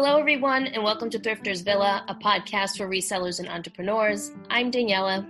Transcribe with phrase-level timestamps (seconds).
[0.00, 4.30] Hello, everyone, and welcome to Thrifters Villa, a podcast for resellers and entrepreneurs.
[4.48, 5.28] I'm Daniela.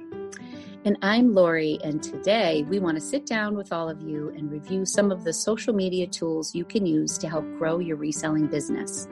[0.85, 4.51] And I'm Lori, and today we want to sit down with all of you and
[4.51, 8.47] review some of the social media tools you can use to help grow your reselling
[8.47, 9.09] business.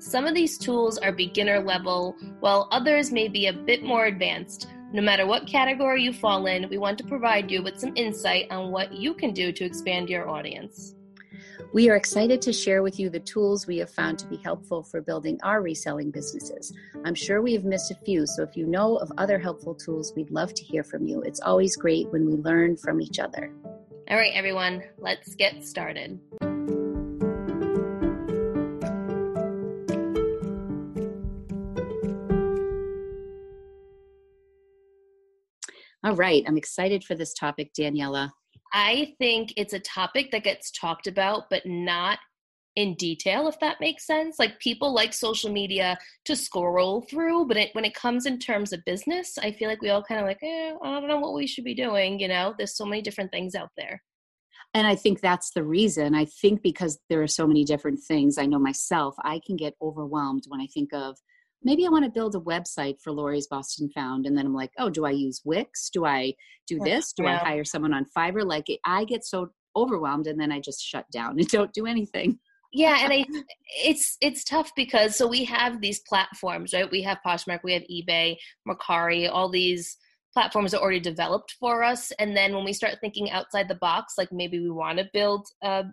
[0.00, 4.66] Some of these tools are beginner level, while others may be a bit more advanced.
[4.92, 8.48] No matter what category you fall in, we want to provide you with some insight
[8.50, 10.96] on what you can do to expand your audience.
[11.72, 14.82] We are excited to share with you the tools we have found to be helpful
[14.82, 16.72] for building our reselling businesses.
[17.04, 20.12] I'm sure we have missed a few, so if you know of other helpful tools,
[20.16, 21.20] we'd love to hear from you.
[21.22, 23.52] It's always great when we learn from each other.
[24.10, 26.18] All right, everyone, let's get started.
[36.04, 38.30] All right, I'm excited for this topic, Daniela.
[38.72, 42.18] I think it's a topic that gets talked about, but not
[42.76, 44.38] in detail, if that makes sense.
[44.38, 48.72] Like people like social media to scroll through, but it, when it comes in terms
[48.72, 51.34] of business, I feel like we all kind of like, eh, I don't know what
[51.34, 52.20] we should be doing.
[52.20, 54.00] You know, there's so many different things out there.
[54.74, 56.14] And I think that's the reason.
[56.14, 59.74] I think because there are so many different things, I know myself, I can get
[59.82, 61.18] overwhelmed when I think of
[61.62, 64.26] maybe I want to build a website for Lori's Boston Found.
[64.26, 65.90] And then I'm like, oh, do I use Wix?
[65.90, 66.34] Do I
[66.66, 67.12] do this?
[67.12, 67.34] Do yeah.
[67.34, 68.46] I hire someone on Fiverr?
[68.46, 72.38] Like I get so overwhelmed and then I just shut down and don't do anything.
[72.72, 73.24] yeah, and I
[73.84, 76.90] it's it's tough because so we have these platforms, right?
[76.90, 78.36] We have Poshmark, we have eBay,
[78.66, 79.96] Mercari, all these
[80.34, 82.12] platforms are already developed for us.
[82.18, 85.46] And then when we start thinking outside the box, like maybe we want to build
[85.62, 85.84] a,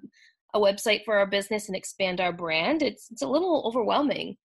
[0.53, 4.35] a website for our business and expand our brand, it's it's a little overwhelming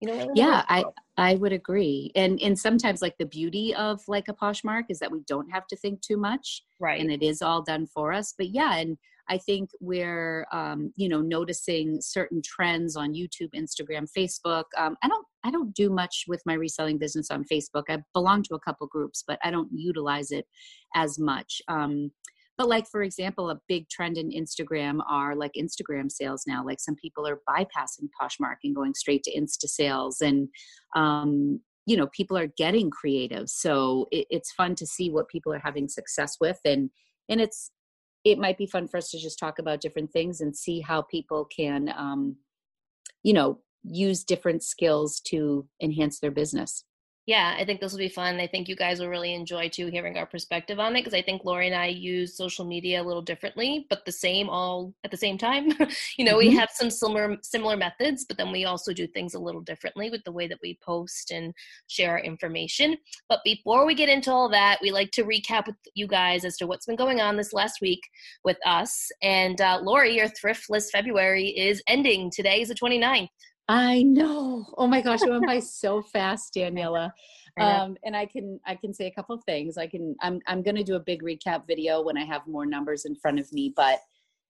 [0.00, 0.84] you know yeah i
[1.16, 2.12] i would agree.
[2.14, 5.66] And and sometimes like the beauty of like a poshmark is that we don't have
[5.68, 7.00] to think too much right.
[7.00, 8.34] and it is all done for us.
[8.36, 14.06] But yeah and i think we're um, you know noticing certain trends on youtube instagram
[14.16, 17.84] facebook um, i don't i don't do much with my reselling business on facebook.
[17.88, 20.46] I belong to a couple groups but i don't utilize it
[20.94, 21.60] as much.
[21.68, 22.10] Um,
[22.58, 26.64] but like for example, a big trend in Instagram are like Instagram sales now.
[26.64, 30.48] Like some people are bypassing Poshmark and going straight to Insta sales, and
[30.94, 33.48] um, you know people are getting creative.
[33.48, 36.90] So it, it's fun to see what people are having success with, and
[37.28, 37.70] and it's
[38.24, 41.02] it might be fun for us to just talk about different things and see how
[41.02, 42.36] people can um,
[43.22, 46.84] you know use different skills to enhance their business
[47.26, 48.38] yeah, I think this will be fun.
[48.38, 51.22] I think you guys will really enjoy too hearing our perspective on it because I
[51.22, 55.10] think Lori and I use social media a little differently, but the same all at
[55.10, 55.70] the same time.
[56.18, 56.50] you know, mm-hmm.
[56.50, 60.08] we have some similar similar methods, but then we also do things a little differently
[60.08, 61.52] with the way that we post and
[61.88, 62.96] share our information.
[63.28, 66.56] But before we get into all that, we like to recap with you guys as
[66.58, 68.08] to what's been going on this last week
[68.44, 69.10] with us.
[69.20, 72.30] And uh, Lori, your thrift list February is ending.
[72.30, 73.28] Today is the 29th.
[73.68, 74.66] I know.
[74.78, 77.10] Oh my gosh, it went by so fast, Daniela.
[77.58, 79.78] Um, and I can I can say a couple of things.
[79.78, 82.66] I can I'm I'm going to do a big recap video when I have more
[82.66, 83.98] numbers in front of me, but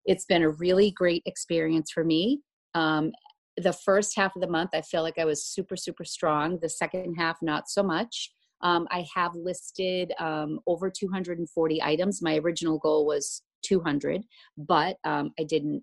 [0.05, 2.41] it's been a really great experience for me.
[2.75, 3.13] Um,
[3.57, 6.59] the first half of the month, I feel like I was super super strong.
[6.61, 8.31] The second half, not so much.
[8.63, 12.21] Um, I have listed um, over 240 items.
[12.21, 14.23] My original goal was 200,
[14.59, 15.83] but um, I didn't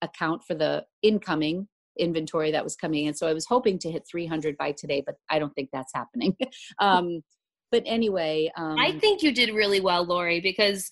[0.00, 1.68] account for the incoming
[1.98, 3.14] inventory that was coming in.
[3.14, 6.36] So I was hoping to hit 300 by today, but I don't think that's happening.
[6.78, 7.22] um,
[7.72, 10.88] but anyway, um, I think you did really well, Lori, because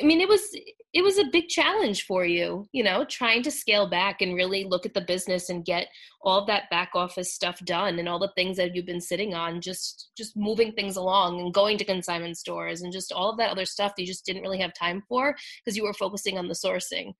[0.00, 0.48] I mean, it was
[0.94, 4.64] it was a big challenge for you, you know, trying to scale back and really
[4.64, 5.88] look at the business and get
[6.20, 9.34] all of that back office stuff done and all the things that you've been sitting
[9.34, 13.38] on, just just moving things along and going to consignment stores and just all of
[13.38, 15.34] that other stuff that you just didn't really have time for
[15.64, 17.12] because you were focusing on the sourcing.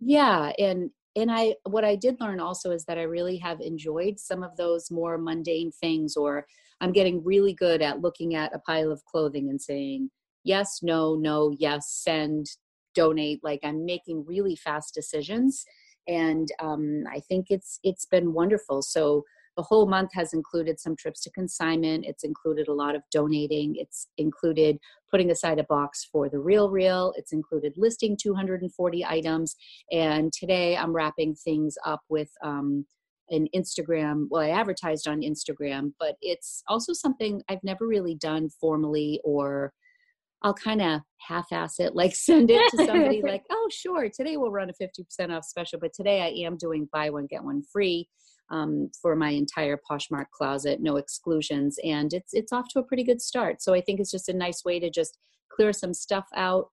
[0.00, 4.18] Yeah, and and i what i did learn also is that i really have enjoyed
[4.18, 6.46] some of those more mundane things or
[6.80, 10.10] i'm getting really good at looking at a pile of clothing and saying
[10.44, 12.46] yes no no yes send
[12.94, 15.64] donate like i'm making really fast decisions
[16.08, 18.82] and um, i think it's it's been wonderful.
[18.82, 19.24] So
[19.56, 22.04] the whole month has included some trips to consignment.
[22.04, 23.76] It's included a lot of donating.
[23.76, 24.78] It's included
[25.10, 27.12] putting aside a box for the Real Real.
[27.16, 29.56] It's included listing 240 items.
[29.90, 32.84] And today I'm wrapping things up with um,
[33.30, 34.26] an Instagram.
[34.30, 39.72] Well, I advertised on Instagram, but it's also something I've never really done formally or
[40.42, 44.36] I'll kind of half ass it, like send it to somebody like, oh, sure, today
[44.36, 47.62] we'll run a 50% off special, but today I am doing buy one, get one
[47.72, 48.06] free
[48.50, 53.04] um, for my entire Poshmark closet, no exclusions, and it's it's off to a pretty
[53.04, 53.62] good start.
[53.62, 55.18] So I think it's just a nice way to just
[55.50, 56.68] clear some stuff out,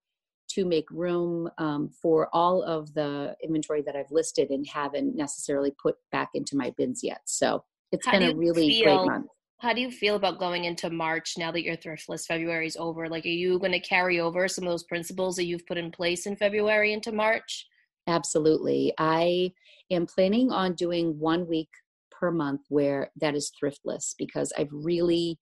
[0.50, 5.72] to make room um, for all of the inventory that I've listed and haven't necessarily
[5.82, 7.22] put back into my bins yet.
[7.26, 9.28] So it's How been a really feel- great month.
[9.60, 13.08] How do you feel about going into March now that your Thriftless February is over?
[13.08, 15.90] Like, are you going to carry over some of those principles that you've put in
[15.90, 17.66] place in February into March?
[18.08, 18.94] Absolutely.
[18.98, 19.54] I
[19.90, 21.70] am planning on doing one week
[22.12, 25.40] per month where that is thriftless because I've really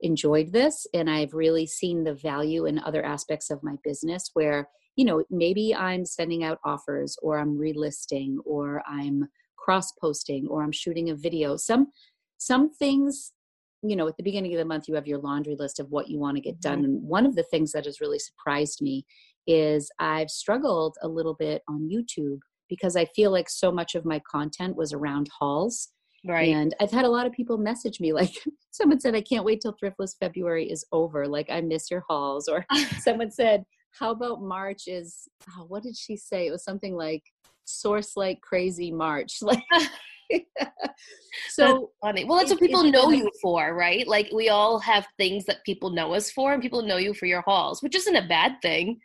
[0.00, 4.68] enjoyed this and I've really seen the value in other aspects of my business where,
[4.96, 10.62] you know, maybe I'm sending out offers or I'm relisting or I'm cross posting or
[10.62, 11.56] I'm shooting a video.
[11.56, 11.88] Some
[12.38, 13.32] some things
[13.84, 16.08] you know at the beginning of the month you have your laundry list of what
[16.08, 16.84] you want to get done mm-hmm.
[16.84, 19.04] and one of the things that has really surprised me
[19.46, 24.04] is i've struggled a little bit on youtube because i feel like so much of
[24.04, 25.88] my content was around hauls
[26.24, 26.54] Right.
[26.54, 28.32] and i've had a lot of people message me like
[28.70, 32.46] someone said i can't wait till thriftless february is over like i miss your hauls
[32.46, 32.64] or
[33.00, 33.64] someone said
[33.98, 37.22] how about march is oh, what did she say it was something like
[37.64, 39.62] source like crazy march like
[41.50, 42.24] so Funny.
[42.24, 44.06] Well, that's what people know you for, right?
[44.06, 47.26] Like we all have things that people know us for, and people know you for
[47.26, 48.98] your hauls, which isn't a bad thing.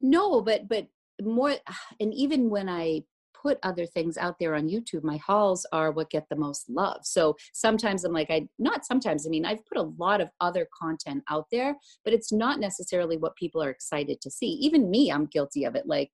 [0.00, 0.86] No but but
[1.22, 1.54] more
[2.00, 3.02] and even when i
[3.42, 7.00] put other things out there on youtube my hauls are what get the most love.
[7.02, 10.68] So sometimes i'm like i not sometimes i mean i've put a lot of other
[10.78, 14.46] content out there but it's not necessarily what people are excited to see.
[14.46, 16.10] Even me i'm guilty of it like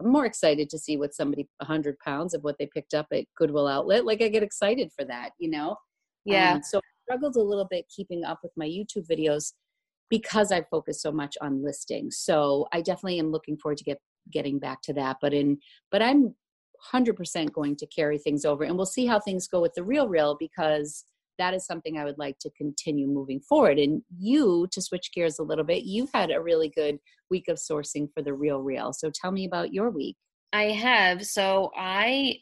[0.00, 3.24] i'm more excited to see what somebody 100 pounds of what they picked up at
[3.36, 5.76] goodwill outlet like i get excited for that you know?
[6.26, 6.54] Yeah.
[6.54, 9.52] um, so I struggled a little bit keeping up with my YouTube videos
[10.08, 12.10] because I focused so much on listing.
[12.10, 13.98] So I definitely am looking forward to get
[14.32, 15.18] getting back to that.
[15.20, 15.58] But in
[15.90, 16.34] but I'm
[16.92, 20.08] 100% going to carry things over, and we'll see how things go with the real
[20.08, 21.04] real because
[21.38, 23.78] that is something I would like to continue moving forward.
[23.78, 26.98] And you, to switch gears a little bit, you've had a really good
[27.30, 28.92] week of sourcing for the real real.
[28.92, 30.16] So tell me about your week.
[30.52, 31.24] I have.
[31.26, 32.36] So I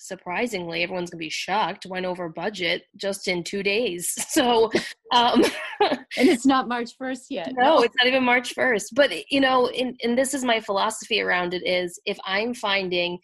[0.00, 4.14] surprisingly, everyone's gonna be shocked, went over budget just in two days.
[4.28, 4.70] So
[5.12, 5.44] um
[5.80, 7.52] And it's not March 1st yet.
[7.56, 8.86] no, it's not even March 1st.
[8.94, 13.18] But you know, and, and this is my philosophy around it is if I'm finding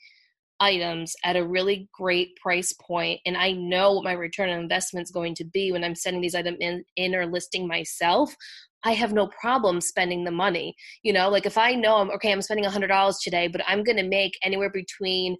[0.61, 5.05] items at a really great price point and I know what my return on investment
[5.05, 8.35] is going to be when I'm sending these items in, in or listing myself,
[8.85, 10.75] I have no problem spending the money.
[11.03, 13.97] You know, like if I know I'm okay, I'm spending $100 today, but I'm going
[13.97, 15.37] to make anywhere between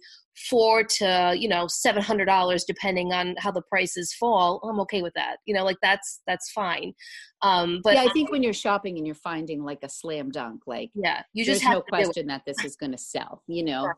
[0.49, 5.01] four to you know seven hundred dollars depending on how the prices fall i'm okay
[5.01, 6.93] with that you know like that's that's fine
[7.41, 10.63] um but yeah, I think when you're shopping and you're finding like a slam dunk,
[10.67, 12.03] like yeah you there's just have no to do it.
[12.05, 13.91] question that this is going to sell you know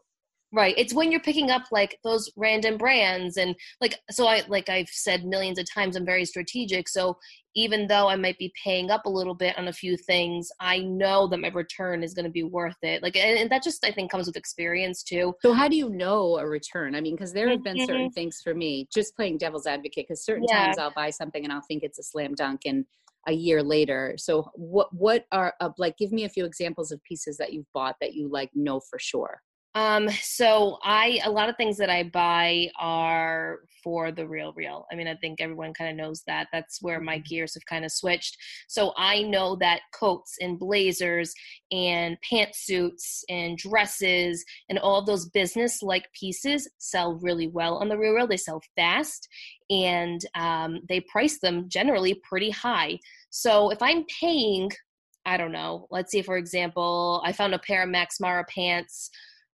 [0.58, 0.74] right.
[0.78, 4.90] It's when you're picking up like those random brands and like so i like i've
[4.90, 6.90] said millions of times i'm very strategic.
[6.90, 7.18] So
[7.56, 10.80] even though i might be paying up a little bit on a few things i
[10.80, 13.04] know that my return is going to be worth it.
[13.04, 15.34] Like and, and that just i think comes with experience too.
[15.44, 16.96] So how do you know a return?
[16.96, 18.14] I mean because there have been certain Mhm.
[18.14, 20.62] things for me just playing devil's advocate because certain Yeah.
[20.64, 22.86] times i'll buy something and i'll think it's a slam dunk and
[23.28, 24.16] a year later.
[24.18, 27.72] So what what are uh, like give me a few examples of pieces that you've
[27.74, 29.42] bought that you like know for sure
[29.78, 34.88] Um, so I a lot of things that I buy are for the real real.
[34.92, 36.48] I mean, I think everyone kind of knows that.
[36.52, 38.38] That's where my gears have kind of switched.
[38.68, 41.32] So I know that coats and blazers
[41.72, 48.00] and pantsuits and dresses and all those business like pieces sell really well on the
[48.00, 48.26] real real.
[48.26, 49.28] They sell fast
[49.70, 52.98] and um, they price them generally pretty high.
[53.30, 54.72] So if I'm paying,
[55.24, 59.12] I don't know, let's see, for example, I found a pair of Max Mara pants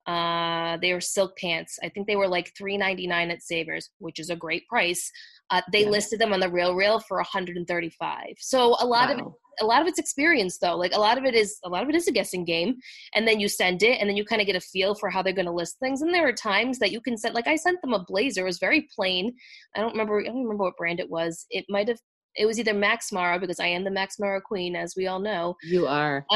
[0.08, 1.78] uh they were silk pants.
[1.84, 5.12] I think they were like 3.99 at savers which is a great price.
[5.50, 5.90] Uh, they Yeah.
[5.90, 9.26] listed them on the real real for 135 so a lot of it
[9.60, 10.76] a lot of it's experience though.
[10.78, 12.76] Like a lot of it is a lot of it is a guessing game
[13.14, 15.22] and then you send it and then you kind of get a feel for how
[15.22, 16.02] they're going to list things.
[16.02, 18.42] And there are times that you can send like i sent them a blazer.
[18.42, 19.34] It was very plain.
[19.76, 21.46] I don't remember i don't remember what brand it was.
[21.50, 22.00] It might have
[22.36, 25.20] it was either max mara because i am the max mara queen as we all
[25.20, 26.26] know you are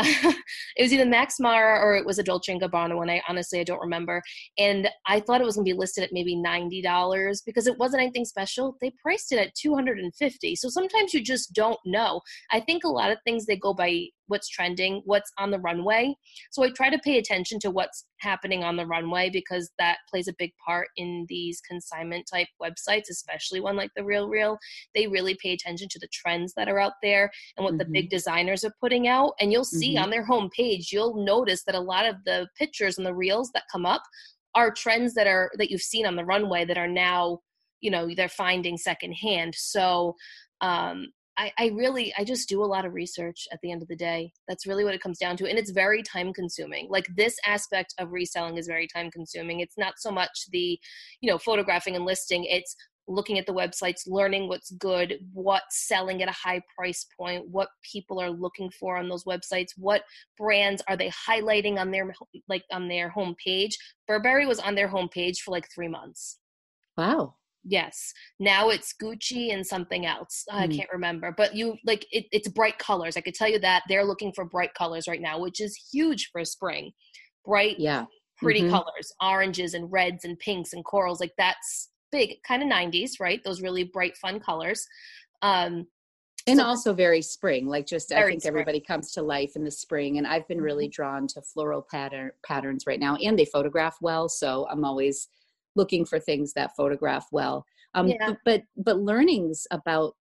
[0.75, 3.09] it was either Max Mara or it was a Dolce and Gabbana one.
[3.09, 4.21] I honestly I don't remember.
[4.57, 8.03] And I thought it was gonna be listed at maybe ninety dollars because it wasn't
[8.03, 8.77] anything special.
[8.81, 10.55] They priced it at two hundred and fifty.
[10.55, 12.21] So sometimes you just don't know.
[12.51, 16.15] I think a lot of things they go by what's trending, what's on the runway.
[16.51, 20.27] So I try to pay attention to what's happening on the runway because that plays
[20.27, 24.57] a big part in these consignment type websites, especially one like the Real Real.
[24.93, 27.93] They really pay attention to the trends that are out there and what the Mhm.
[27.93, 29.33] big designers are putting out.
[29.39, 30.03] And you'll see Mhm.
[30.03, 33.63] on their homepage, you'll notice that a lot of the pictures and the reels that
[33.71, 34.03] come up
[34.55, 37.41] are trends that are that you've seen on the runway that are now,
[37.81, 39.53] you know, they're finding secondhand.
[39.55, 40.15] So
[40.61, 43.87] um I, I really i just do a lot of research at the end of
[43.87, 44.31] the day.
[44.47, 46.87] That's really what it comes down to and it's very time consuming.
[46.89, 49.59] Like this aspect of reselling is very time consuming.
[49.59, 50.79] It's not so much the
[51.21, 52.75] you know photographing and listing it's
[53.07, 57.69] looking at the websites learning what's good what's selling at a high price point what
[57.83, 60.01] people are looking for on those websites what
[60.39, 62.11] brands are they highlighting on their
[62.49, 63.73] like on their homepage.
[64.07, 66.39] Burberry was on their homepage for like three months.
[66.97, 67.35] Wow
[67.67, 68.13] Yes.
[68.39, 70.45] Now it's Gucci and something else.
[70.51, 70.77] I mm.
[70.77, 71.33] can't remember.
[71.35, 73.17] But you like it, it's bright colors.
[73.17, 76.29] I could tell you that they're looking for bright colors right now, which is huge
[76.31, 76.91] for spring.
[77.43, 78.05] Bright, yeah,
[78.37, 78.71] pretty mm-hmm.
[78.71, 81.19] colors, oranges and reds and pinks and corals.
[81.19, 83.41] Like that's big, kind of 90s, right?
[83.43, 84.85] Those really bright, fun colors.
[85.41, 85.87] Um,
[86.47, 88.51] and so, also very spring like just i think spring.
[88.53, 90.91] everybody comes to life in the spring and i've been really mm-hmm.
[90.91, 95.27] drawn to floral pattern patterns right now and they photograph well so i'm always
[95.75, 97.65] looking for things that photograph well.
[97.93, 98.33] Um, yeah.
[98.43, 100.15] but but learnings about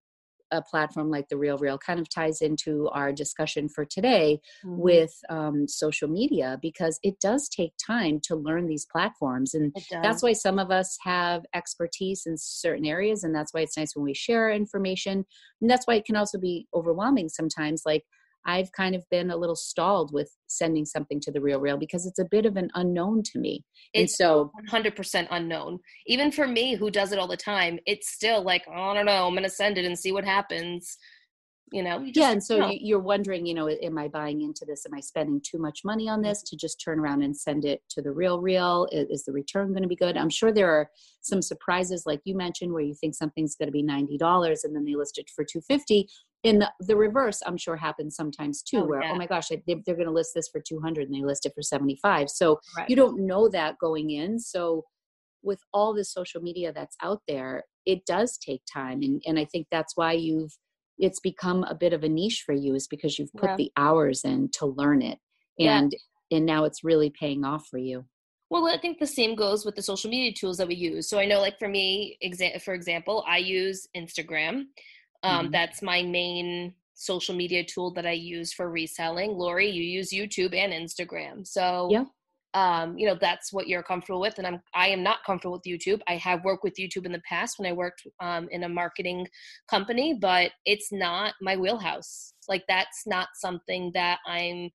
[0.52, 4.80] a platform like the Real Real kind of ties into our discussion for today mm-hmm.
[4.80, 9.54] with um, social media because it does take time to learn these platforms.
[9.54, 13.24] And that's why some of us have expertise in certain areas.
[13.24, 15.24] And that's why it's nice when we share information.
[15.60, 17.82] And that's why it can also be overwhelming sometimes.
[17.86, 18.04] Like,
[18.44, 22.06] I've kind of been a little stalled with sending something to the real real because
[22.06, 23.64] it's a bit of an unknown to me.
[23.94, 25.78] It's so 100% unknown.
[26.06, 29.06] Even for me who does it all the time, it's still like, oh, I don't
[29.06, 30.96] know, I'm going to send it and see what happens
[31.72, 32.70] you know you yeah and so know.
[32.70, 36.08] you're wondering you know am i buying into this am i spending too much money
[36.08, 39.32] on this to just turn around and send it to the real real is the
[39.32, 40.88] return going to be good i'm sure there are
[41.22, 44.84] some surprises like you mentioned where you think something's going to be $90 and then
[44.84, 46.08] they list it for 250
[46.44, 49.12] in the, the reverse i'm sure happens sometimes too oh, where yeah.
[49.12, 51.52] oh my gosh they, they're going to list this for 200 and they list it
[51.54, 52.88] for 75 so right.
[52.88, 54.84] you don't know that going in so
[55.42, 59.44] with all the social media that's out there it does take time and, and i
[59.44, 60.52] think that's why you've
[60.98, 63.56] it's become a bit of a niche for you is because you've put yeah.
[63.56, 65.18] the hours in to learn it
[65.58, 65.92] and
[66.30, 66.36] yeah.
[66.36, 68.04] and now it's really paying off for you
[68.50, 71.18] well i think the same goes with the social media tools that we use so
[71.18, 74.64] i know like for me exa- for example i use instagram
[75.22, 75.52] um, mm-hmm.
[75.52, 79.32] that's my main social media tool that i use for reselling.
[79.32, 81.46] Lori you use youtube and instagram.
[81.46, 82.04] So yeah.
[82.54, 85.64] um, you know that's what you're comfortable with and i'm i am not comfortable with
[85.64, 86.00] youtube.
[86.08, 89.26] I have worked with youtube in the past when i worked um, in a marketing
[89.68, 92.34] company but it's not my wheelhouse.
[92.48, 94.70] Like that's not something that i'm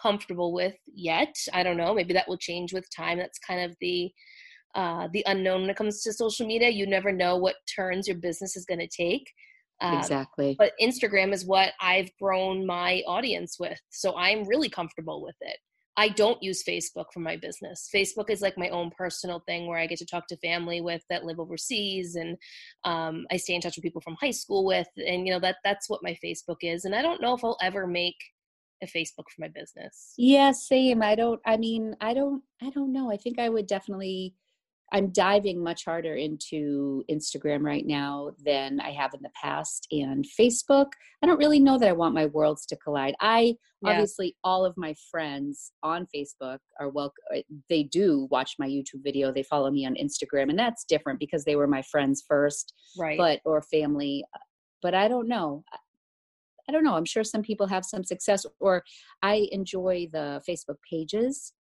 [0.00, 1.34] comfortable with yet.
[1.52, 3.18] I don't know maybe that will change with time.
[3.18, 4.10] That's kind of the
[4.74, 6.70] uh, the unknown when it comes to social media.
[6.70, 9.30] You never know what turns your business is going to take
[9.82, 15.22] um, exactly but instagram is what i've grown my audience with so i'm really comfortable
[15.22, 15.56] with it
[15.96, 17.90] I don't use Facebook for my business.
[17.94, 21.02] Facebook is like my own personal thing where I get to talk to family with
[21.10, 22.36] that live overseas, and
[22.84, 25.56] um, I stay in touch with people from high school with, and you know that
[25.64, 26.84] that's what my Facebook is.
[26.84, 28.16] And I don't know if I'll ever make
[28.82, 30.14] a Facebook for my business.
[30.16, 31.02] Yeah, same.
[31.02, 31.40] I don't.
[31.44, 32.42] I mean, I don't.
[32.62, 33.10] I don't know.
[33.10, 34.34] I think I would definitely
[34.92, 40.24] I'm diving much harder into Instagram right now than I have in the past and
[40.38, 40.88] Facebook.
[41.22, 43.14] I don't really know that I want my worlds to collide.
[43.18, 43.90] I yeah.
[43.90, 49.02] obviously all of my friends on Facebook are well uh, they do watch my YouTube
[49.02, 49.32] video.
[49.32, 52.74] They follow me on Instagram and that's different because they were my friends first.
[52.98, 53.16] Right.
[53.16, 54.24] But or family.
[54.82, 55.64] But I don't know.
[56.68, 56.94] I don't know.
[56.94, 58.84] I'm sure some people have some success or
[59.22, 61.54] I enjoy the Facebook pages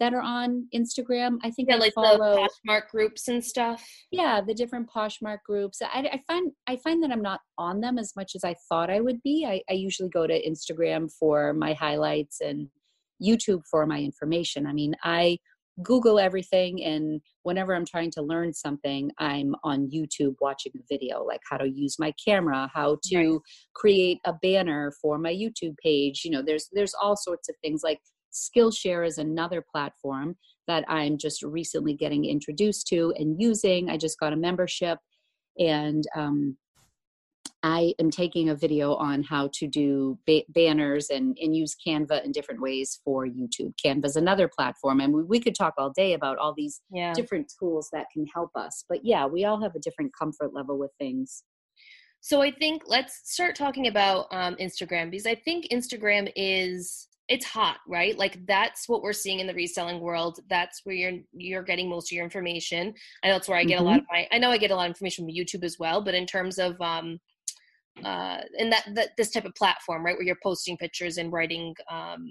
[0.00, 1.38] that are on Instagram.
[1.42, 3.84] I think yeah, I like follow, the Poshmark groups and stuff.
[4.10, 5.80] Yeah, the different Poshmark groups.
[5.82, 8.90] I, I, find I find that I'm not on them as much as I thought
[8.90, 9.46] I would be.
[9.46, 12.68] I, I usually go to Instagram for my highlights and
[13.22, 14.66] YouTube for my information.
[14.66, 15.38] I mean, I
[15.82, 21.22] Google everything, and whenever I'm trying to learn something, I'm on YouTube watching a video,
[21.22, 23.40] like how to use my camera, how to right.
[23.74, 26.22] create a banner for my YouTube page.
[26.24, 28.00] You know, there's there's all sorts of things like
[28.32, 33.88] Skillshare is another platform that I'm just recently getting introduced to and using.
[33.90, 34.98] I just got a membership
[35.58, 36.56] and um,
[37.62, 42.24] I am taking a video on how to do ba- banners and, and use Canva
[42.24, 43.74] in different ways for YouTube.
[43.84, 47.12] Canva is another platform, and we, we could talk all day about all these yeah.
[47.14, 48.84] different tools that can help us.
[48.88, 51.42] But yeah, we all have a different comfort level with things.
[52.20, 57.44] So I think let's start talking about um, Instagram because I think Instagram is it's
[57.44, 61.62] hot right like that's what we're seeing in the reselling world that's where you're you're
[61.62, 62.92] getting most of your information
[63.22, 63.86] i know that's where i get mm-hmm.
[63.86, 64.00] a lot mm-hmm.
[64.00, 66.14] of my i know i get a lot of information from youtube as well but
[66.14, 67.18] in terms of um
[68.04, 71.74] uh in that, that this type of platform right where you're posting pictures and writing
[71.90, 72.26] um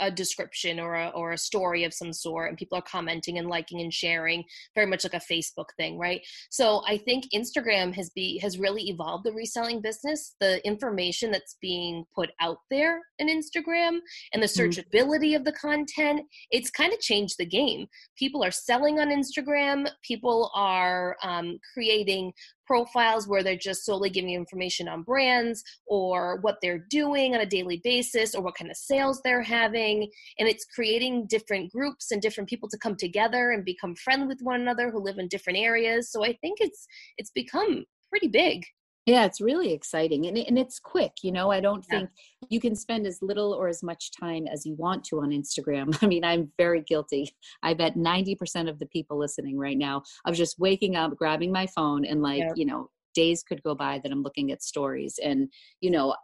[0.00, 3.48] a description or a, or a story of some sort and people are commenting and
[3.48, 8.10] liking and sharing very much like a facebook thing right so i think instagram has
[8.10, 13.28] be has really evolved the reselling business the information that's being put out there in
[13.28, 13.98] instagram
[14.32, 14.62] and the mm-hmm.
[14.62, 15.36] searchability mm-hmm.
[15.36, 17.86] of the content it's kind of changed the game
[18.16, 22.32] people are selling on instagram people are um, creating
[22.68, 27.46] profiles where they're just solely giving information on brands or what they're doing on a
[27.46, 30.08] daily basis or what kind of sales they're having.
[30.38, 34.42] And it's creating different groups and different people to come together and become friendly with
[34.42, 36.12] one another who live in different areas.
[36.12, 38.62] So i think it's it's become pretty big
[39.08, 41.98] yeah it's really exciting and, and it's quick you know i don't yeah.
[41.98, 42.10] think
[42.50, 45.96] you can spend as little or as much time as you want to on instagram
[46.02, 50.34] i mean i'm very guilty i bet 90% of the people listening right now of
[50.34, 52.52] just waking up grabbing my phone and like yeah.
[52.54, 55.48] you know days could go by that i'm looking at stories and
[55.80, 56.14] you know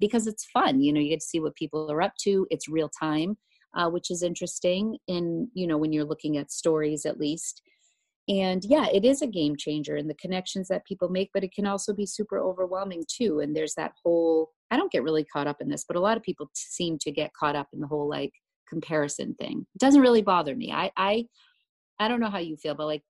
[0.00, 2.68] because it's fun you know you get to see what people are up to it's
[2.68, 3.36] real time
[3.76, 7.62] uh, which is interesting in you know when you're looking at stories at least
[8.30, 11.52] and yeah it is a game changer in the connections that people make but it
[11.52, 13.40] can also be super overwhelming too.
[13.40, 16.16] And there's that whole i don't get really caught up in this but a lot
[16.16, 18.32] of people seem to get caught up in the whole like
[18.68, 19.66] comparison thing.
[19.74, 20.72] It doesn't really bother me.
[20.72, 21.24] I i
[21.98, 23.02] i don't know how you feel but like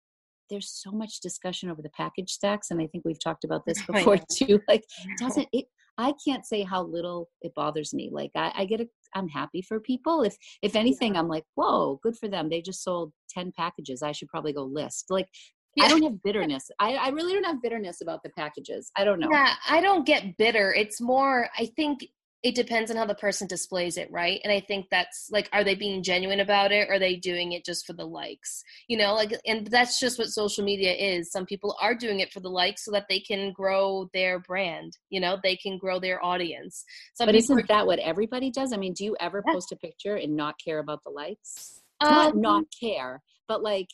[0.50, 3.80] there's so much discussion over the package stacks and i think we've talked about this
[3.86, 4.84] before too like
[5.18, 5.66] doesn't it
[6.00, 8.10] I can't say how little it bothers me.
[8.12, 10.22] Like I, I get a, I'm happy for people.
[10.22, 12.48] If if anything, I'm like, whoa, good for them.
[12.48, 14.02] They just sold 10 packages.
[14.02, 15.06] I should probably go list.
[15.10, 15.28] Like
[15.76, 15.84] yeah.
[15.84, 16.70] I don't have bitterness.
[16.78, 18.90] I, I really don't have bitterness about the packages.
[18.96, 19.28] I don't know.
[19.30, 20.72] Yeah, I don't get bitter.
[20.72, 22.06] It's more, I think
[22.42, 24.40] it depends on how the person displays it right?
[24.44, 27.52] And i think that's like are they being genuine about it or are they doing
[27.52, 28.62] it just for the likes?
[28.88, 31.30] You know like and that's just what social media is.
[31.30, 34.96] Some people are doing it for the likes so that they can grow their brand
[35.10, 36.84] you know they can grow their audience.
[37.14, 38.72] Some but isn't are- that what everybody does?
[38.72, 39.52] I mean do you ever yeah.
[39.52, 41.82] post a picture and not care about the likes?
[42.00, 43.88] Um, not not care but like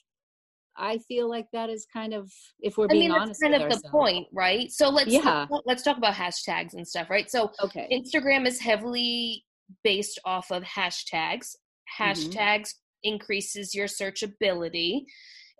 [0.78, 2.30] I feel like that is kind of,
[2.60, 4.70] if we're being I mean, honest, kind of the point, right?
[4.70, 5.20] So let's yeah.
[5.22, 7.30] Talk, let's talk about hashtags and stuff, right?
[7.30, 7.88] So okay.
[7.92, 9.44] Instagram is heavily
[9.82, 11.54] based off of hashtags.
[11.98, 12.02] Mm-hmm.
[12.02, 13.14] Hashtags mm-hmm.
[13.14, 15.04] increases your searchability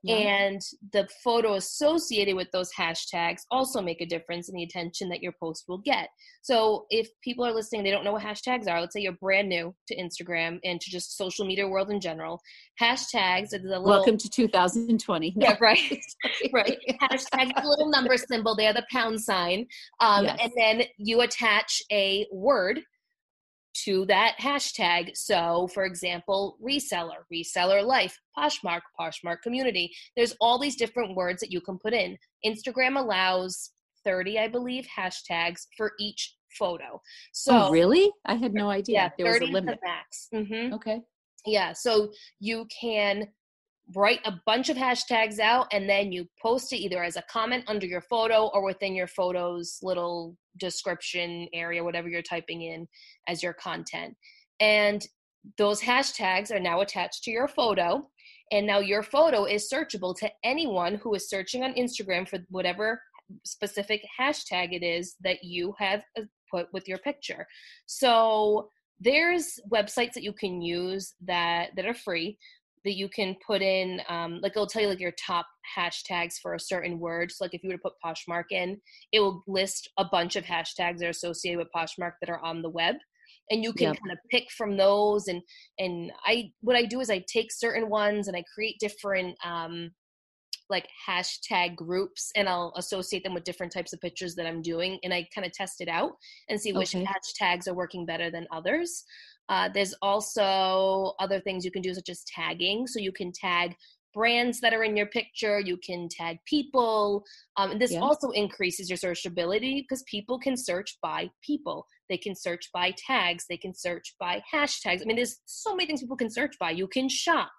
[0.09, 0.61] and
[0.93, 5.33] the photo associated with those hashtags also make a difference in the attention that your
[5.41, 6.09] post will get.
[6.43, 9.49] So if people are listening they don't know what hashtags are let's say you're brand
[9.49, 12.41] new to instagram and to just social media world in general
[12.81, 15.47] hashtags is a little welcome to 2020 no.
[15.47, 16.01] yeah right.
[16.53, 16.79] right.
[17.03, 18.55] Hashtag the little number symbol.
[18.55, 19.67] There the pound sign.
[20.01, 20.39] Um, yes.
[20.43, 22.81] and then you attach a word
[23.85, 25.17] to that hashtag.
[25.17, 29.91] So, for example, reseller, reseller life, Poshmark, Poshmark community.
[30.17, 32.17] There's all these different words that you can put in.
[32.45, 33.73] Instagram allows
[34.05, 37.01] 30, I believe, hashtags for each photo.
[37.33, 38.11] So, oh, really?
[38.25, 38.95] I had no idea.
[38.95, 39.79] Yeah, there was a limit.
[39.85, 40.29] max.
[40.35, 40.75] Mm-hmm.
[40.75, 41.01] Okay.
[41.45, 42.11] Yeah, so
[42.41, 43.29] you can
[43.95, 47.63] write a bunch of hashtags out and then you post it either as a comment
[47.69, 52.87] under your photo or within your photo's little description area whatever you're typing in
[53.29, 54.17] as your content.
[54.61, 55.07] And
[55.59, 58.09] those hashtags are now attached to your photo
[58.53, 63.01] and now your photo is searchable to anyone who is searching on instagram for whatever
[63.45, 67.47] specific hashtag it is that you have uh, put with your picture.
[67.87, 72.39] So there's websites that you can use that that are free
[72.87, 75.47] that you can put in um, like it'll tell you like your top
[75.77, 78.81] hashtags for a certain word so like if you were to put poshmark in
[79.13, 82.63] it will list a bunch of hashtags that are associated with poshmark that are on
[82.63, 82.95] the web
[83.51, 83.97] and you can yep.
[83.99, 85.43] kind of pick from those and
[85.79, 89.91] and i what i do is i take certain ones and i create different um
[90.69, 94.99] like hashtag groups and I'll associate them with different types of pictures that I'm doing
[95.03, 96.13] and I kind of test it out
[96.49, 97.05] and see which okay.
[97.05, 99.05] hashtags are working better than others.
[99.49, 102.87] Uh, there's also other things you can do, such as tagging.
[102.87, 103.77] So you can tag
[104.17, 107.23] brands that are in your picture, you can tag people.
[107.59, 108.01] Um, and this yeah.
[108.01, 111.87] also increases your searchability because people can search by people.
[112.09, 115.03] They can search by tags, they can search by hashtags.
[115.03, 116.71] I mean, there's so many things people can search by.
[116.71, 117.53] You can shop,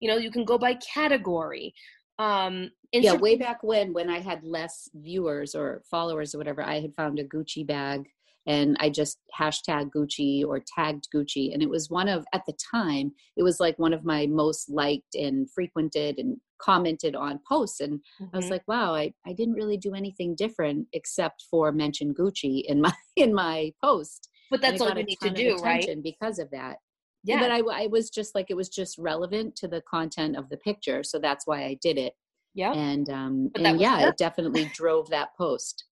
[0.00, 1.72] you know, you can go by category.
[2.18, 6.80] Um, yeah, way back when, when I had less viewers or followers or whatever, I
[6.80, 8.10] had found a Gucci bag
[8.50, 11.54] and I just hashtag Gucci or tagged Gucci.
[11.54, 14.68] And it was one of, at the time, it was like one of my most
[14.68, 17.78] liked and frequented and commented on posts.
[17.78, 18.24] And mm-hmm.
[18.34, 18.54] I was mm-hmm.
[18.54, 22.92] like, wow, I, I didn't really do anything different except for mention Gucci in my,
[23.16, 24.28] in my post.
[24.50, 25.88] But that's all you need to do, right?
[26.02, 26.78] Because of that.
[27.22, 27.38] Yeah.
[27.38, 30.56] But I, I was just like, it was just relevant to the content of the
[30.56, 31.04] picture.
[31.04, 32.14] So that's why I did it.
[32.54, 32.72] Yeah.
[32.72, 35.84] And, um, and yeah, it definitely drove that post.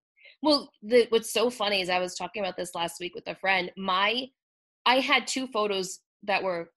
[0.43, 3.35] Well, the, what's so funny is I was talking about this last week with a
[3.35, 3.71] friend.
[3.77, 4.27] My,
[4.87, 6.71] I had two photos that were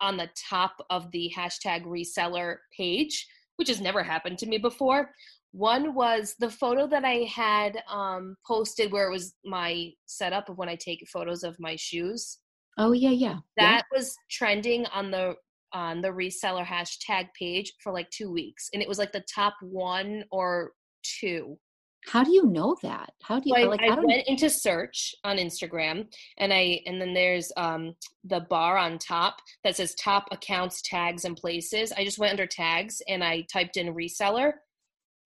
[0.00, 3.26] on the top of the hashtag reseller page,
[3.56, 5.10] which has never happened to me before.
[5.52, 10.58] One was the photo that I had um, posted where it was my setup of
[10.58, 12.38] when I take photos of my shoes.
[12.76, 13.38] Oh yeah, yeah.
[13.56, 13.98] That yeah.
[13.98, 15.36] was trending on the
[15.72, 19.54] on the reseller hashtag page for like two weeks, and it was like the top
[19.62, 20.72] one or
[21.20, 21.58] two.
[22.06, 23.12] How do you know that?
[23.22, 23.80] How do you like?
[23.82, 26.06] I, I went into search on Instagram,
[26.38, 31.24] and I and then there's um the bar on top that says top accounts, tags,
[31.24, 31.92] and places.
[31.92, 34.52] I just went under tags and I typed in reseller,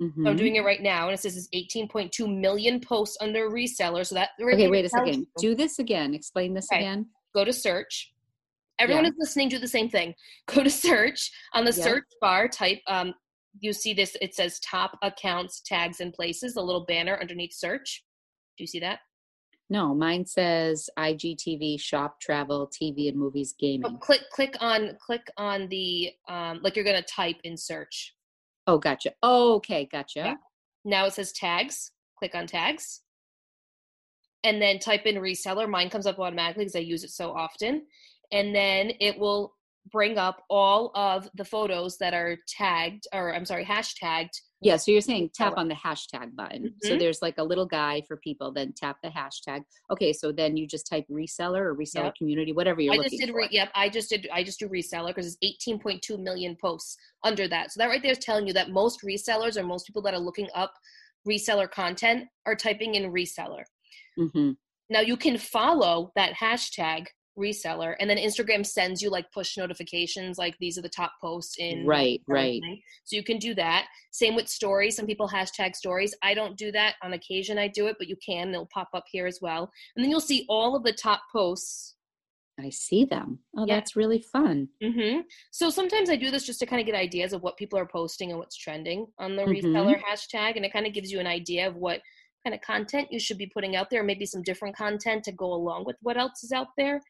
[0.01, 0.27] Mm-hmm.
[0.27, 4.07] I'm doing it right now, and it says it's 18.2 million posts under reseller.
[4.07, 4.69] So that okay.
[4.69, 5.27] Wait a second.
[5.39, 6.15] Do this again.
[6.15, 6.81] Explain this okay.
[6.81, 7.07] again.
[7.35, 8.13] Go to search.
[8.79, 9.11] Everyone yeah.
[9.11, 9.51] is listening.
[9.51, 10.15] Do the same thing.
[10.47, 12.49] Go to search on the search bar.
[12.49, 12.81] Type.
[12.87, 13.13] Um,
[13.59, 14.17] you see this.
[14.21, 16.57] It says top accounts, tags, and places.
[16.57, 18.05] A little banner underneath search.
[18.57, 19.01] Do you see that?
[19.69, 23.85] No, mine says IGTV, shop, travel, TV and movies, gaming.
[23.87, 28.15] Oh, click, click on, click on the um, like you're gonna type in search.
[28.67, 29.13] Oh, gotcha.
[29.23, 30.37] Oh, okay, gotcha.
[30.85, 31.93] Now it says tags.
[32.19, 33.03] Click on tags.
[34.43, 35.69] And then type in reseller.
[35.69, 37.87] Mine comes up automatically because I use it so often.
[38.33, 39.55] And then it will
[39.91, 44.31] bring up all of the photos that are tagged, or I'm sorry, hashtagged
[44.63, 46.65] yeah, so you're saying tap on the hashtag button.
[46.65, 46.89] Mm-hmm.
[46.89, 49.63] So there's like a little guy for people, then tap the hashtag.
[49.91, 52.15] Okay, so then you just type reseller or reseller yep.
[52.17, 53.39] community, whatever you're I looking just did for.
[53.39, 57.49] Re- yep, I just did I just do reseller because it's 18.2 million posts under
[57.49, 57.73] that.
[57.73, 60.21] So that right there is telling you that most resellers or most people that are
[60.21, 60.75] looking up
[61.27, 63.63] reseller content are typing in reseller.
[64.19, 64.51] Mm-hmm.
[64.91, 67.07] Now you can follow that hashtag
[67.41, 71.57] reseller and then instagram sends you like push notifications like these are the top posts
[71.59, 72.61] in right right
[73.05, 76.71] so you can do that same with stories some people hashtag stories i don't do
[76.71, 79.71] that on occasion i do it but you can they'll pop up here as well
[79.97, 81.97] and then you'll see all of the top posts
[82.63, 83.39] I see them.
[83.57, 83.77] Oh, yeah.
[83.77, 84.69] that's really fun.
[84.83, 85.21] Mm-hmm.
[85.51, 87.87] So sometimes I do this just to kind of get ideas of what people are
[87.87, 89.67] posting and what's trending on the mm-hmm.
[89.67, 92.01] reseller hashtag, and it kind of gives you an idea of what
[92.45, 95.53] kind of content you should be putting out there, maybe some different content to go
[95.53, 97.01] along with what else is out there.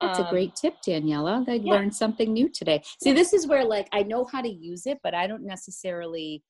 [0.00, 1.48] That's um, a great tip, Daniela.
[1.48, 1.74] I yeah.
[1.74, 2.82] learned something new today.
[3.02, 6.42] See, this is where like I know how to use it, but I don't necessarily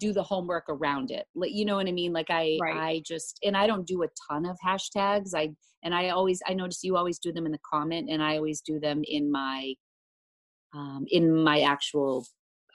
[0.00, 1.26] do the homework around it.
[1.34, 2.12] Like you know what I mean?
[2.12, 2.76] Like I right.
[2.76, 5.30] I just and I don't do a ton of hashtags.
[5.34, 5.50] I
[5.82, 8.60] and I always I notice you always do them in the comment and I always
[8.60, 9.74] do them in my
[10.74, 12.26] um in my actual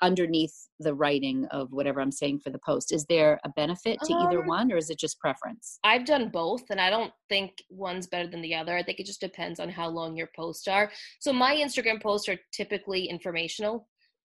[0.01, 2.91] underneath the writing of whatever I'm saying for the post.
[2.91, 5.79] Is there a benefit to um, either one or is it just preference?
[5.84, 8.75] I've done both and I don't think one's better than the other.
[8.75, 10.91] I think it just depends on how long your posts are.
[11.19, 13.88] So my Instagram posts are typically informational,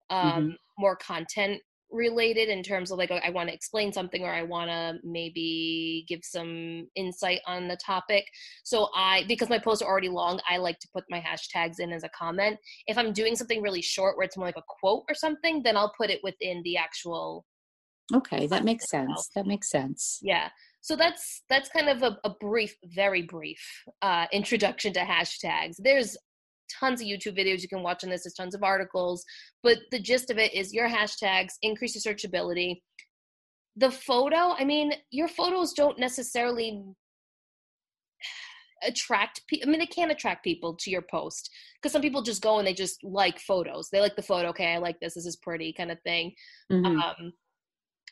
[0.10, 0.49] um, mm-hmm.
[0.78, 4.69] more content related in terms of like I want to explain something or I want
[4.69, 8.26] to maybe give some insight on the topic.
[8.63, 11.91] So I because my posts are already long, I like to put my hashtags in
[11.91, 12.58] as a comment.
[12.88, 15.78] If I'm doing something really short where it's more like a quote or something, then
[15.78, 17.45] I'll put it within the actual
[18.13, 19.30] Okay, that makes sense.
[19.36, 20.19] That makes sense.
[20.21, 20.50] Yeah.
[20.82, 23.60] So that's that's kind of a, a brief, very brief
[24.04, 25.76] uh, introduction to hashtags.
[25.80, 26.15] There's
[26.80, 28.23] tons of YouTube videos you can watch on this.
[28.23, 29.23] There's tons of articles,
[29.63, 32.82] but the gist of it is your hashtags increase your searchability.
[33.75, 36.84] The photo, I mean, your photos don't necessarily
[38.84, 39.67] attract people.
[39.67, 42.67] I mean, they can attract people to your post because some people just go and
[42.67, 43.89] they just like photos.
[43.89, 44.49] They like the photo.
[44.49, 45.15] Okay, I like this.
[45.15, 46.34] This is pretty, kind of thing.
[46.71, 46.99] Mm-hmm.
[46.99, 47.34] Um,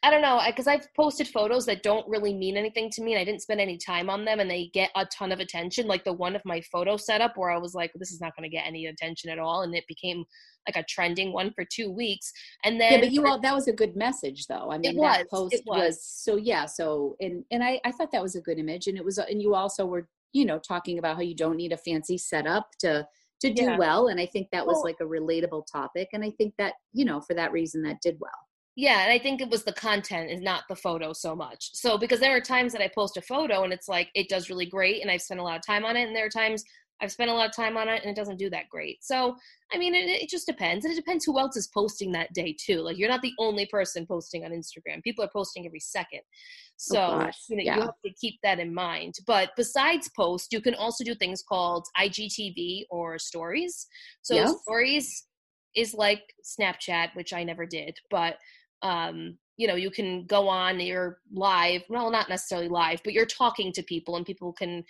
[0.05, 3.21] I don't know, because I've posted photos that don't really mean anything to me and
[3.21, 5.87] I didn't spend any time on them and they get a ton of attention.
[5.87, 8.43] Like the one of my photo setup where I was like, this is not going
[8.43, 9.61] to get any attention at all.
[9.61, 10.25] And it became
[10.67, 12.33] like a trending one for two weeks.
[12.65, 12.91] And then.
[12.91, 14.69] Yeah, but you all, that was a good message though.
[14.69, 15.79] I mean, was, that post was.
[15.79, 16.03] was.
[16.05, 16.65] so, yeah.
[16.65, 18.87] So, and, and I, I thought that was a good image.
[18.87, 21.71] And it was, and you also were, you know, talking about how you don't need
[21.71, 23.07] a fancy setup to,
[23.39, 23.77] to do yeah.
[23.77, 24.07] well.
[24.07, 26.09] And I think that was well, like a relatable topic.
[26.11, 28.31] And I think that, you know, for that reason that did well.
[28.75, 31.69] Yeah, and I think it was the content is not the photo so much.
[31.73, 34.49] So because there are times that I post a photo and it's like it does
[34.49, 36.63] really great and I've spent a lot of time on it, and there are times
[37.01, 39.03] I've spent a lot of time on it and it doesn't do that great.
[39.03, 39.35] So
[39.73, 42.55] I mean, it, it just depends, and it depends who else is posting that day
[42.59, 42.79] too.
[42.79, 46.21] Like you're not the only person posting on Instagram; people are posting every second.
[46.23, 47.75] Oh, so oh you know yeah.
[47.75, 49.15] you have to keep that in mind.
[49.27, 53.85] But besides post, you can also do things called IGTV or stories.
[54.23, 55.25] So stories
[55.75, 58.37] is like Snapchat, which I never did, but
[58.83, 63.25] um, you know you can go on you're live well not necessarily live but you're
[63.25, 64.83] talking to people and people can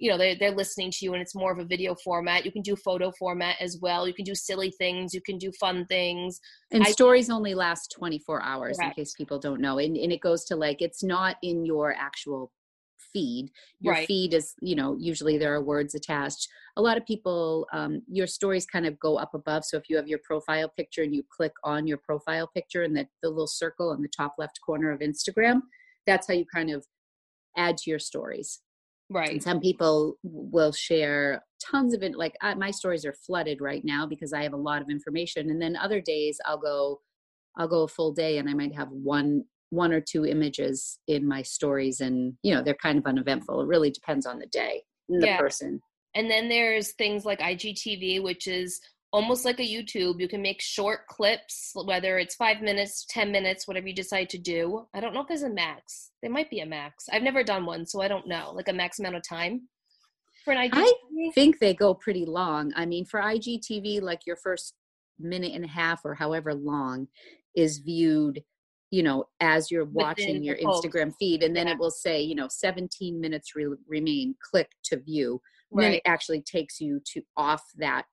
[0.00, 2.44] you know they're, they're listening to you and it's more of a video format.
[2.44, 4.08] You can do photo format as well.
[4.08, 5.12] You can do silly things.
[5.12, 6.40] You can do fun things.
[6.72, 8.98] And I, stories only last 24 hours correct.
[8.98, 11.94] in case people don't know and, and it goes to like it's not in your
[11.94, 12.50] actual
[13.12, 13.50] feed.
[13.80, 14.06] Your Right.
[14.06, 16.48] feed is you know usually there are words attached.
[16.76, 19.64] A lot of people um, your stories kind of go up above.
[19.64, 22.96] So if you have your profile picture and you click on your profile picture and
[22.96, 25.60] the, the little circle in the top left corner of instagram
[26.06, 26.84] that's how you kind of
[27.56, 28.60] add to your stories.
[29.12, 29.30] Right.
[29.30, 33.84] and some people will share tons of it like I, my stories are flooded right
[33.84, 35.50] now because i have a lot of information.
[35.50, 37.00] And then other days i'll go
[37.56, 41.26] i'll go a full day and i might have one one or two images in
[41.26, 44.82] my stories and you know they're kind of uneventful it really depends on the day
[45.08, 45.38] and the Yeah.
[45.38, 45.80] person
[46.14, 48.80] And then there's things like IGTV, which is
[49.12, 50.20] almost like a YouTube.
[50.20, 54.38] You can make short clips, whether it's five minutes, 10 minutes, whatever you decide to
[54.38, 54.86] do.
[54.94, 56.10] I don't know if there's a max.
[56.20, 57.06] There might be a max.
[57.12, 58.52] I've never done one, so I don't know.
[58.54, 59.68] Like a max amount of time
[60.44, 61.28] for an IGTV.
[61.28, 62.72] I think they go pretty long.
[62.74, 64.74] I mean, for IGTV, like your first
[65.18, 67.06] minute and a half or however long
[67.54, 68.42] is viewed,
[68.90, 70.56] you know, as you're watching your.
[70.56, 71.74] Instagram feed, and then Yeah.
[71.74, 74.34] it will say, you know, 17 minutes re- remain.
[74.50, 75.40] Click to view.
[75.70, 76.02] And Then right.
[76.04, 78.06] it actually takes you to off that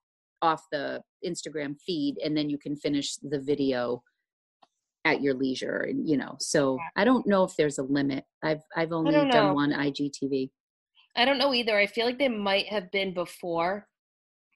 [0.43, 4.03] off the Instagram feed, and then you can finish the video
[5.03, 5.77] at your leisure.
[5.89, 6.89] And you know, so Yeah.
[7.01, 8.25] I don't know if there's a limit.
[8.43, 10.51] I've I've only done one IGTV.
[11.15, 11.75] I don't know either.
[11.75, 13.87] I feel like there might have been before,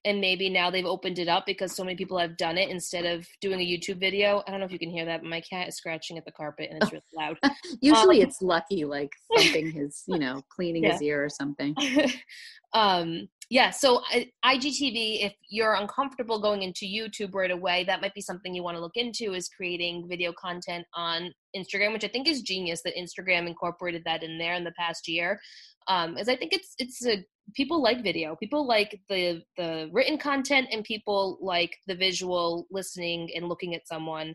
[0.03, 3.05] and maybe now they've opened it up because so many people have done it instead
[3.05, 4.43] of doing a YouTube video.
[4.47, 6.31] I don't know if you can hear that, but my cat is scratching at the
[6.31, 7.37] carpet and it's really loud.
[7.81, 11.75] Usually Um, it's lucky, like thumping his, you know, cleaning his ear or something.
[12.73, 14.01] um yeah so
[14.45, 18.75] igtv if you're uncomfortable going into youtube right away that might be something you want
[18.75, 22.95] to look into is creating video content on instagram which i think is genius that
[22.95, 25.39] instagram incorporated that in there in the past year
[25.87, 30.17] um as i think it's it's a people like video people like the the written
[30.17, 34.33] content and people like the visual listening and looking at someone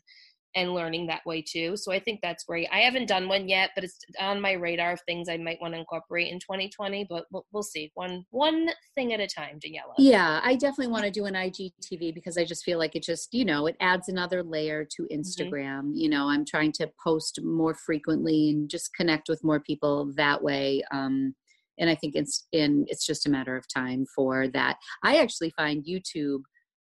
[0.56, 1.76] and learning that way too.
[1.76, 2.66] So I think that's great.
[2.72, 5.74] I haven't done one yet, but it's on my radar of things I might want
[5.74, 7.06] to incorporate in 2020.
[7.08, 7.92] But we'll, we'll see.
[7.94, 9.94] One one thing at a time, Daniela.
[9.98, 13.32] Yeah, I definitely want to do an IGTV because I just feel like it just,
[13.32, 15.90] you know, it adds another layer to Instagram.
[15.92, 20.42] You know, I'm trying to post more frequently and just connect with more people that
[20.42, 20.82] way.
[20.90, 21.34] Um,
[21.78, 24.76] and I think it's in it's just a matter of time for that.
[25.04, 26.40] I actually find YouTube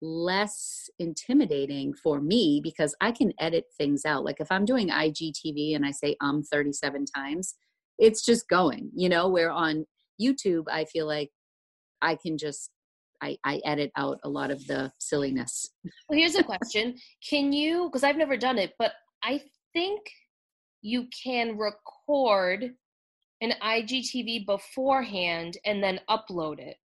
[0.01, 4.23] less intimidating for me because I can edit things out.
[4.23, 7.55] Like if I'm doing IGTV and I say um 37 times,
[7.97, 9.85] it's just going, you know, where on
[10.21, 11.29] YouTube I feel like
[12.01, 12.69] I can just
[13.21, 15.69] I, I edit out a lot of the silliness.
[16.07, 16.95] Well, here's a question:
[17.27, 17.85] Can you?
[17.85, 18.91] Because I've never done it, but
[19.23, 19.41] I
[19.73, 20.01] think
[20.81, 22.73] you can record
[23.41, 26.77] an IGTV beforehand and then upload it.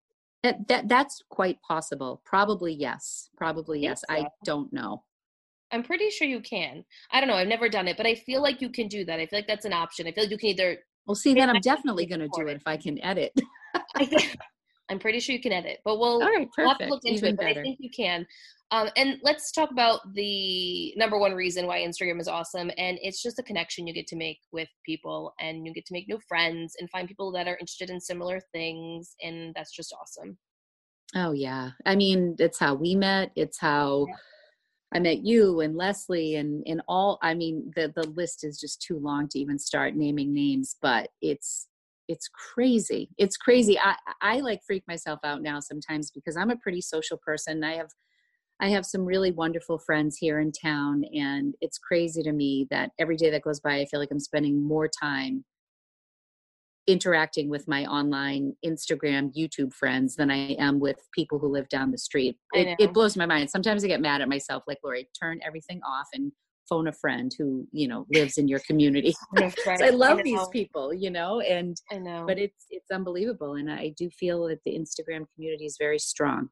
[0.42, 2.20] That, that that's quite possible.
[2.24, 3.28] Probably yes.
[3.36, 4.02] Probably yes.
[4.08, 4.28] I so.
[4.44, 5.04] don't know.
[5.70, 6.84] I'm pretty sure you can.
[7.10, 7.36] I don't know.
[7.36, 9.18] I've never done it, but I feel like you can do that.
[9.18, 10.06] I feel like that's an option.
[10.06, 10.78] I feel like you can either.
[11.06, 13.32] Well, see, then I I'm definitely going to do it if I can edit.
[13.96, 14.04] I
[14.90, 17.18] I'm pretty sure you can edit, but we'll All right, we'll have to look into
[17.26, 17.36] Even it.
[17.36, 18.26] But I think you can.
[18.70, 23.22] Um, and let's talk about the number one reason why Instagram is awesome, and it's
[23.22, 26.18] just a connection you get to make with people, and you get to make new
[26.26, 30.38] friends and find people that are interested in similar things, and that's just awesome.
[31.14, 31.70] Oh yeah.
[31.84, 33.32] I mean, it's how we met.
[33.36, 34.16] It's how Yeah.
[34.94, 38.82] I met you and Leslie and and all I mean, the the list is just
[38.82, 41.68] too long to even start naming names, but it's
[42.08, 43.08] it's crazy.
[43.18, 43.78] It's crazy.
[43.78, 47.62] I I like freak myself out now sometimes because I'm a pretty social person.
[47.64, 47.90] I have
[48.60, 52.90] I have some really wonderful friends here in town and it's crazy to me that
[52.98, 55.44] every day that goes by I feel like I'm spending more time
[56.88, 61.92] interacting with my online Instagram, YouTube friends than I am with people who live down
[61.92, 62.36] the street.
[62.52, 63.50] It, it blows my mind.
[63.50, 66.32] Sometimes I get mad at myself, like Lori, turn everything off and
[66.68, 69.14] phone a friend who you know lives in your community.
[69.64, 72.24] So I love these people, you know, and I know.
[72.26, 76.48] but it's it's unbelievable, and I do feel that the Instagram community is very strong.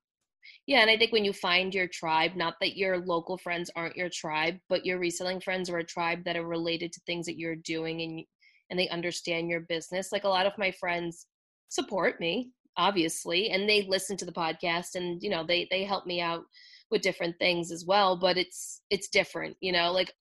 [0.66, 3.96] Yeah, and I think when you find your tribe, not that your local friends aren't
[3.96, 7.38] your tribe, but your reselling friends are a tribe that are related to things that
[7.38, 8.24] you're doing and
[8.70, 10.12] and they understand your business.
[10.12, 11.26] Like a lot of my friends
[11.68, 16.06] support me, obviously, and they listen to the podcast and you know, they they help
[16.06, 16.44] me out
[16.90, 20.12] with different things as well, but it's it's different, you know, like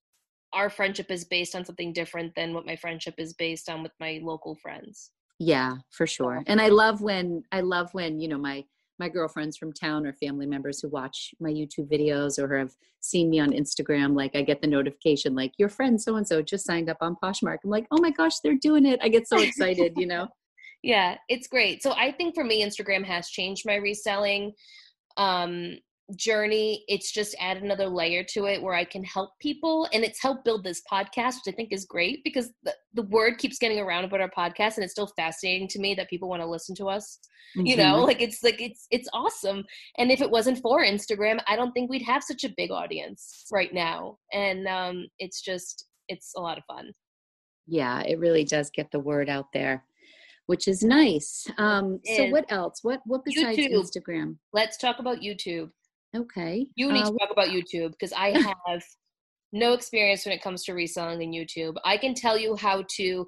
[0.54, 3.92] our friendship is based on something different than what my friendship is based on with
[4.00, 5.12] my local friends.
[5.40, 6.44] Yeah, for sure.
[6.48, 8.66] And I love when I love when, you know, my
[9.00, 13.30] my girlfriends from town or family members who watch my YouTube videos or have seen
[13.30, 16.66] me on Instagram, like I get the notification like your friend so and so just
[16.66, 17.60] signed up on Poshmark.
[17.64, 20.28] I'm like, "Oh my gosh, they're doing it." I get so excited, you know.
[20.82, 21.84] Yeah, it's great.
[21.84, 24.54] So I think for me, Instagram has changed my reselling.
[25.18, 25.78] Um,
[26.16, 30.22] journey it's just add another layer to it where i can help people and it's
[30.22, 33.80] helped build this podcast which i think is great because the, the word keeps getting
[33.80, 36.76] around about our podcast and it's still fascinating to me that people want to listen
[36.76, 37.20] to us
[37.58, 37.66] mm-hmm.
[37.66, 38.04] you know?
[38.04, 39.64] Like it's like it's it's awesome.
[39.98, 43.46] And if it wasn't for instagram i don't think we'd have such a big audience
[43.52, 44.18] right now.
[44.34, 46.92] And um it's just it's a lot of fun.
[47.68, 49.84] Yeah it really does get the word out there
[50.48, 51.46] which is nice.
[51.58, 52.80] Um so what else?
[52.82, 53.76] What what besides YouTube.
[53.76, 54.38] instagram?
[54.54, 55.70] Let's talk about youtube
[56.16, 56.68] Okay.
[56.76, 58.30] You need uh, to talk about YouTube because I
[58.68, 58.82] have
[59.52, 61.76] no experience when it comes to reselling in YouTube.
[61.86, 63.26] I can tell you how to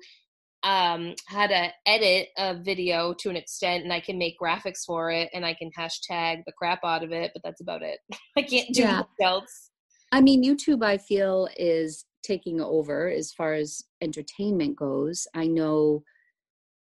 [0.63, 5.09] um how to edit a video to an extent and I can make graphics for
[5.09, 7.99] it and I can hashtag the crap out of it, but that's about it.
[8.37, 9.03] I can't do yeah.
[9.21, 9.71] else.
[10.11, 15.27] I mean YouTube I feel is taking over as far as entertainment goes.
[15.33, 16.03] I know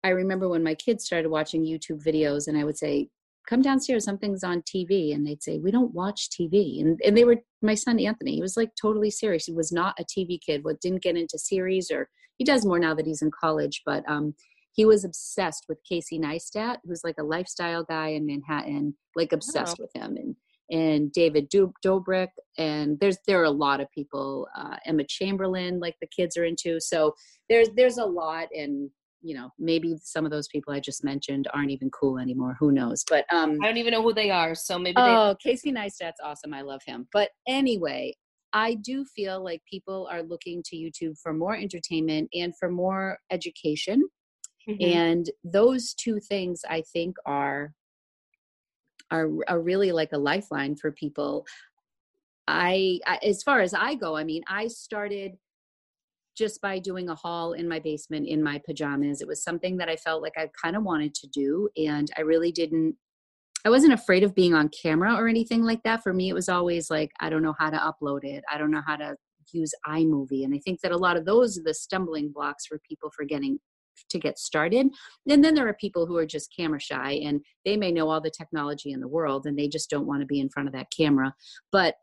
[0.04, 3.10] I remember when my kids started watching YouTube videos and I would say,
[3.50, 7.24] come downstairs something's on tv and they'd say we don't watch tv and, and they
[7.24, 10.64] were my son anthony he was like totally serious he was not a tv kid
[10.64, 12.08] what didn't get into series or
[12.38, 14.34] he does more now that he's in college but um
[14.74, 19.78] he was obsessed with casey neistat who's like a lifestyle guy in manhattan like obsessed
[19.80, 19.84] oh.
[19.84, 20.36] with him and
[20.72, 24.48] and David Dobrik, and there's there are a lot of people.
[24.56, 26.80] Uh, Emma Chamberlain, like the kids are into.
[26.80, 27.16] So
[27.50, 31.48] there's there's a lot, and you know maybe some of those people i just mentioned
[31.54, 34.56] aren't even cool anymore who knows but um i don't even know who they are
[34.56, 38.14] so maybe oh they- casey neistat's awesome i love him but anyway
[38.54, 43.18] i do feel like people are looking to youtube for more entertainment and for more
[43.32, 44.02] education
[44.68, 44.82] mm-hmm.
[44.82, 47.74] and those two things i think are
[49.12, 51.46] are, are really like a lifeline for people
[52.48, 55.34] I, I as far as i go i mean i started
[56.40, 59.22] just by doing a haul in my basement in my pajamas.
[59.22, 61.70] It was something that I felt like I kind of wanted to do.
[61.78, 62.96] And I really didn't,
[63.66, 66.02] I wasn't afraid of being on camera or anything like that.
[66.02, 68.44] For me, it was always like, I don't know how to upload it.
[68.52, 69.16] I don't know how to
[69.52, 70.46] use iMovie.
[70.46, 73.26] And I think that a lot of those are the stumbling blocks for people for
[73.26, 73.60] getting
[74.10, 74.88] to get started.
[75.28, 78.22] And then there are people who are just camera shy and they may know all
[78.22, 80.74] the technology in the world and they just don't want to be in front of
[80.74, 81.34] that camera.
[81.70, 81.96] But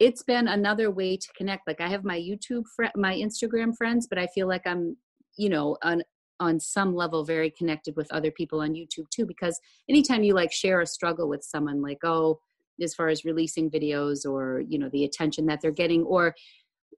[0.00, 2.64] it's been another way to connect like i have my youtube
[2.96, 4.96] my instagram friends but i feel like i'm
[5.36, 6.02] you know on
[6.40, 10.50] on some level very connected with other people on youtube too because anytime you like
[10.50, 12.40] share a struggle with someone like oh
[12.82, 16.34] as far as releasing videos or you know the attention that they're getting or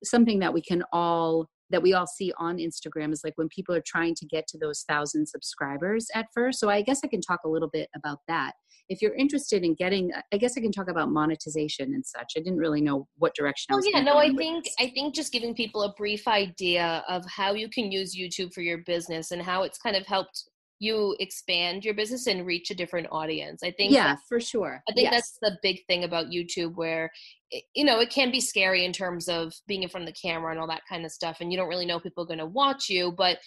[0.04, 3.74] something that we can all that we all see on Instagram is like when people
[3.74, 6.60] are trying to get to those thousand subscribers at first.
[6.60, 8.52] So I guess I can talk a little bit about that.
[8.88, 12.32] If you're interested in getting i guess i can talk about monetization and such.
[12.36, 15.32] I didn't really know what direction oh, well yeah no i think i think just
[15.32, 19.40] giving people a brief idea of how you can use youtube for your business and
[19.40, 20.44] how it's kind of helped
[20.82, 23.62] you expand your business and reach a different audience.
[23.62, 24.82] I think yeah for sure.
[24.88, 25.12] I think yes.
[25.12, 27.10] that's the big thing about youtube where
[27.74, 30.50] you know it can be scary in terms of being in front of the camera
[30.50, 32.46] and all that kind of stuff and you don't really know people are going to
[32.46, 33.38] watch you but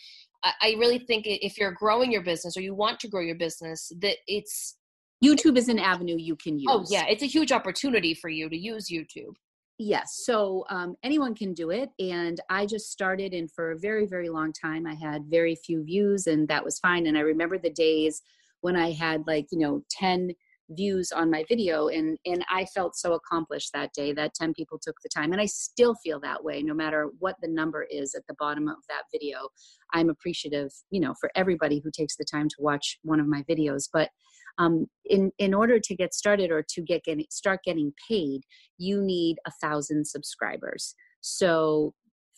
[0.62, 3.92] I really think if you're growing your business or you want to grow your business,
[4.00, 4.76] that it's
[5.24, 6.68] YouTube is an avenue you can use.
[6.70, 7.06] Oh, yeah.
[7.08, 9.34] It's a huge opportunity for you to use YouTube.
[9.78, 10.22] Yes.
[10.24, 11.90] So um, anyone can do it.
[12.00, 15.84] And I just started, and for a very, very long time, I had very few
[15.84, 17.08] views, and that was fine.
[17.08, 18.22] And I remember the days
[18.62, 20.34] when I had like, you know, 10
[20.70, 24.80] views on my video and and I felt so accomplished that day that 10 people
[24.82, 28.16] took the time and I still feel that way no matter what the number is
[28.16, 29.50] at the bottom of that video.
[29.94, 33.44] I'm appreciative you know for everybody who takes the time to watch one of my
[33.44, 34.10] videos but
[34.58, 38.42] um, in in order to get started or to get getting start getting paid
[38.78, 40.96] you need a thousand subscribers.
[41.22, 41.94] So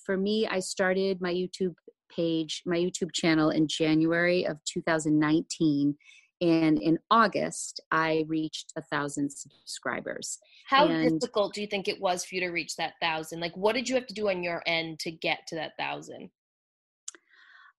[0.08, 1.76] for me i started my youtube
[2.10, 5.96] page my youtube channel in january of 2019
[6.42, 12.00] and in august i reached a thousand subscribers how and difficult do you think it
[12.00, 14.44] was for you to reach that thousand like what did you have to do on
[14.44, 16.30] your end to get to that thousand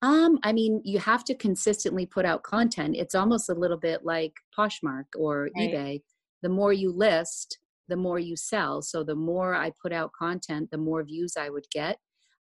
[0.01, 2.95] um, I mean, you have to consistently put out content.
[2.97, 5.71] It's almost a little bit like Poshmark or right.
[5.71, 6.03] eBay.
[6.43, 8.81] The more you list, the more you sell.
[8.81, 11.99] So the more I put out content, the more views I would get.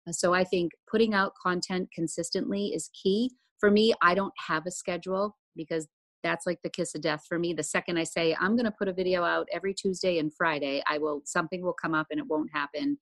[0.06, 3.30] Uh, so I think putting out content consistently is key.
[3.58, 5.88] For me, I don't have a schedule because
[6.26, 7.54] that's like the kiss of death for me.
[7.54, 10.82] The second I say I'm going to put a video out every Tuesday and Friday,
[10.86, 12.98] I will something will come up and it won't happen.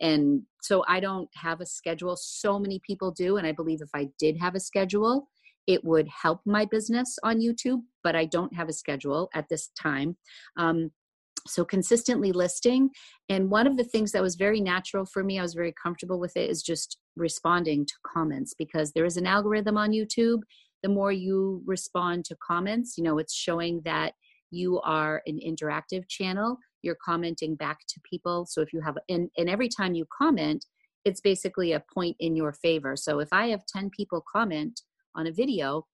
[0.00, 2.16] And so i don't have a schedule.
[2.16, 5.28] So many people do and i believe if i did have a schedule
[5.66, 9.70] it would help my business on youtube but i don't have a schedule at this
[9.80, 10.16] time.
[10.56, 10.90] Um,
[11.46, 12.90] so consistently listing
[13.28, 16.18] and one of the things that was very natural for me i was very comfortable
[16.18, 20.40] with it is just responding to comments because there is an algorithm on youtube
[20.82, 24.12] the more you respond to comments you know it's showing that
[24.50, 28.46] you are an interactive channel you're commenting back to people.
[28.46, 30.64] So if you have and, and every time you comment
[31.04, 32.96] it's basically a point in your favor.
[32.96, 34.80] So if i have 10 people comment
[35.14, 35.86] on a video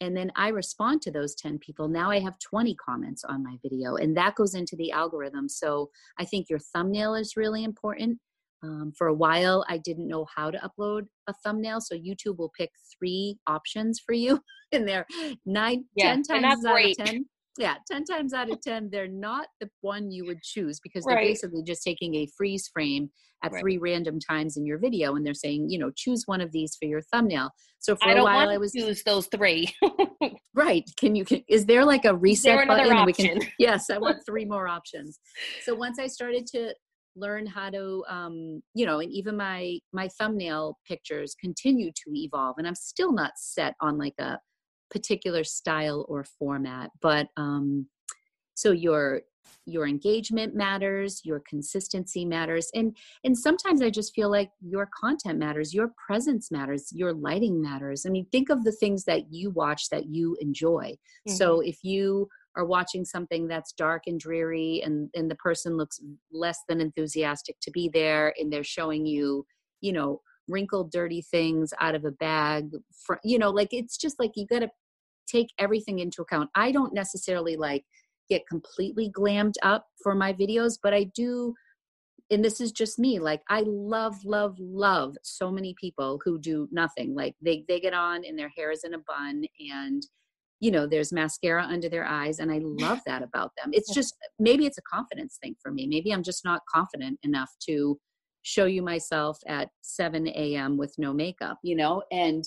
[0.00, 3.56] and then i respond to those 10 people now i have 20 comments on my
[3.62, 5.48] video and that goes into the algorithm.
[5.48, 8.18] So i think your thumbnail is really important
[8.64, 12.52] um, for a while i didn't know how to upload a thumbnail so youtube will
[12.58, 14.40] pick three options for you
[14.72, 15.06] and they're
[15.44, 17.26] nine yeah, ten times out of ten
[17.58, 21.16] yeah 10 times out of 10 they're not the one you would choose because they're
[21.16, 21.28] right.
[21.28, 23.10] basically just taking a freeze frame
[23.44, 23.60] at right.
[23.60, 26.76] three random times in your video and they're saying you know choose one of these
[26.76, 29.72] for your thumbnail so for I a while i was choose those three
[30.54, 33.06] right can you can, is there like a reset button option?
[33.06, 35.20] we can yes i want three more options
[35.62, 36.74] so once i started to
[37.16, 42.56] learn how to um you know and even my my thumbnail pictures continue to evolve
[42.58, 44.38] and i'm still not set on like a
[44.90, 47.86] particular style or format but um
[48.54, 49.22] so your
[49.66, 55.38] your engagement matters your consistency matters and and sometimes i just feel like your content
[55.38, 59.50] matters your presence matters your lighting matters i mean think of the things that you
[59.50, 61.32] watch that you enjoy mm-hmm.
[61.32, 66.00] so if you are watching something that's dark and dreary and and the person looks
[66.32, 69.44] less than enthusiastic to be there and they're showing you
[69.80, 72.70] you know wrinkled dirty things out of a bag
[73.06, 74.70] for, you know like it's just like you got to
[75.26, 76.50] take everything into account.
[76.54, 77.84] I don't necessarily like
[78.28, 81.54] get completely glammed up for my videos but i do
[82.30, 86.68] and this is just me like i love love love so many people who do
[86.72, 87.14] nothing.
[87.14, 90.02] Like they they get on and their hair is in a bun and
[90.60, 94.14] you know there's mascara under their eyes and i love that about them it's just
[94.38, 97.98] maybe it's a confidence thing for me maybe i'm just not confident enough to
[98.42, 102.44] show you myself at 7 a.m with no makeup you know and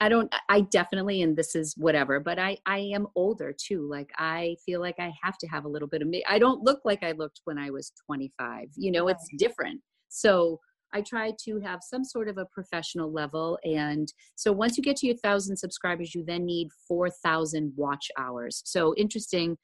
[0.00, 3.88] I don't I definitely and this is whatever, but I I am older too.
[3.88, 6.22] Like I feel like I have to have a little bit of me.
[6.28, 8.68] I don't look like I looked when I was 25.
[8.76, 9.80] You know, it's different.
[10.08, 10.60] So
[10.96, 13.58] I try to have some sort of a professional level.
[13.64, 18.62] And so once you get to your thousand subscribers, you then need 4,000 watch hours.
[18.64, 19.58] So interesting.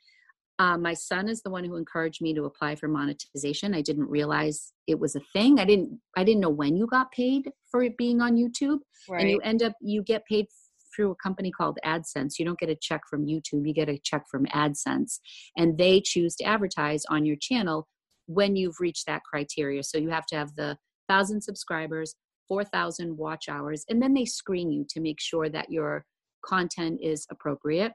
[0.58, 3.74] Uh, my son is the one who encouraged me to apply for monetization.
[3.74, 5.58] I didn't realize it was a thing.
[5.58, 5.98] I didn't.
[6.18, 9.22] I didn't know when you got paid for being on YouTube, right.
[9.22, 10.46] and you end up you get paid
[10.94, 12.38] through a company called AdSense.
[12.38, 13.66] You don't get a check from YouTube.
[13.66, 15.20] You get a check from AdSense,
[15.56, 17.88] and they choose to advertise on your channel
[18.26, 19.82] when you've reached that criteria.
[19.82, 20.76] So you have to have the
[21.08, 22.14] thousand subscribers,
[22.48, 26.04] four thousand watch hours, and then they screen you to make sure that your
[26.44, 27.92] content is appropriate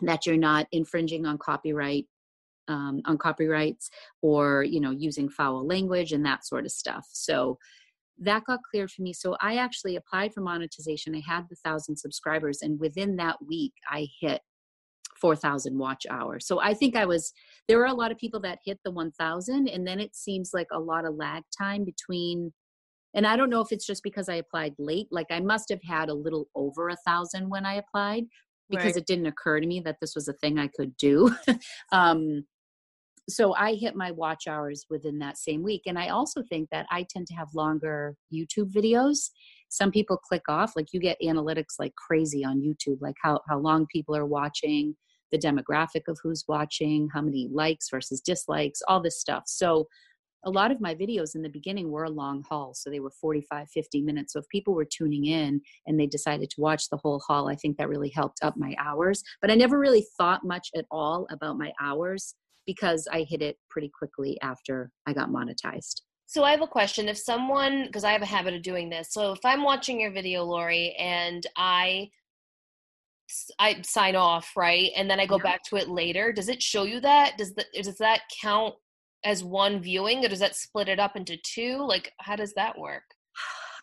[0.00, 2.06] that you're not infringing on copyright
[2.66, 3.90] um, on copyrights
[4.22, 7.06] or you know using foul language and that sort of stuff.
[7.12, 7.58] So
[8.18, 9.12] that got cleared for me.
[9.12, 11.14] So i actually applied for monetization.
[11.14, 14.40] I had the thousand subscribers and within that week i hit
[15.20, 17.32] 4000 watch hours so i think i was
[17.68, 20.66] there were a lot of people that hit the 1000 and then it seems like
[20.72, 22.52] a lot of lag time between
[23.14, 25.82] and i don't know if it's just because i applied late like i must have
[25.82, 28.24] had a little over a thousand when i applied
[28.70, 28.96] because right.
[28.96, 31.34] it didn't occur to me that this was a thing I could do.
[31.92, 32.44] um,
[33.28, 35.82] so I hit my watch hours within that same week.
[35.86, 39.30] And I also think that I tend to have longer YouTube videos.
[39.68, 43.58] Some people click off, like you get analytics like crazy on YouTube, like how, how
[43.58, 44.94] long people are watching,
[45.32, 49.44] the demographic of who's watching, how many likes versus dislikes, all this stuff.
[49.46, 49.88] So
[50.44, 53.10] a lot of my videos in the beginning were a long haul so they were
[53.10, 54.32] 45 50 minutes.
[54.32, 57.54] So if people were tuning in and they decided to watch the whole haul i
[57.54, 59.22] think that really helped up my hours.
[59.40, 62.34] But i never really thought much at all about my hours
[62.66, 67.08] because i hit it pretty quickly after i got monetized so I have a question.
[67.08, 70.12] If someone, because I have a habit of doing this, so if I'm watching your
[70.12, 72.10] video, Lori, and I
[73.58, 75.44] I sign off, right, and then I go yeah.
[75.44, 77.38] back to it later, does it show you that?
[77.38, 78.74] Does that does that count
[79.24, 82.78] as one viewing or does that split it up into two like how does that
[82.78, 83.02] work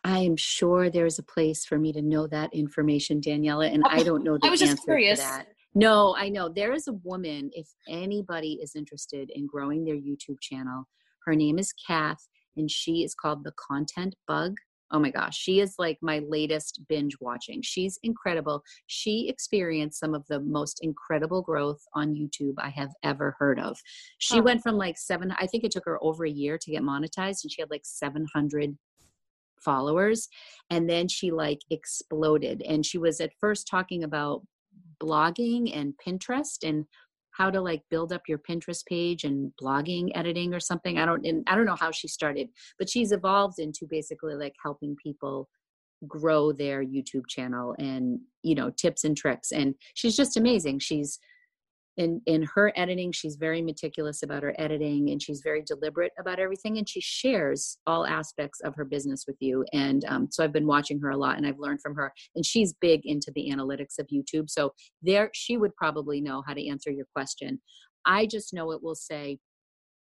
[0.04, 4.02] I am sure there's a place for me to know that information, Daniela, and I
[4.02, 5.20] don't know the I was answer just curious.
[5.20, 5.48] to that.
[5.76, 7.52] No, I know there is a woman.
[7.54, 10.88] If anybody is interested in growing their YouTube channel,
[11.26, 14.56] her name is Kath, and she is called the Content Bug
[14.92, 17.62] oh my gosh, she is like my latest binge watching.
[17.62, 18.62] She's incredible.
[18.88, 23.80] She experienced some of the most incredible growth on YouTube I have ever heard of.
[24.18, 24.44] She huh.
[24.44, 27.44] went from like seven, I think it took her over a year to get monetized,
[27.44, 28.78] and she had like 700
[29.60, 30.28] followers.
[30.70, 32.62] And then she like exploded.
[32.64, 34.42] And she was at first talking about
[35.02, 36.86] blogging and Pinterest and
[37.32, 40.98] how to like build up your Pinterest page and blogging editing or something.
[40.98, 44.56] I don't and I don't know how she started, but she's evolved into basically like
[44.62, 45.50] helping people
[46.08, 50.80] grow their YouTube channel and you know tips and tricks and she's just amazing.
[50.80, 51.20] She's
[51.98, 56.40] in in her editing she's very meticulous about her editing and she's very deliberate about
[56.40, 60.54] everything and she shares all aspects of her business with you and um, so i've
[60.54, 63.52] been watching her a lot and i've learned from her and she's big into the
[63.52, 64.72] analytics of youtube so
[65.02, 67.62] there she would probably know how to answer your question.
[68.06, 69.40] I just know it will say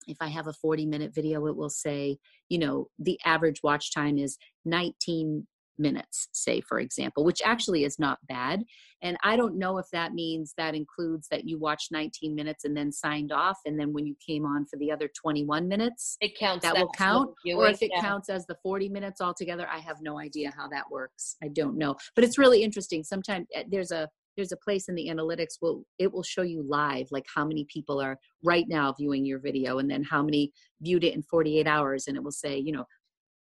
[0.07, 2.17] if I have a 40 minute video, it will say,
[2.49, 7.99] you know, the average watch time is 19 minutes, say, for example, which actually is
[7.99, 8.63] not bad.
[9.01, 12.75] And I don't know if that means that includes that you watched 19 minutes and
[12.75, 13.57] then signed off.
[13.65, 16.63] And then when you came on for the other 21 minutes, it counts.
[16.63, 17.31] That will count.
[17.53, 18.01] Or if it yeah.
[18.01, 21.35] counts as the 40 minutes altogether, I have no idea how that works.
[21.43, 21.95] I don't know.
[22.15, 23.03] But it's really interesting.
[23.03, 26.63] Sometimes eh, there's a there's a place in the analytics will it will show you
[26.67, 30.51] live like how many people are right now viewing your video and then how many
[30.81, 32.85] viewed it in 48 hours and it will say you know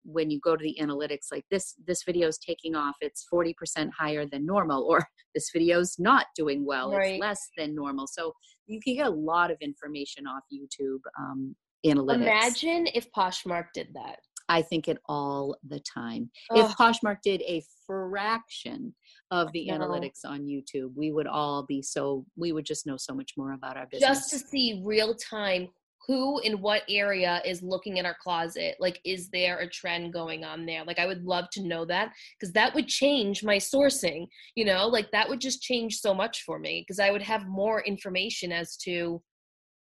[0.07, 3.55] when you go to the analytics like this this video is taking off it's 40%
[3.97, 5.05] higher than normal or
[5.35, 7.15] this video is not doing well right.
[7.15, 8.07] it's less than normal.
[8.07, 8.33] So
[8.67, 11.55] you can get a lot of information off youtube um,
[11.85, 12.15] analytics.
[12.15, 14.19] Imagine if poshmark did that.
[14.49, 16.31] I think it all the time.
[16.51, 16.59] Ugh.
[16.59, 18.95] if poshmark did a fraction
[19.33, 23.13] of the analytics on youtube we would all be so we would just know so
[23.13, 25.69] much more about our business just to see real time
[26.07, 30.45] who in what area is looking in our closet like is there a trend going
[30.45, 34.27] on there like i would love to know that because that would change my sourcing
[34.55, 37.47] you know like that would just change so much for me because i would have
[37.47, 39.21] more information as to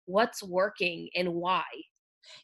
[0.07, 1.65] what's working and why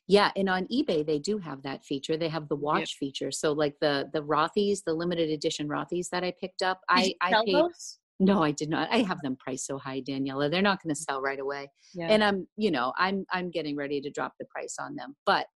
[0.06, 2.16] yeah, and on eBay they do have that feature.
[2.16, 3.06] They have the watch yeah.
[3.06, 3.30] feature.
[3.30, 7.28] So like the the Rothy's, the limited edition Rothy's that I picked up, Did I
[7.30, 7.98] I paid those?
[8.20, 8.88] No, I did not.
[8.92, 10.50] I have them priced so high, Daniela.
[10.50, 11.70] They're not going to sell right away.
[11.94, 12.08] Yeah.
[12.08, 15.16] And I'm, you know, I'm I'm getting ready to drop the price on them.
[15.24, 15.46] But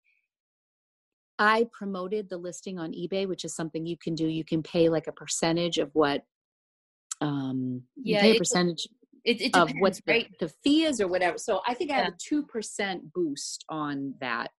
[1.39, 4.27] I promoted the listing on eBay, which is something you can do.
[4.27, 6.23] You can pay like a percentage of what
[7.21, 8.89] um yeah, pay a percentage
[9.25, 10.29] it, it depends, of what right?
[10.41, 11.39] the, the, fee is or whatever.
[11.39, 14.51] So I think I have a two percent boost on that.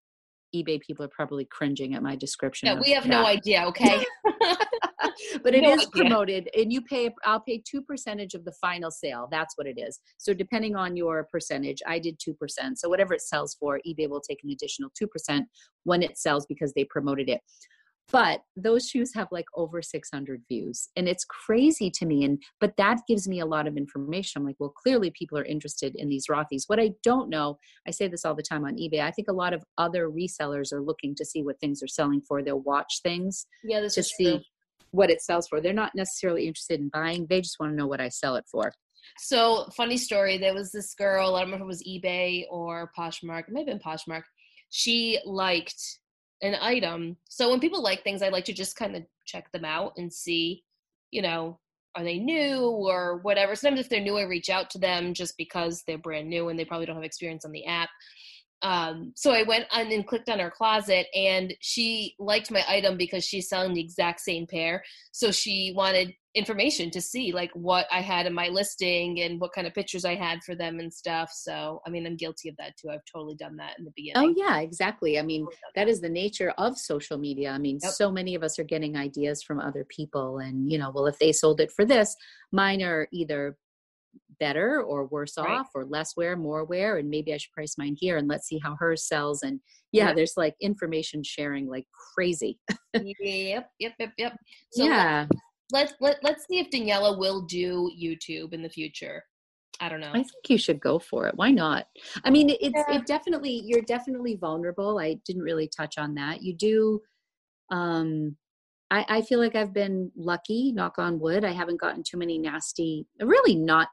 [0.56, 2.68] eBay people are probably cringing at my description.
[2.68, 3.10] Yeah, we have that.
[3.10, 4.04] no idea, okay?
[5.44, 5.90] but it no is idea.
[5.92, 9.78] promoted and you pay i'll pay 2 percentage of the final sale that's what it
[9.80, 12.36] is so depending on your percentage i did 2%
[12.76, 15.42] so whatever it sells for ebay will take an additional 2%
[15.84, 17.42] when it sells because they promoted it
[18.12, 22.78] but those shoes have like over 600 views and it's crazy to me and but
[22.78, 26.08] that gives me a lot of information i'm like well clearly people are interested in
[26.08, 29.12] these rothy's what i don't know i say this all the time on ebay i
[29.12, 32.44] think a lot of other resellers are looking to see what things are selling for
[32.44, 34.42] they'll watch things yeah to see true
[34.96, 35.62] what it sells for.
[35.62, 38.46] They're not necessarily interested in buying, they just want to know what I sell it
[38.50, 38.72] for.
[39.20, 42.92] So, funny story there was this girl, I don't remember if it was eBay or
[42.98, 44.24] Poshmark, it may have been Poshmark.
[44.70, 46.00] She liked
[46.42, 47.18] an item.
[47.30, 50.12] So, when people like things, I like to just kind of check them out and
[50.12, 50.64] see,
[51.12, 51.60] you know,
[51.96, 53.56] are they new or whatever.
[53.56, 56.60] Sometimes if they're new, I reach out to them just because they're brand new and
[56.60, 57.90] they probably don't have experience on the app.
[58.66, 62.98] Um, so I went on and clicked on her closet, and she liked my item
[62.98, 64.84] because she's selling the exact same pair.
[65.12, 69.54] So she wanted information to see like what I had in my listing and what
[69.54, 71.30] kind of pictures I had for them and stuff.
[71.32, 72.90] So I mean, I'm guilty of that too.
[72.90, 74.34] I've totally done that in the beginning.
[74.36, 75.20] Oh yeah, exactly.
[75.20, 75.46] I mean,
[75.76, 77.52] that is the nature of social media.
[77.52, 77.92] I mean, yep.
[77.94, 81.20] so many of us are getting ideas from other people, and you know, well, if
[81.20, 82.16] they sold it for this,
[82.52, 83.58] mine are either
[84.40, 85.50] better or worse right.
[85.50, 88.48] off or less wear more wear and maybe i should price mine here and let's
[88.48, 89.60] see how hers sells and
[89.92, 90.14] yeah, yeah.
[90.14, 92.60] there's like information sharing like crazy
[92.94, 94.38] yep yep yep yep
[94.72, 95.26] so yeah
[95.72, 99.24] let's let, let's see if daniela will do youtube in the future
[99.82, 100.12] I don't know.
[100.12, 101.36] I think you should go for it.
[101.36, 101.88] Why not?
[102.24, 102.96] I mean, it's yeah.
[102.96, 105.00] it definitely you're definitely vulnerable.
[105.00, 106.42] I didn't really touch on that.
[106.42, 107.02] You do
[107.72, 108.38] um
[108.92, 111.44] I, I feel like I've been lucky, knock on wood.
[111.44, 113.90] I haven't gotten too many nasty, really not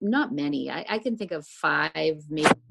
[0.00, 0.70] not many.
[0.70, 2.50] I, I can think of five maybe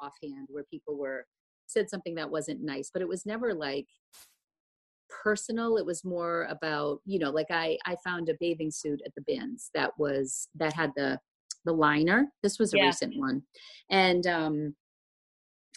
[0.00, 1.26] offhand where people were
[1.66, 3.86] said something that wasn't nice, but it was never like
[5.22, 5.76] personal.
[5.76, 9.24] It was more about, you know, like I I found a bathing suit at the
[9.26, 11.18] bins that was that had the
[11.64, 12.26] the liner.
[12.42, 12.86] This was a yeah.
[12.86, 13.42] recent one.
[13.90, 14.74] And um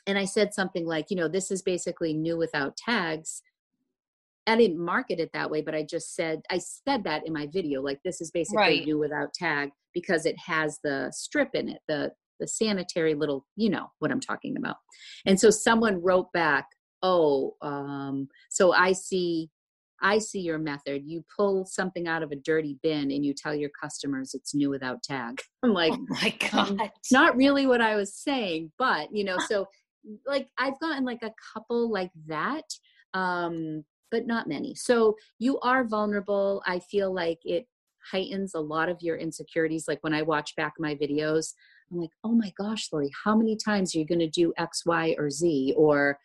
[0.06, 3.42] and I said something like, you know, this is basically new without tags
[4.46, 7.48] I didn't market it that way, but I just said I said that in my
[7.48, 7.82] video.
[7.82, 8.86] Like this is basically right.
[8.86, 13.70] new without tag because it has the strip in it, the the sanitary little, you
[13.70, 14.78] know what I'm talking about.
[15.26, 16.68] And so someone wrote back,
[17.02, 19.50] "Oh, um, so I see,
[20.02, 21.04] I see your method.
[21.06, 24.70] You pull something out of a dirty bin and you tell your customers it's new
[24.70, 29.10] without tag." I'm like, "Oh my god!" Um, not really what I was saying, but
[29.14, 29.68] you know, so
[30.26, 32.66] like I've gotten like a couple like that.
[33.14, 34.76] Um, but not many.
[34.76, 36.62] So you are vulnerable.
[36.68, 37.66] I feel like it
[38.12, 39.86] heightens a lot of your insecurities.
[39.88, 41.54] Like when I watch back my videos,
[41.92, 44.84] I'm like, oh my gosh, Lori, how many times are you going to do X,
[44.86, 45.74] Y, or Z?
[45.78, 46.18] Or,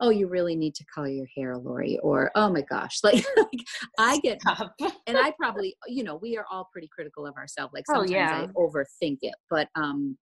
[0.00, 1.98] oh, you really need to color your hair, Lori.
[2.02, 3.60] Or, oh my gosh, like, like
[3.98, 4.40] I get,
[5.06, 7.72] and I probably, you know, we are all pretty critical of ourselves.
[7.74, 8.46] Like Oh, sometimes yeah.
[8.48, 10.16] I overthink it, but, um,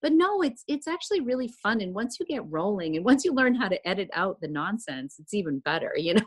[0.00, 1.80] but no, it's it's actually really fun.
[1.80, 5.16] And once you get rolling, and once you learn how to edit out the nonsense,
[5.18, 5.92] it's even better.
[5.96, 6.26] You know.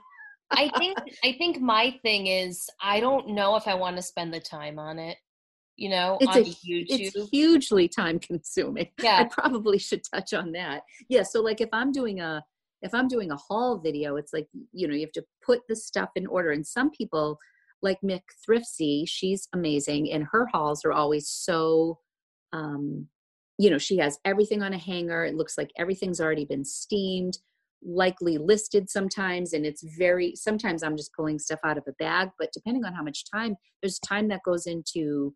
[0.52, 4.34] I think I think my thing is I don't know if I want to spend
[4.34, 5.18] the time on it.
[5.78, 6.86] You know, it's on a YouTube.
[6.89, 9.22] it's hugely time consuming Yeah.
[9.22, 12.43] i probably should touch on that yeah so like if i'm doing a
[12.84, 15.76] if i'm doing a haul video it's like you know you have to put the
[15.76, 17.39] stuff in order and some people
[17.82, 21.97] like mick thriftsy she's amazing and her hauls are always so
[22.54, 23.08] um
[23.58, 27.39] you know she has everything on a hanger it looks like everything's already been steamed
[27.84, 32.30] likely listed sometimes and it's very sometimes i'm just pulling stuff out of a bag
[32.38, 35.34] but depending on how much time there's time that goes into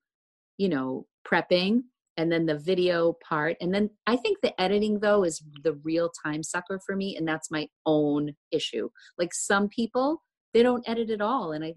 [0.57, 1.81] you know prepping
[2.17, 6.11] and then the video part and then i think the editing though is the real
[6.23, 8.89] time sucker for me and that's my own issue.
[9.17, 10.21] Like some people
[10.53, 11.73] they don't edit at all and i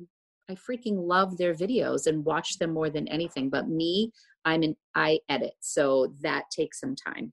[0.49, 4.13] i freaking love their videos and watch them more than anything but me
[4.45, 7.33] i'm an i edit so that takes some time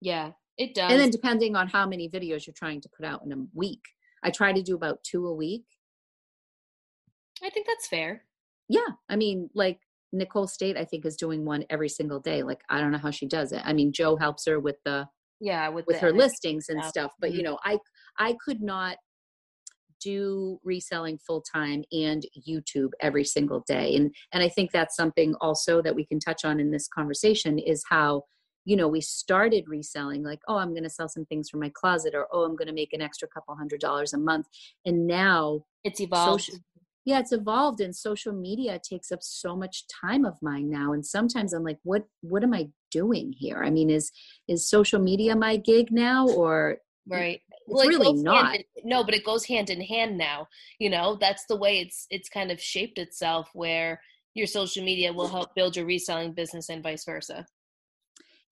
[0.00, 0.90] Yeah, it does.
[0.90, 3.82] and then depending on how many videos you're trying to put out in a week
[4.24, 5.64] i try to do about two a week
[7.42, 8.22] I think that's fair.
[8.68, 9.78] yeah i mean like
[10.12, 13.10] nicole state i think is doing one every single day like i don't know how
[13.10, 15.06] she does it i mean joe helps her with the
[15.40, 16.90] Yeah, with with her listings and stuff.
[16.90, 17.44] stuff but you Mhm.
[17.44, 17.78] know i
[18.18, 18.96] i could not
[20.02, 25.34] do reselling full time and youtube every single day and and i think that's something
[25.40, 28.22] also that we can touch on in this conversation is how
[28.68, 31.70] you know we started reselling like oh i'm going to sell some things from my
[31.70, 34.46] closet or oh i'm going to make an extra couple hundred dollars a month
[34.84, 36.42] and now It's evolved.
[36.42, 36.60] social
[37.06, 41.04] yeah it's evolved and social media takes up so much time of mine now and
[41.04, 44.12] sometimes i'm like what what am i doing here i mean is
[44.48, 46.76] is social media my gig now or
[47.08, 47.40] right.
[47.66, 50.46] it's it really not in- no, but it goes hand in hand now.
[50.78, 54.00] You know, that's the way it's it's kind of shaped itself where
[54.34, 57.44] your social media will help build your reselling business and vice versa.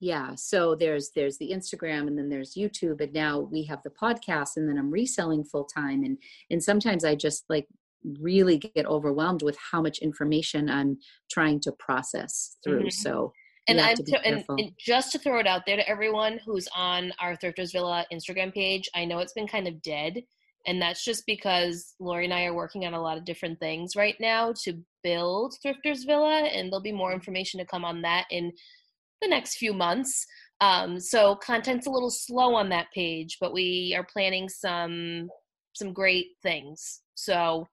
[0.01, 3.91] Yeah so there's there's the instagram and then there's youtube and now we have the
[3.91, 6.19] podcast and then i'm reselling full time and
[6.51, 7.67] and sometimes i just like
[8.21, 10.99] really get overwhelmed with how much information i'm
[11.31, 12.93] trying to process through Mhm.
[12.93, 13.33] so
[13.69, 17.37] And I'm and, and just to throw it out there to everyone who's on our
[17.37, 20.23] Thrifters Villa Instagram page, I know it's been kind of dead,
[20.69, 23.97] and that's just because Lori and I are working on a lot of different things
[23.97, 28.27] right now to build Thrifters Villa, and there'll be more information to come on that
[28.31, 28.53] in
[29.23, 30.27] the next few months.
[30.61, 35.29] Um, so content's a little slow on that page, but we are planning some
[35.75, 37.03] some great things.
[37.15, 37.67] So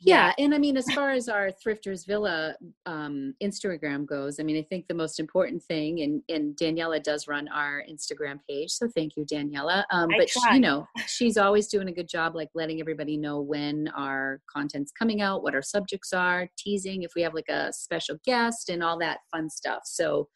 [0.00, 0.32] yeah.
[0.38, 2.54] And i mean as far as our thrifters villa
[2.86, 7.26] um, instagram goes i mean i think the most important thing and and daniela does
[7.26, 11.66] run our instagram page so thank you daniela um, but she, you know she's always
[11.68, 15.62] doing a good job like letting everybody know when our content's coming out what our
[15.62, 19.80] subjects are teasing if we have like a special guest and all that fun stuff
[19.84, 20.28] so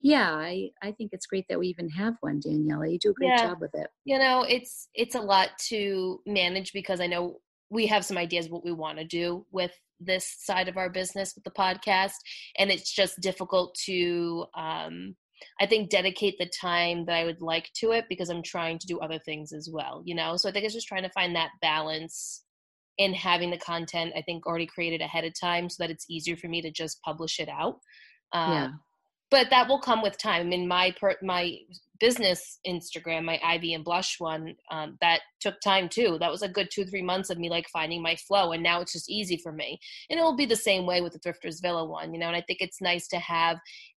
[0.00, 3.14] yeah i i think it's great that we even have one daniela you do a
[3.14, 3.46] great Yeah.
[3.48, 3.86] job with it.
[4.04, 7.38] You know it's it's a lot to manage because i know
[7.72, 11.34] we have some ideas what we want to do with this side of our business
[11.34, 12.16] with the podcast.
[12.58, 15.16] And it's just difficult to um
[15.60, 18.86] i think dedicate the time that i would like to it because i'm trying to
[18.86, 20.36] do other things as well you know?
[20.36, 22.44] So i think it's just trying to find that balance
[22.98, 26.36] in having the content i think already created ahead of time so that it's easier
[26.36, 27.80] for me to just publish it out.
[28.32, 28.68] Uh, yeah
[29.32, 30.42] but that will come with time.
[30.42, 31.56] I mean, my per, my
[31.98, 36.18] business Instagram, my Ivy and Blush one, um, that took time too.
[36.20, 38.82] That was a good two three months of me like finding my flow, and now
[38.82, 39.80] it's just easy for me.
[40.10, 42.26] And it will be the same way with the Thrifters Villa one, you know.
[42.26, 43.56] And I think it's nice to have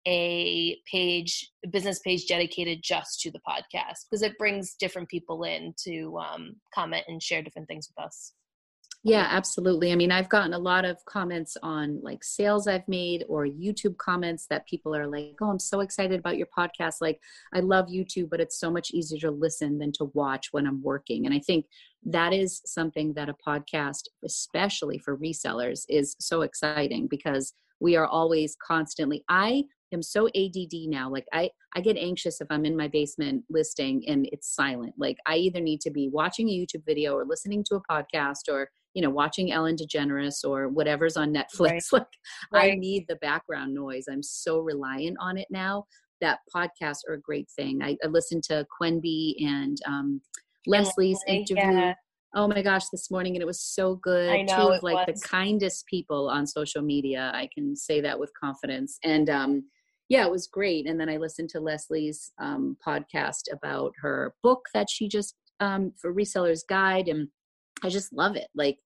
[0.06, 5.44] a page, a business page dedicated just to the podcast because it brings different people
[5.44, 8.34] in to um, comment and share different things with us.
[9.04, 9.90] Yeah, absolutely.
[9.90, 13.96] I mean, I've gotten a lot of comments on like sales I've made or YouTube
[13.96, 16.96] comments that people are like, oh, I'm so excited about your podcast.
[17.00, 17.20] Like,
[17.52, 20.80] I love YouTube, but it's so much easier to listen than to watch when I'm
[20.82, 21.26] working.
[21.26, 21.66] And I think
[22.04, 28.06] that is something that a podcast, especially for resellers, is so exciting because we are
[28.06, 29.24] always constantly.
[29.28, 31.10] I am so ADD now.
[31.10, 34.94] Like I, I get anxious if I'm in my basement listing and it's silent.
[34.96, 38.48] Like I either need to be watching a YouTube video or listening to a podcast
[38.48, 41.82] or you know watching ellen degeneres or whatever's on netflix right.
[41.92, 42.06] like
[42.52, 42.72] right.
[42.72, 45.84] i need the background noise i'm so reliant on it now
[46.20, 50.20] that podcasts are a great thing i, I listened to quenby and um,
[50.66, 51.94] leslie's interview yeah.
[52.34, 55.06] oh my gosh this morning and it was so good I know, two of like
[55.06, 55.20] was.
[55.20, 59.64] the kindest people on social media i can say that with confidence and um,
[60.12, 60.86] yeah, it was great.
[60.86, 65.92] And then I listened to Leslie's um, podcast about her book that she just um,
[65.98, 67.28] for Resellers Guide, and
[67.82, 68.48] I just love it.
[68.54, 68.78] Like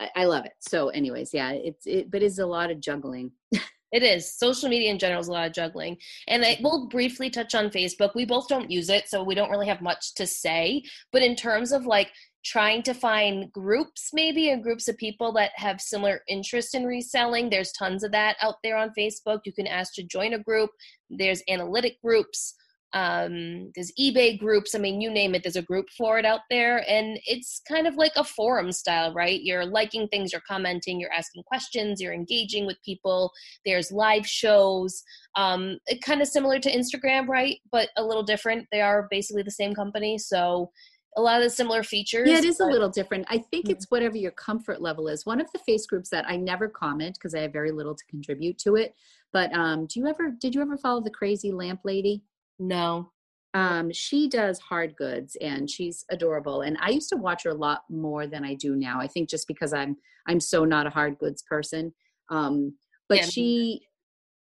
[0.00, 0.52] I, I love it.
[0.60, 3.32] So, anyways, yeah, it's it, but it's a lot of juggling.
[3.90, 4.38] It is.
[4.38, 5.96] Social media in general is a lot of juggling.
[6.26, 8.14] And I will briefly touch on Facebook.
[8.14, 10.82] We both don't use it, so we don't really have much to say.
[11.10, 12.12] But in terms of like
[12.44, 17.48] trying to find groups, maybe, and groups of people that have similar interest in reselling,
[17.48, 19.40] there's tons of that out there on Facebook.
[19.46, 20.70] You can ask to join a group,
[21.08, 22.54] there's analytic groups
[22.94, 26.40] um there's ebay groups i mean you name it there's a group for it out
[26.48, 30.98] there and it's kind of like a forum style right you're liking things you're commenting
[30.98, 33.30] you're asking questions you're engaging with people
[33.66, 35.02] there's live shows
[35.36, 39.42] um it kind of similar to instagram right but a little different they are basically
[39.42, 40.70] the same company so
[41.16, 42.28] a lot of the similar features.
[42.28, 43.26] Yeah, it is but, a little different.
[43.28, 43.72] I think mm-hmm.
[43.72, 45.26] it's whatever your comfort level is.
[45.26, 48.04] One of the face groups that I never comment because I have very little to
[48.04, 48.94] contribute to it.
[49.32, 52.22] But um, do you ever did you ever follow the crazy lamp lady?
[52.58, 53.12] No.
[53.54, 56.60] Um, she does hard goods and she's adorable.
[56.62, 59.00] And I used to watch her a lot more than I do now.
[59.00, 59.96] I think just because I'm
[60.26, 61.94] I'm so not a hard goods person.
[62.30, 62.74] Um,
[63.08, 63.24] but yeah.
[63.24, 63.82] she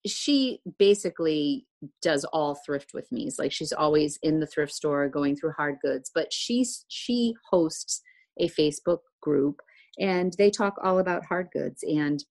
[0.06, 1.68] she basically
[2.02, 3.28] does all thrift with me.
[3.28, 6.12] It's like she's always in the thrift store going through hard goods.
[6.14, 8.02] But she's she hosts
[8.40, 9.62] a Facebook group
[10.00, 11.84] and they talk all about hard goods.
[11.84, 12.24] And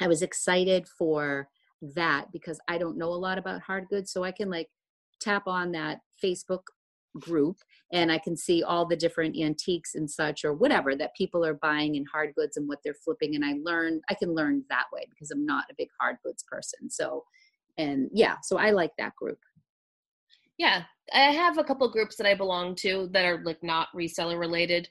[0.00, 1.48] I was excited for
[1.94, 4.12] that because I don't know a lot about hard goods.
[4.12, 4.68] So I can like
[5.22, 6.62] tap on that Facebook
[7.18, 7.58] group
[7.92, 11.54] and I can see all the different antiques and such or whatever that people are
[11.54, 14.86] buying in hard goods and what they're flipping and I learn I can learn that
[14.92, 16.90] way because I'm not a big hard goods person.
[16.90, 17.24] So
[17.78, 19.38] and yeah, so I like that group.
[20.58, 24.38] Yeah, I have a couple groups that I belong to that are like not reseller
[24.38, 24.88] related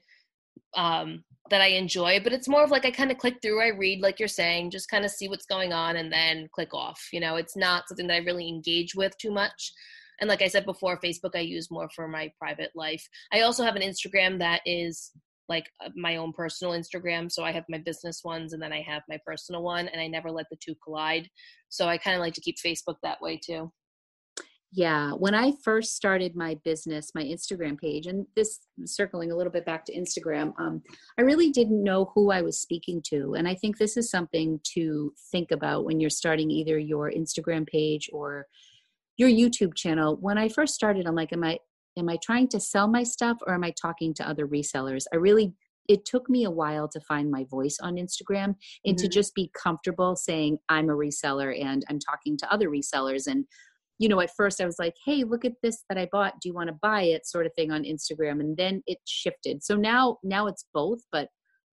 [0.76, 3.68] um that I enjoy, but it's more of like I kind of click through, I
[3.70, 7.10] read like you're saying, just kind of see what's going on and then click off.
[7.12, 9.74] You know, it's not something that I really engage with too much.
[10.20, 13.08] And like I said before, Facebook I use more for my private life.
[13.34, 15.12] I also have an Instagram that is
[15.50, 17.32] like uh, my own personal Instagram.
[17.32, 20.08] So I have my business ones and then I have my personal one, and I
[20.08, 21.30] never let the two collide.
[21.70, 23.72] So I kind of like to keep Facebook that way too.
[24.74, 29.52] Yeah, when I first started my business, my Instagram page, and this circling a little
[29.52, 30.82] bit back to Instagram, um,
[31.20, 33.34] I really didn't know who I was speaking to.
[33.34, 37.68] And I think this is something to think about when you're starting either your Instagram
[37.68, 38.48] page or
[39.18, 41.60] your YouTube channel, when I first started, I'm like, am I
[41.98, 45.06] am I trying to sell my stuff or am I talking to other resellers?
[45.14, 45.54] I really
[45.88, 48.56] it took me a while to find my voice on Instagram
[48.86, 48.96] and mm-hmm.
[48.96, 53.46] to just be comfortable saying I'm a reseller and I'm talking to other resellers and
[53.98, 56.50] you know at first I was like hey look at this that I bought do
[56.50, 59.76] you want to buy it sort of thing on Instagram and then it shifted so
[59.76, 61.30] now now it's both but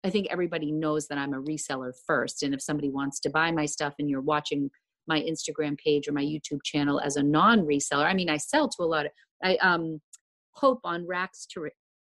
[0.05, 3.51] I think everybody knows that I'm a reseller first and if somebody wants to buy
[3.51, 4.71] my stuff and you're watching
[5.07, 8.05] my Instagram page or my YouTube channel as a non-reseller.
[8.05, 10.01] I mean, I sell to a lot of I um
[10.53, 11.69] hope on racks to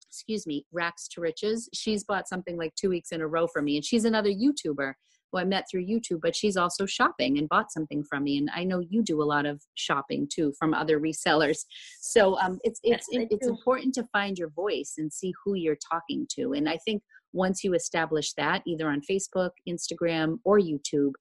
[0.08, 1.70] excuse me, racks to riches.
[1.74, 4.94] She's bought something like two weeks in a row for me, and she's another YouTuber
[5.34, 8.38] who I met through YouTube, but she's also shopping and bought something from me.
[8.38, 11.66] And I know you do a lot of shopping too from other resellers.
[12.00, 15.78] So um, it's it's yes, it's important to find your voice and see who you're
[15.92, 16.54] talking to.
[16.54, 17.02] And I think
[17.34, 21.14] once you establish that, either on Facebook, Instagram, or YouTube,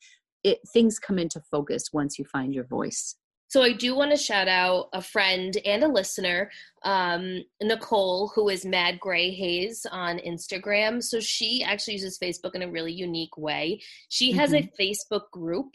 [0.44, 3.16] it things come into focus once you find your voice
[3.52, 6.50] so I do want to shout out a friend and a listener,
[6.84, 11.02] um, Nicole, who is Mad Gray Haze on Instagram.
[11.02, 13.82] So she actually uses Facebook in a really unique way.
[14.08, 14.68] She has mm-hmm.
[14.68, 15.66] a Facebook group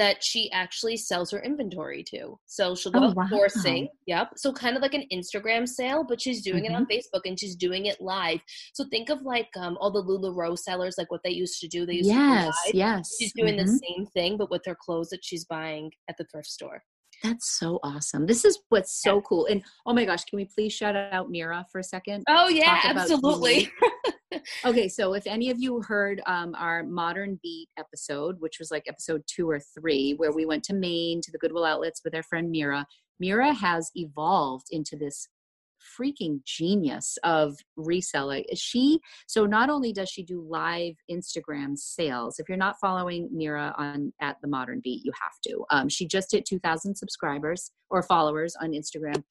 [0.00, 2.38] that she actually sells her inventory to.
[2.46, 3.28] So she'll go oh, wow.
[3.30, 3.86] sourcing.
[4.06, 4.30] Yep.
[4.36, 6.72] So kind of like an Instagram sale, but she's doing mm-hmm.
[6.72, 7.18] it on mm-hmm.
[7.18, 8.40] Facebook and she's doing it live.
[8.72, 11.84] So think of like um, all the LuLaRoe sellers, like what they used to do.
[11.84, 13.14] They used yes, to yes.
[13.20, 13.66] She's doing mm-hmm.
[13.66, 16.82] the same thing, but with her clothes that she's buying at the thrift store.
[17.22, 18.26] That's so awesome.
[18.26, 19.46] This is what's so cool.
[19.46, 22.24] And oh my gosh, can we please shout out Mira for a second?
[22.28, 23.70] Oh yeah, absolutely.
[24.64, 28.84] okay, so if any of you heard um, our Modern Beat episode, which was like
[28.88, 32.22] episode two or three, where we went to Maine to the Goodwill outlets with our
[32.22, 32.86] friend Mira,
[33.18, 35.28] Mira has evolved into this
[36.00, 38.44] freaking genius of reselling.
[38.54, 42.38] She so not only does she do live Instagram sales.
[42.38, 45.64] If you're not following Mira on at the Modern Beat, you have to.
[45.70, 49.22] Um, she just hit 2,000 subscribers or followers on Instagram,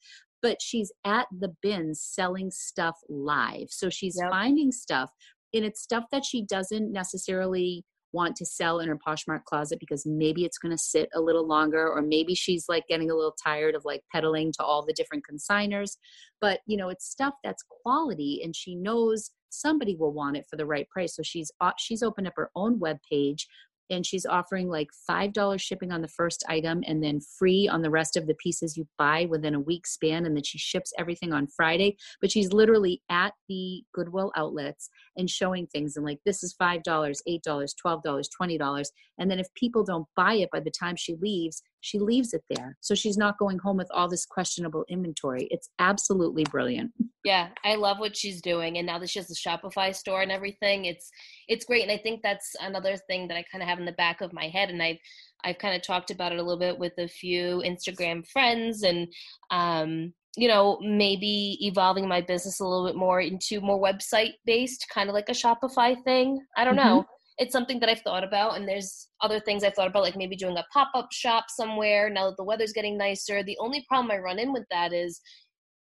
[0.41, 3.67] but she's at the bins selling stuff live.
[3.69, 4.29] So she's yep.
[4.29, 5.11] finding stuff,
[5.53, 10.05] and it's stuff that she doesn't necessarily want to sell in her Poshmark closet because
[10.05, 13.35] maybe it's going to sit a little longer or maybe she's like getting a little
[13.43, 15.97] tired of like peddling to all the different consigners.
[16.41, 20.55] But you know it's stuff that's quality and she knows somebody will want it for
[20.55, 21.15] the right price.
[21.15, 23.47] So she's uh, she's opened up her own web page
[23.89, 27.89] and she's offering like $5 shipping on the first item and then free on the
[27.89, 31.33] rest of the pieces you buy within a week span and then she ships everything
[31.33, 31.97] on Friday.
[32.21, 36.83] But she's literally at the Goodwill outlets and showing things and like this is $5
[36.83, 38.85] $8 $12 $20
[39.17, 42.43] and then if people don't buy it by the time she leaves she leaves it
[42.49, 42.77] there.
[42.81, 45.47] So she's not going home with all this questionable inventory.
[45.51, 46.91] It's absolutely brilliant.
[47.25, 50.31] Yeah i love what she's doing and now that she has the shopify store and
[50.31, 51.11] everything it's
[51.49, 53.91] it's great and i think that's another thing that i kind of have in the
[53.91, 54.97] back of my head and i've
[55.43, 59.05] i've kind of talked about it a little bit with a few instagram friends and
[59.51, 64.85] um you know maybe evolving my business a little bit more into more website based
[64.93, 66.39] kind of like a shopify thing.
[66.55, 66.87] I don't mm-hmm.
[66.87, 67.05] know
[67.39, 68.57] it's something that I've thought about.
[68.57, 72.09] And there's other things I've thought about, like maybe doing a pop up shop somewhere
[72.09, 73.41] now that the weather's getting nicer.
[73.41, 75.21] The only problem I run in with that is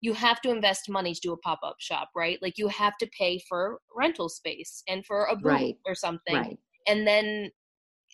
[0.02, 2.38] you have to invest money to do a pop up shop, right?
[2.42, 5.78] Like you have to pay for rental space and for a booth right.
[5.86, 6.36] or something.
[6.36, 6.60] Right.
[6.88, 7.50] And then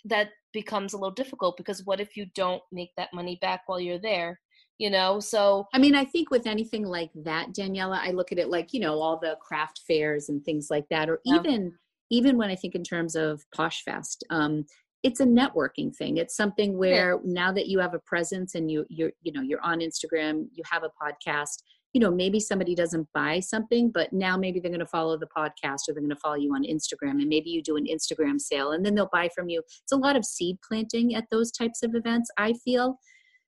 [0.06, 3.80] that becomes a little difficult because what if you don't make that money back while
[3.80, 4.40] you're there?
[4.78, 8.40] you know so i mean i think with anything like that daniela i look at
[8.40, 11.36] it like you know all the craft fairs and things like that or yeah.
[11.36, 11.72] even
[12.12, 14.66] even when I think in terms of PoshFest, um,
[15.02, 16.18] it's a networking thing.
[16.18, 17.20] It's something where yeah.
[17.24, 20.64] now that you have a presence and you you're you know you're on Instagram, you
[20.70, 21.64] have a podcast.
[21.94, 25.28] You know, maybe somebody doesn't buy something, but now maybe they're going to follow the
[25.36, 28.40] podcast or they're going to follow you on Instagram, and maybe you do an Instagram
[28.40, 29.60] sale, and then they'll buy from you.
[29.60, 32.30] It's a lot of seed planting at those types of events.
[32.38, 32.98] I feel.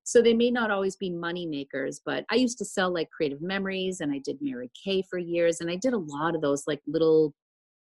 [0.05, 3.41] So they may not always be money makers, but I used to sell like creative
[3.41, 6.63] memories and I did Mary Kay for years and I did a lot of those
[6.67, 7.33] like little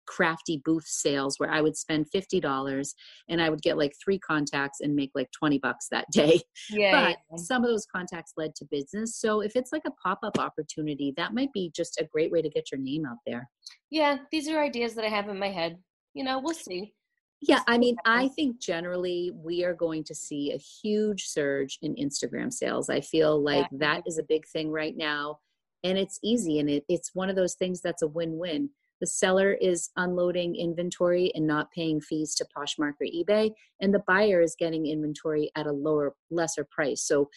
[0.06, 2.94] crafty booth sales where I would spend $50
[3.28, 6.40] and I would get like three contacts and make like 20 bucks that day.
[6.70, 7.36] Yeah, but yeah.
[7.36, 9.16] some of those contacts led to business.
[9.16, 12.42] So if it's like a pop up opportunity, that might be just a great way
[12.42, 13.48] to get your name out there.
[13.90, 15.78] Yeah, these are ideas that I have in my head.
[16.14, 16.94] You know, we'll see.
[17.40, 21.94] Yeah, I mean, I think generally we are going to see a huge surge in
[21.94, 22.90] Instagram sales.
[22.90, 23.78] I feel like yeah.
[23.78, 25.38] that is a big thing right now.
[25.82, 28.68] And it's easy and it, it's one of those things that's a win win
[29.00, 34.02] the seller is unloading inventory and not paying fees to Poshmark or eBay, and the
[34.06, 37.02] buyer is getting inventory at a lower, lesser price.
[37.06, 37.28] So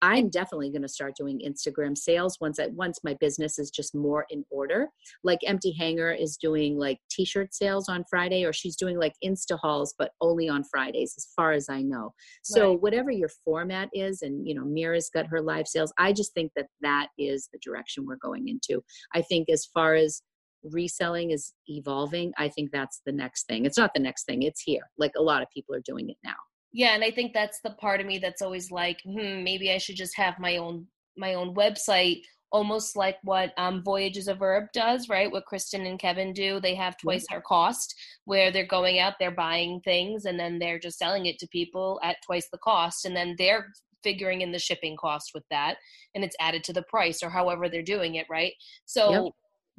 [0.00, 3.94] I'm definitely going to start doing Instagram sales once I, once my business is just
[3.94, 4.88] more in order.
[5.24, 9.58] Like Empty Hanger is doing like t-shirt sales on Friday, or she's doing like Insta
[9.58, 12.12] hauls, but only on Fridays, as far as I know.
[12.42, 12.80] So right.
[12.80, 15.92] whatever your format is, and you know, Mira's got her live sales.
[15.98, 18.82] I just think that that is the direction we're going into.
[19.14, 20.22] I think as far as
[20.62, 23.64] reselling is evolving, I think that's the next thing.
[23.64, 24.90] It's not the next thing, it's here.
[24.98, 26.36] Like a lot of people are doing it now.
[26.72, 29.78] Yeah, and I think that's the part of me that's always like, hmm, maybe I
[29.78, 30.86] should just have my own
[31.16, 35.30] my own website almost like what um, Voyages of Verb does, right?
[35.30, 36.60] What Kristen and Kevin do.
[36.60, 37.94] They have twice our cost,
[38.24, 42.00] where they're going out, they're buying things, and then they're just selling it to people
[42.02, 43.66] at twice the cost, and then they're
[44.02, 45.76] figuring in the shipping cost with that,
[46.14, 48.52] and it's added to the price or however they're doing it, right?
[48.86, 49.32] So yep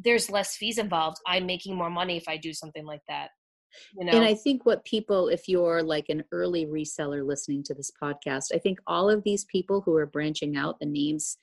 [0.04, 3.30] there's less fees involved i'm making more money if i do something like that
[3.98, 4.12] you know?
[4.12, 8.46] and i think what people if you're like an early reseller listening to this podcast
[8.54, 11.38] i think all of these people who are branching out the names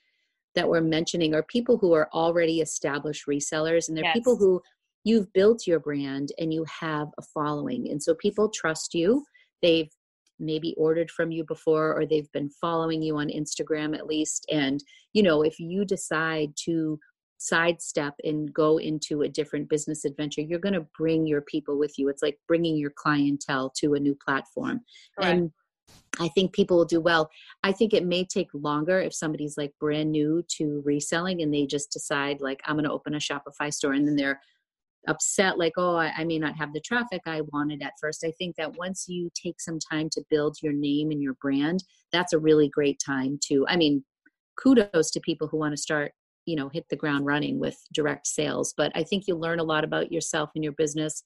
[0.55, 4.15] that we're mentioning are people who are already established resellers and they're yes.
[4.15, 4.61] people who
[5.05, 9.25] you've built your brand and you have a following and so people trust you
[9.63, 9.91] they've
[10.39, 14.83] maybe ordered from you before or they've been following you on Instagram at least and
[15.13, 16.99] you know if you decide to
[17.39, 21.99] sidestep and go into a different business adventure you're going to bring your people with
[21.99, 24.81] you it's like bringing your clientele to a new platform
[25.19, 25.33] Correct.
[25.33, 25.51] and
[26.19, 27.31] I think people will do well.
[27.63, 31.67] I think it may take longer if somebody's like brand new to reselling and they
[31.67, 34.41] just decide like I'm going to open a Shopify store and then they're
[35.07, 38.33] upset like oh I, I, may not have the traffic i wanted at first i
[38.39, 42.33] think that once you take some time to build your name and your brand that's
[42.33, 44.05] a really great time to i mean
[44.61, 46.13] kudos to people who want to start
[46.47, 48.75] you know hit the ground running with direct sales.
[48.77, 51.23] But i think you learn a lot about yourself and your business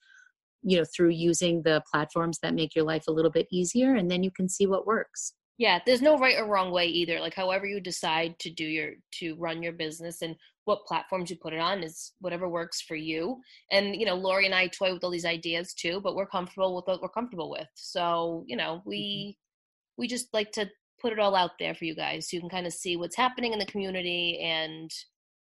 [0.63, 4.11] you know through using the platforms that make your life a little bit easier and
[4.11, 5.35] then you can see what works.
[5.59, 7.21] Yeah there's no right or wrong way either.
[7.21, 11.37] Like however you decide to do your to run your business and what platforms you
[11.37, 13.41] put it on is whatever works for you.
[13.71, 16.77] And you know lori and i toy with all these ideas too but we're comfortable
[16.77, 17.69] with what we're comfortable with.
[17.75, 20.03] So you know we mm-hmm.
[20.03, 20.69] we just like to
[21.01, 23.17] put it all out there for you guys so you can kind of see what's
[23.17, 24.91] happening in the community and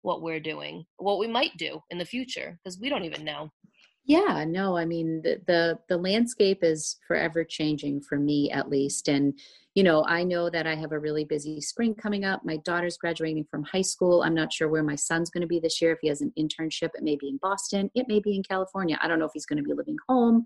[0.02, 3.50] what we're doing what we might do in the future because we don't even know
[4.06, 9.08] yeah no i mean the, the the landscape is forever changing for me at least
[9.08, 9.38] and
[9.74, 12.46] you know i know that i have a really busy spring coming up.
[12.46, 14.24] My daughter's graduating from high school.
[14.24, 16.32] I'm not sure where my son's going to be this year if he has an
[16.40, 19.32] internship it may be in boston it may be in california i don't know if
[19.34, 20.46] he's going to be living home.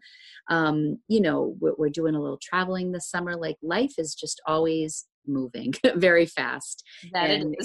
[0.50, 4.42] Um, you know we're, we're doing a little traveling this summer like life is just
[4.48, 6.84] always moving very fast
[7.14, 7.56] that and,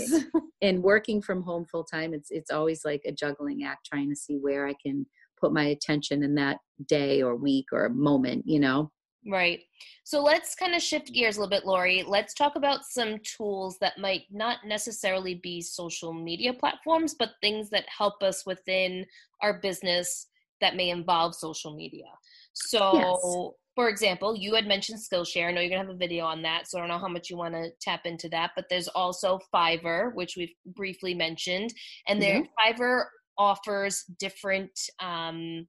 [0.60, 4.16] and working from home full time it's it's always like a juggling act trying to
[4.16, 5.06] see where i can
[5.44, 8.90] put my attention in that day or week or moment, you know?
[9.26, 9.60] Right.
[10.04, 12.02] So let's kind of shift gears a little bit, Lori.
[12.06, 17.70] Let's talk about some tools that might not necessarily be social media platforms, but things
[17.70, 19.04] that help us within
[19.42, 20.28] our business
[20.60, 22.06] that may involve social media.
[22.54, 23.54] So, yes.
[23.74, 25.48] for example, you had mentioned Skillshare.
[25.48, 27.08] I know you're going to have a video on that, so I don't know how
[27.08, 31.72] much you want to tap into that, but there's also Fiverr, which we've briefly mentioned.
[32.08, 32.82] And there, mm-hmm.
[32.82, 33.04] Fiverr
[33.38, 35.66] offers different um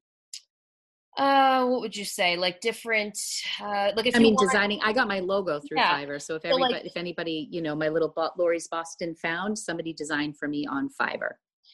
[1.17, 3.17] uh what would you say like different
[3.61, 5.97] uh like if i mean want, designing i got my logo through yeah.
[5.97, 9.93] fiverr so if everybody like, if anybody you know my little lori's boston found somebody
[9.93, 11.31] designed for me on fiverr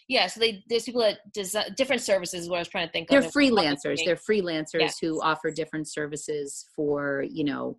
[0.07, 3.09] yeah so they there's people that design different services what i was trying to think
[3.09, 3.33] they're of.
[3.33, 4.99] freelancers they're freelancers yes.
[4.99, 7.77] who offer different services for you know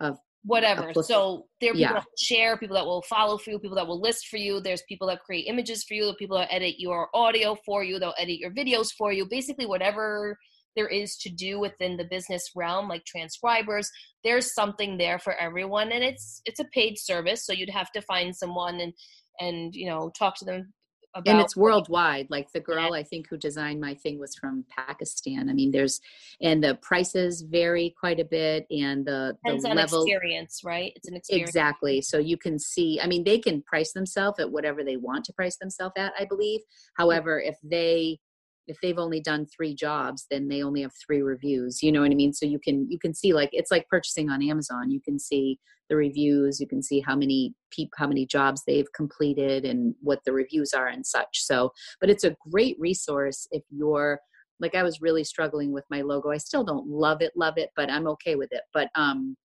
[0.00, 0.92] of whatever.
[1.02, 1.92] So there are people yeah.
[1.94, 4.60] that share, people that will follow for you, people that will list for you.
[4.60, 8.14] There's people that create images for you, people that edit your audio for you, they'll
[8.18, 9.26] edit your videos for you.
[9.26, 10.38] Basically, whatever
[10.76, 13.90] there is to do within the business realm, like transcribers,
[14.24, 17.44] there's something there for everyone, and it's it's a paid service.
[17.44, 18.92] So you'd have to find someone and
[19.40, 20.72] and you know talk to them
[21.14, 24.64] about and it's worldwide like the girl i think who designed my thing was from
[24.74, 25.48] pakistan.
[25.48, 26.00] I mean there's
[26.40, 30.92] and the prices vary quite a bit and the, Depends the level experience right?
[30.96, 31.50] It's an experience.
[31.50, 32.00] Exactly.
[32.00, 35.32] So you can see i mean they can price themselves at whatever they want to
[35.32, 36.60] price themselves at i believe.
[36.96, 38.18] However if they
[38.66, 42.10] if they've only done three jobs then they only have three reviews you know what
[42.10, 42.32] i mean?
[42.32, 45.58] So you can you can see like it's like purchasing on amazon you can see
[45.88, 50.20] the reviews you can see how many people how many jobs they've completed and what
[50.24, 54.20] the reviews are and such so but it's a great resource if you're
[54.60, 57.70] like i was really struggling with my logo i still don't love it love it
[57.76, 59.36] but i'm okay with it but um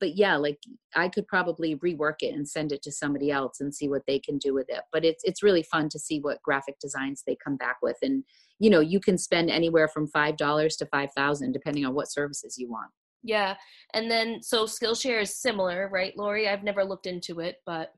[0.00, 0.58] but yeah like
[0.94, 4.18] i could probably rework it and send it to somebody else and see what they
[4.18, 7.36] can do with it but it's it's really fun to see what graphic designs they
[7.42, 8.24] come back with and
[8.58, 12.10] you know you can spend anywhere from five dollars to five thousand depending on what
[12.10, 12.90] services you want.
[13.22, 13.56] Yeah
[13.94, 16.48] and then so skillshare is similar right lori?
[16.48, 17.92] I've never looked into it but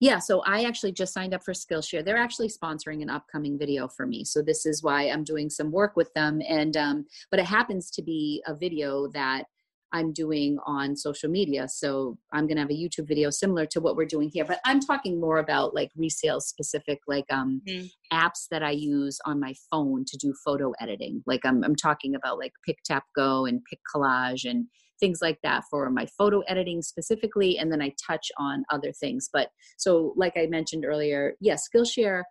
[0.00, 2.04] yeah so i actually just signed up for skillshare.
[2.04, 5.70] They're actually sponsoring an upcoming video for me so this is why i'm doing some
[5.70, 9.44] work with them and um, but it happens to be a video that
[9.94, 11.68] I'm doing on social media.
[11.68, 14.58] So I'm going to have a YouTube video similar to what we're doing here, but
[14.64, 17.86] I'm talking more about like resale specific, like um, mm-hmm.
[18.12, 21.22] apps that I use on my phone to do photo editing.
[21.26, 24.66] Like I'm, I'm talking about like Pick Tap Go and Pick Collage and
[24.98, 27.56] things like that for my photo editing specifically.
[27.56, 29.28] And then I touch on other things.
[29.32, 32.22] But so, like I mentioned earlier, yes, yeah, Skillshare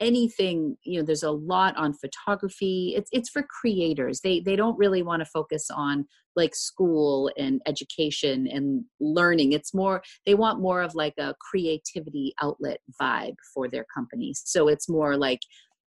[0.00, 4.76] anything you know there's a lot on photography it's it's for creators they they don't
[4.76, 6.04] really want to focus on
[6.36, 9.52] like school and education and learning.
[9.52, 14.68] It's more they want more of like a creativity outlet vibe for their companies so
[14.68, 15.40] it's more like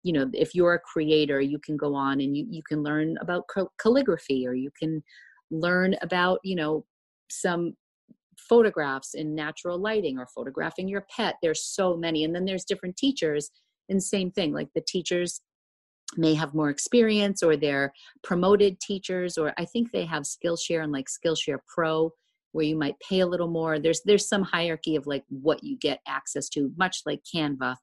[0.03, 3.17] you know if you're a creator you can go on and you, you can learn
[3.21, 3.45] about
[3.81, 5.03] calligraphy or you can
[5.51, 6.85] learn about you know
[7.31, 7.75] some
[8.39, 11.37] photographs in natural lighting or photographing your pet.
[11.43, 12.25] There's so many.
[12.25, 13.51] And then there's different teachers
[13.89, 15.41] and same thing like the teachers
[16.17, 17.93] may have more experience or they're
[18.23, 22.11] promoted teachers or i think they have skillshare and like skillshare pro
[22.55, 23.81] where you might pay a little more.
[23.81, 27.75] There's there's some hierarchy of like what you get access to much like canva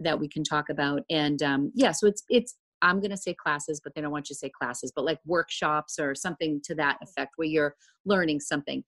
[0.00, 1.02] that we can talk about.
[1.10, 4.28] And um yeah so it's it's i'm going to say classes but they don't want
[4.28, 7.74] you to say classes but like workshops or something to that effect where you're
[8.04, 8.84] learning something.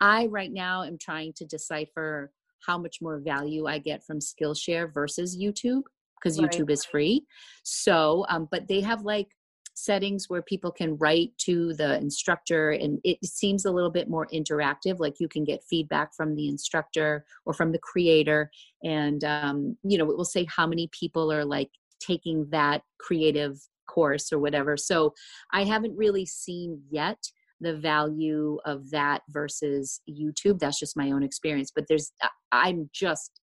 [0.00, 2.32] I right now am trying to decipher
[2.66, 5.82] how much more value i get from skillshare versus youtube
[6.20, 6.50] because Right.
[6.50, 7.24] YouTube is free.
[7.62, 9.28] So, um, but they have like
[9.74, 14.26] settings where people can write to the instructor and it seems a little bit more
[14.32, 18.50] interactive like you can get feedback from the instructor or from the creator
[18.82, 23.58] and um, you know it will say how many people are like taking that creative
[23.88, 25.12] course or whatever so
[25.52, 27.18] i haven't really seen yet
[27.60, 32.12] the value of that versus youtube that's just my own experience but there's
[32.52, 33.39] i'm just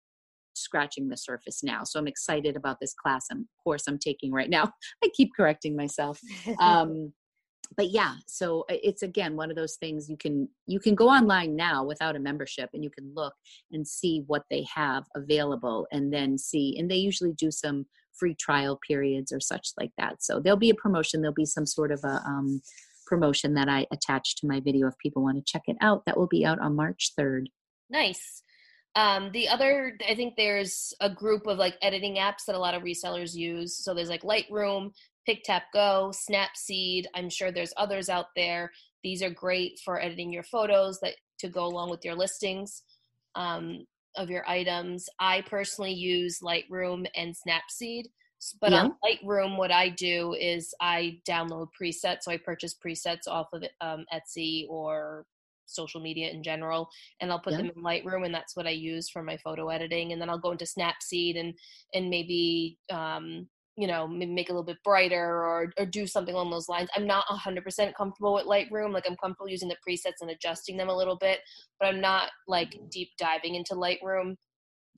[0.64, 4.50] scratching the surface now so i'm excited about this class and course i'm taking right
[4.50, 4.72] now.
[5.04, 6.20] I keep correcting myself.
[6.60, 7.14] Um
[7.78, 11.56] but yeah so it's again one of those things you can you can go online
[11.56, 13.34] now without a membership and you can look
[13.72, 18.36] and see what they have available and then see and they usually do some free
[18.36, 20.22] trial periods or such like that.
[20.22, 22.62] So there'll be a promotion there'll be some sort of a um,
[23.08, 26.04] promotion that i attach to my video if people want to check it out.
[26.06, 27.46] That will be out on march 3rd
[27.92, 28.42] Nice.
[28.96, 32.74] Um, the other, I think there's a group of like editing apps that a lot
[32.74, 33.78] of resellers use.
[33.84, 34.92] So there's like Lightroom,
[35.28, 37.06] PicTapGo, Snapseed.
[37.16, 38.72] I'm sure there's others out there.
[39.04, 42.84] These are great for editing your photos that to go along with your listings
[43.36, 43.86] um,
[44.18, 45.08] of your items.
[45.20, 48.06] I personally use Lightroom and Snapseed.
[48.60, 52.24] But on Lightroom, what I do is I download presets.
[52.24, 55.26] So I purchase presets off of um, Etsy or
[55.72, 57.58] social media in general and I'll put Yeah.
[57.58, 60.12] them in Lightroom, and that's what I use for my photo editing.
[60.12, 61.54] And then I'll go into Snapseed and
[61.94, 63.48] and maybe um,
[63.78, 66.90] you know make a little bit brighter or or do something along those lines.
[66.96, 68.94] I'm not 100% comfortable with Lightroom.
[68.94, 71.40] Like I'm comfortable using the presets and adjusting them a little bit,
[71.80, 74.36] but I'm not like deep diving into Lightroom.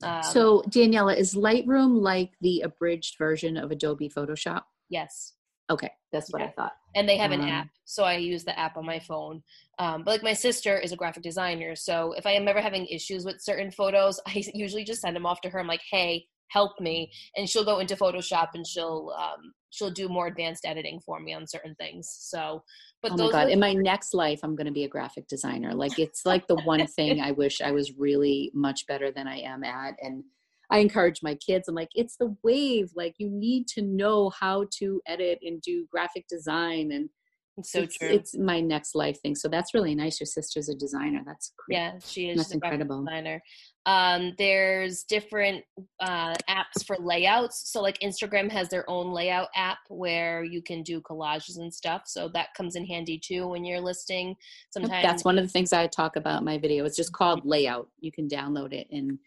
[0.02, 5.34] Um, so daniela is lightroom like the abridged version of adobe photoshop yes,
[5.70, 6.72] okay that's what i thought.
[6.96, 9.42] And they have an Um, app so i use the app on my phone.
[9.78, 12.86] Um, but like my sister is a graphic designer so if i am ever having
[12.86, 15.58] issues with certain photos i usually just send them off to her.
[15.60, 17.10] I'm like hey help me.
[17.36, 21.32] And she'll go into photoshop and she'll um, she'll do more advanced editing for me
[21.34, 22.62] on certain things so
[23.02, 25.26] but oh my god are- in my next life i'm going to be a graphic
[25.26, 25.74] designer.
[25.74, 29.38] Like it's like the one thing i wish i was really much better than i
[29.38, 30.22] am at and
[30.70, 34.64] i encourage my kids i'm like it's the wave like you need to know how
[34.70, 37.08] to edit and do graphic design and
[37.56, 38.08] it's so it's, true.
[38.08, 41.76] it's my next life thing so that's really nice your sister's a designer that's great.
[41.76, 43.04] Yeah she is That's she's a graphic incredible.
[43.04, 43.42] designer.
[43.86, 45.62] Um, there's different
[46.00, 50.82] uh, apps for layouts so like instagram has their own layout app where you can
[50.82, 54.34] do collages and stuff so that comes in handy too when you're listing.
[54.70, 57.44] Sometimes that's one of the things i talk about in my video it's just called
[57.44, 59.18] layout you can download it and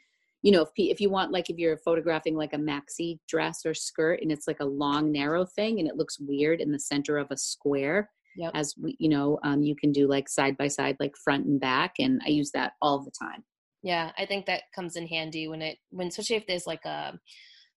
[0.44, 3.74] you know if, if you want like if you're photographing like a maxi dress or
[3.74, 7.18] skirt and it's like a long narrow thing and it looks weird in the center
[7.18, 8.10] of a square
[8.40, 8.52] Yep.
[8.54, 11.60] as we you know um, you can do like side by side like front and
[11.60, 13.44] back and i use that all the time
[13.84, 17.18] Yeah, I think that comes in handy when it when especially if there's like a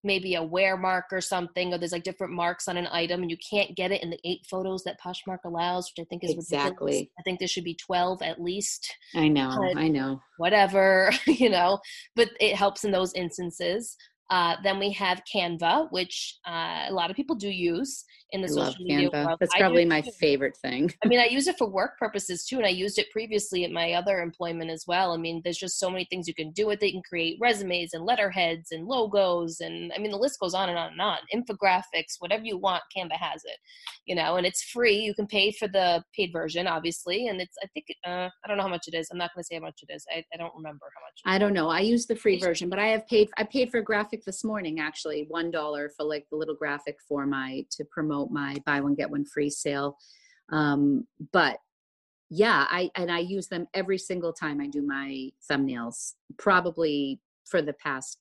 [0.03, 3.31] maybe a wear mark or something, or there's like different marks on an item and
[3.31, 6.31] you can't get it in the eight photos that Poshmark allows, which I think is
[6.31, 6.53] ridiculous.
[6.53, 7.11] Exactly.
[7.19, 8.95] I think there should be twelve at least.
[9.15, 11.81] i know i know Whatever, you know,
[12.17, 13.97] but it helps in those instances.
[14.31, 18.49] Uh, then we have Canva, which uh, a lot of people do use in the
[18.49, 19.39] i social media canva world.
[19.41, 22.67] that's probably my favorite thing I mean, I use it for work purposes too, and
[22.67, 25.13] I used it previously at my other employment as well.
[25.13, 26.87] I mean, there's just so many things you can do with it.
[26.87, 30.69] You can create resumes and letterheads and logos, and I mean, the list goes on
[30.69, 31.19] and on and on.
[31.35, 33.57] Infographics, whatever you want, Canva has it,
[34.07, 34.97] you know, and it's free.
[34.97, 38.57] You can pay for the paid version, obviously, and it's I think uh, I don't
[38.57, 39.09] know how much it is.
[39.11, 40.05] I'm not going to say how much it is.
[40.15, 41.35] I, I don't remember how much.
[41.35, 41.69] I don't know.
[41.69, 43.29] I use the free version, but I have paid.
[43.37, 43.85] I paid for a
[44.21, 48.31] graphic this morning, actually, one dollar for like the little graphic for my to promote
[48.31, 49.97] my buy one get one free sale.
[50.53, 51.59] Um, but
[52.29, 56.15] yeah, I and I use them every single time I do my thumbnails.
[56.39, 58.19] Probably for the past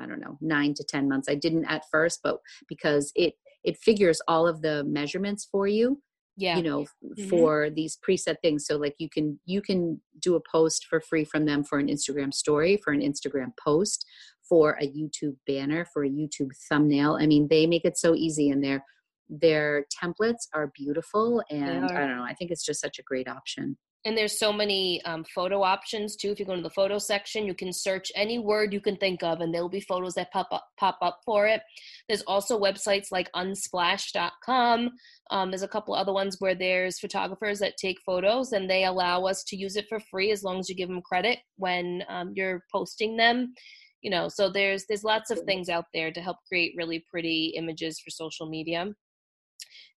[0.00, 1.28] I don't know nine to ten months.
[1.28, 2.38] I didn't at first, but
[2.68, 3.34] because it
[3.64, 6.02] it figures all of the measurements for you
[6.36, 7.28] Yeah, you know Mhm.
[7.28, 11.24] for these preset things so like you can you can do a post for free
[11.24, 14.04] from them for an instagram story for an instagram post
[14.52, 18.50] for a youtube banner for a youtube thumbnail i mean they make it so easy
[18.50, 18.84] and their
[19.30, 21.96] their templates are beautiful and are.
[21.96, 25.00] i don't know i think it's just such a great option and there's so many
[25.04, 26.30] um, photo options too.
[26.30, 29.22] If you go to the photo section, you can search any word you can think
[29.22, 31.62] of, and there will be photos that pop up pop up for it.
[32.08, 34.90] There's also websites like Unsplash.com.
[35.30, 39.24] Um, there's a couple other ones where there's photographers that take photos, and they allow
[39.24, 42.32] us to use it for free as long as you give them credit when um,
[42.34, 43.54] you're posting them.
[44.02, 47.54] You know, so there's there's lots of things out there to help create really pretty
[47.56, 48.92] images for social media.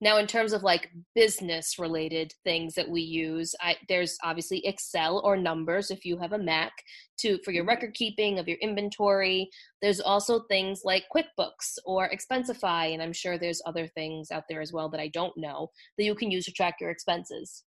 [0.00, 5.20] Now, in terms of like business related things that we use, I, there's obviously Excel
[5.24, 6.72] or numbers if you have a Mac
[7.18, 7.68] to for your Mm-hmm.
[7.68, 9.48] record keeping of your inventory.
[9.80, 14.60] There's also things like QuickBooks or Expensify, and I'm sure there's other things out there
[14.60, 17.64] as well that I don't know that you can use to track your expenses.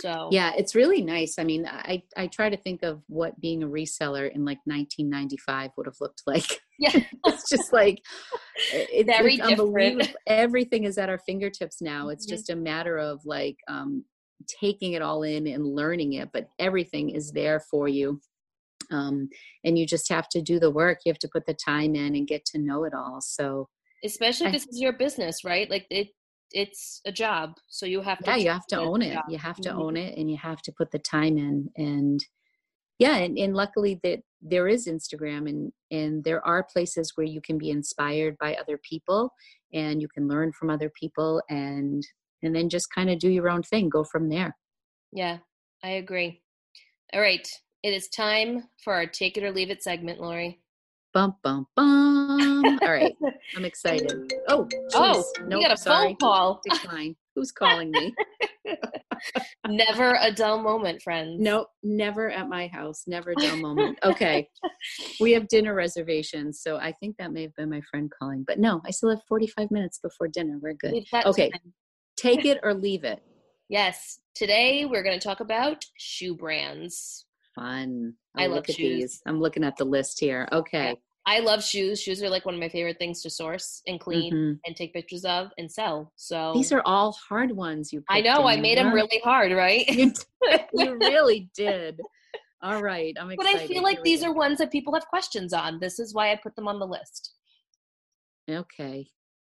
[0.00, 1.38] So Yeah, it's really nice.
[1.38, 5.70] I mean, I I try to think of what being a reseller in like 1995
[5.76, 6.60] would have looked like.
[6.78, 6.90] yeah,
[7.26, 7.98] it's just like
[8.70, 9.62] it, Very it's different.
[9.62, 10.14] unbelievable.
[10.26, 12.08] Everything is at our fingertips now.
[12.08, 12.30] It's Mhm.
[12.30, 14.04] just a matter of like um,
[14.60, 16.30] taking it all in and learning it.
[16.32, 18.20] But everything is there for you,
[18.90, 19.28] um,
[19.64, 20.98] and you just have to do the work.
[21.04, 23.20] You have to put the time in and get to know it all.
[23.20, 23.68] So
[24.04, 25.70] especially if this is your business, right?
[25.70, 26.08] Like it,
[26.52, 28.30] it's a job, so you have to.
[28.30, 29.14] yeah, you have to own it.
[29.14, 29.24] job.
[29.28, 29.76] You have to Mhm.
[29.78, 31.70] own it, and you have to put the time in.
[31.76, 32.24] And
[32.98, 37.40] yeah, and, and luckily that there is Instagram, and and there are places where you
[37.40, 39.30] can be inspired by other people,
[39.72, 42.02] and you can learn from other people, and
[42.42, 43.88] and then just kind of do your own thing.
[43.88, 44.56] Go from there.
[45.12, 45.38] Yeah,
[45.82, 46.42] I agree.
[47.12, 47.46] All right,
[47.82, 50.60] it is time for our take it or leave it segment, Lori.
[51.16, 52.78] Bum bum bum.
[52.82, 53.16] All right,
[53.56, 54.34] I'm excited.
[54.48, 55.42] Oh, Oh, jeez.
[55.44, 56.08] we Nope, got a sorry.
[56.08, 56.60] phone call.
[56.68, 57.16] Decline.
[57.34, 58.14] Who's calling me?
[59.66, 61.40] Never a dull moment, friends.
[61.40, 63.04] Nope, never at my house.
[63.06, 63.98] Never a dull moment.
[64.04, 64.46] Okay.
[65.18, 68.44] we have dinner reservations, so I think that may have been my friend calling.
[68.46, 70.58] But no, I still have 45 minutes before dinner.
[70.60, 71.02] We're good.
[71.24, 71.48] Okay.
[71.48, 71.72] time.
[72.18, 73.22] Take it or leave it.
[73.70, 74.20] Yes.
[74.34, 77.24] Today we're going to talk about shoe brands.
[77.54, 78.12] Fun.
[78.36, 78.76] I Oh, love shoes.
[78.76, 79.22] these.
[79.24, 80.46] I'm looking at the list here.
[80.52, 80.94] Okay.
[81.28, 82.00] I love shoes.
[82.00, 84.60] Shoes are like one of my favorite things to source and clean Mhm.
[84.64, 86.12] and take pictures of and sell.
[86.16, 89.84] So These are all hard ones you I know I made them really hard, right?
[89.96, 90.12] You,
[90.74, 92.00] you really did.
[92.62, 93.14] All right.
[93.18, 93.58] I'm excited.
[93.58, 93.62] but.
[93.64, 95.80] I feel like Here these are ones that people have questions on.
[95.80, 97.32] This is why I put them on the list.
[98.48, 99.08] Okay.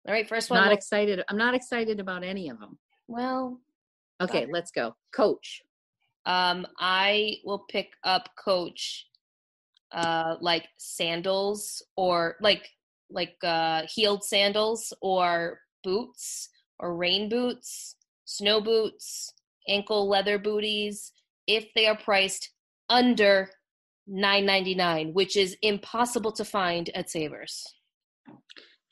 [0.08, 0.60] All right, first one.
[0.60, 1.24] Not Lo- excited.
[1.30, 2.78] I'm not excited about any of them.
[3.08, 3.60] well,
[4.22, 4.96] Okay, let's go.
[5.14, 5.62] Coach.
[6.28, 9.08] Um, I will pick up Coach,
[9.94, 12.68] uh, like sandals or like
[13.10, 16.50] like uh, heeled sandals or boots
[16.80, 17.96] or rain boots,
[18.26, 19.34] snow boots,
[19.68, 21.12] ankle leather booties
[21.48, 22.52] if they are priced
[22.90, 23.50] under
[24.08, 27.64] nine ninety nine, which is impossible to find at Savers.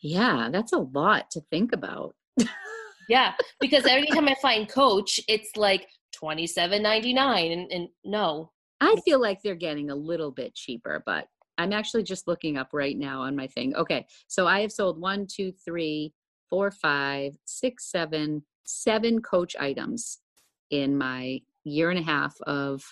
[0.02, 2.16] Yeah, that's a lot to think about.
[3.10, 7.90] Yeah, because every time I find Coach, it's like twenty seven ninety nine, and, and
[8.06, 11.28] no, I feel like they're getting a little bit cheaper, but
[11.58, 13.76] I'm actually just looking up right now on my thing.
[13.76, 16.14] Okay, so I have sold one, two, three,
[16.50, 20.20] four, five, six, seven, seven coach items
[20.72, 22.84] in my year and a half of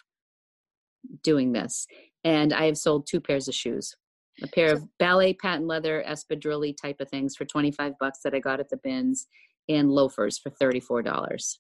[1.24, 1.88] doing this.
[2.24, 3.96] And I have sold two pairs of shoes.
[4.44, 8.40] A pair of ballet patent leather espadrille type of things for 25 bucks that I
[8.40, 9.28] got at the bins
[9.70, 11.58] and loafers for $34.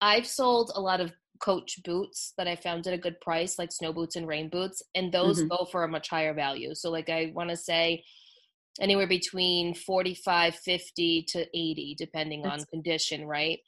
[0.00, 3.70] I've sold a lot of Coach boots that I found at a good price, like
[3.70, 5.48] snow boots and rain boots, and those Mhm.
[5.50, 6.74] go for a much higher value.
[6.74, 8.02] So, like, I want to say
[8.80, 13.58] anywhere between 45 50 to 80 depending on condition right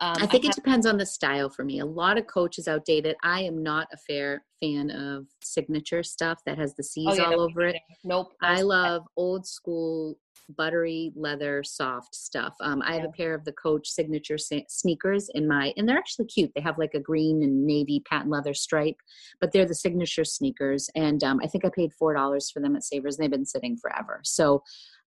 [0.00, 1.80] um, I think have- it depends on the style for me.
[1.80, 3.16] A lot of coach is outdated.
[3.22, 7.24] I am not a fair fan of signature stuff that has the C's oh, yeah,
[7.26, 7.76] all no, over it.
[8.02, 10.16] nope I love old school
[10.48, 12.54] buttery leather soft stuff.
[12.60, 16.26] Um, I have a pair of the Coach signature sneakers in my, and they're actually
[16.26, 16.52] cute.
[16.54, 18.96] They have like a green and navy patent leather stripe,
[19.40, 20.90] but they're the signature sneakers.
[20.94, 23.46] And um, I think I paid four dollars for them at Savers, and they've been
[23.46, 24.20] sitting forever.
[24.24, 24.62] So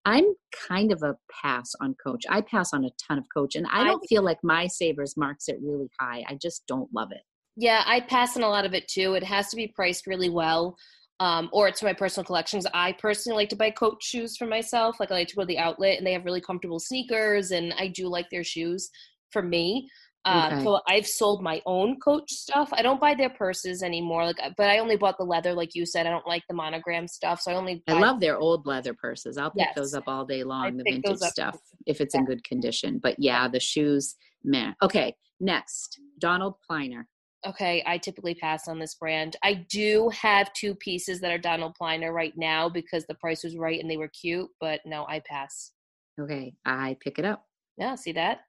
[0.05, 0.25] I'm
[0.67, 2.25] kind of a pass on Coach.
[2.29, 5.17] I pass on a ton of Coach, and I I- don't feel like my Savers
[5.17, 6.23] marks it really high.
[6.27, 7.21] I just don't love it.
[7.55, 9.13] Yeah, I pass on a lot of it too.
[9.13, 10.75] It has to be priced really well,
[11.19, 12.65] um, or it's my personal collections.
[12.73, 14.99] I personally like to buy Coach shoes for myself.
[14.99, 17.73] Like I like to go to the outlet, and they have really comfortable sneakers, and
[17.77, 18.89] I do like their shoes
[19.31, 19.89] for me.
[20.25, 20.63] Uh, Okay.
[20.63, 22.69] So I've sold my own Coach stuff.
[22.71, 24.25] I don't buy their purses anymore.
[24.25, 26.07] Like, but I only bought the leather, like you said.
[26.07, 27.83] I don't like the monogram stuff, so I only.
[27.87, 29.37] I love their old leather purses.
[29.37, 32.99] I'll pick those up all day long, the vintage stuff, if it's in good condition.
[33.03, 34.15] But yeah, the shoes,
[34.45, 34.75] man.
[34.81, 37.07] Okay, next, Donald Pliner.
[37.45, 39.35] Okay, I typically pass on this brand.
[39.43, 43.57] I do have two pieces that are Donald Pliner right now because the price was
[43.57, 45.71] right and they were cute, but no, I pass.
[46.19, 47.45] Okay, I pick it up.
[47.77, 48.41] Yeah, see that?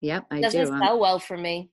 [0.00, 0.72] Yep, I Doesn't do.
[0.72, 1.70] Um, sell well for me.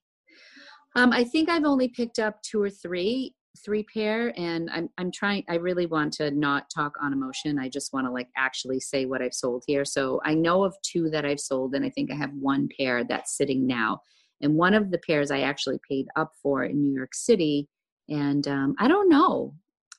[0.95, 5.11] Um, I think I've only picked up two or three, three pair, and I'm I'm
[5.11, 5.43] trying.
[5.49, 7.59] I really want to not talk on emotion.
[7.59, 9.85] I just want to like actually say what I've sold here.
[9.85, 13.03] So I know of two that I've sold, and I think I have one pair
[13.03, 14.01] that's sitting now.
[14.41, 17.67] And one of the pairs I actually paid up for in New York City,
[18.07, 19.53] and um, I don't know.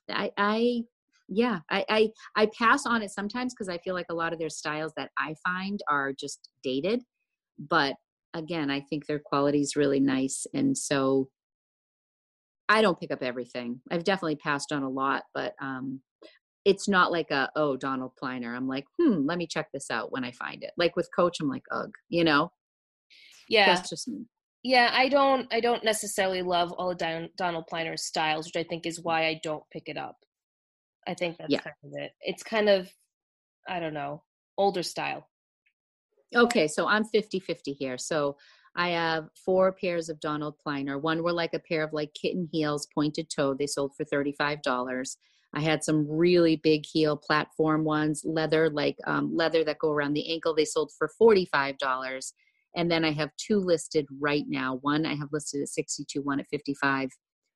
[0.09, 0.83] I I
[1.29, 4.39] yeah I I, I pass on it sometimes because I feel like a lot of
[4.39, 7.03] their styles that I find are just dated
[7.69, 7.97] but
[8.35, 10.47] again, I think their quality is really nice.
[10.55, 11.29] And so
[12.69, 13.81] I don't pick up everything.
[13.91, 16.01] I've definitely passed on a lot, but um,
[16.65, 18.55] it's not like a, oh, Donald Pliner.
[18.55, 20.71] I'm like, hmm, let me check this out when I find it.
[20.77, 22.53] Like with Coach, I'm like, ugh, you know?
[23.51, 23.75] Yeah.
[23.75, 24.25] That's just me.
[24.63, 28.67] Yeah, I don't I don't necessarily love all of Don, Donald Pliner's styles, which I
[28.67, 30.17] think is why I don't pick it up.
[31.07, 31.61] I think that's yeah.
[31.61, 32.13] kind of it.
[32.21, 32.91] It's kind of
[33.69, 34.23] I don't know,
[34.57, 35.29] older style.
[36.35, 37.99] Okay, so I'm 50 50 here.
[37.99, 38.37] So
[38.77, 40.99] I have four pairs of Donald Pliner.
[40.99, 43.55] One were like a pair of like kitten heels, pointed toe.
[43.55, 45.17] They sold for $35.
[45.53, 50.15] I had some really big heel platform ones, leather, like um, leather that go around
[50.15, 50.55] the ankle.
[50.55, 52.33] They sold for $45.
[52.77, 54.79] And then I have two listed right now.
[54.83, 57.09] One I have listed at 62, one at 55.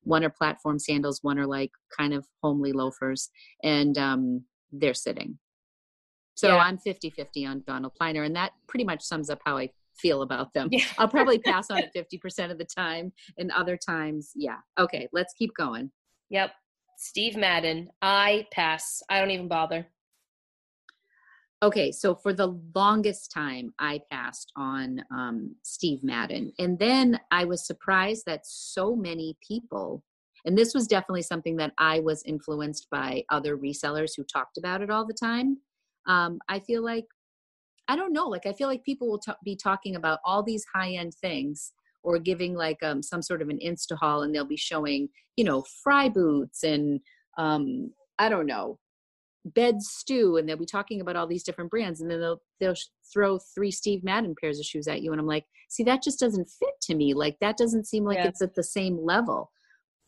[0.03, 3.29] One are platform sandals, one are like kind of homely loafers.
[3.63, 5.39] And um, they're sitting.
[6.35, 6.57] So yeah.
[6.57, 10.21] I'm 50 50 on Donald Pliner, and that pretty much sums up how I feel
[10.21, 10.67] about them.
[10.71, 10.83] Yeah.
[10.97, 14.57] I'll probably pass on it 50% of the time, and other times, yeah.
[14.77, 15.91] Okay, let's keep going.
[16.29, 16.51] Yep.
[16.97, 19.01] Steve Madden, I pass.
[19.09, 19.87] I don't even bother.
[21.65, 26.51] Okay, so for the longest time, I passed on um, Steve Madden.
[26.59, 30.03] And then I was surprised that so many people,
[30.45, 34.81] and this was definitely something that I was influenced by other resellers who talked about
[34.81, 35.57] it all the time
[36.07, 37.05] um, I feel like
[37.87, 38.27] I don't know.
[38.27, 41.71] Like I feel like people will t- be talking about all these high end things
[42.03, 45.43] or giving like um, some sort of an insta haul, and they'll be showing you
[45.43, 46.99] know Frye boots and
[47.37, 48.79] um, I don't know
[49.45, 52.75] Bed Stu, and they'll be talking about all these different brands, and then they'll they'll
[53.13, 56.19] throw three Steve Madden pairs of shoes at you, and I'm like, see, that just
[56.19, 57.13] doesn't fit to me.
[57.13, 58.27] Like that doesn't seem like yeah.
[58.27, 59.51] it's at the same level.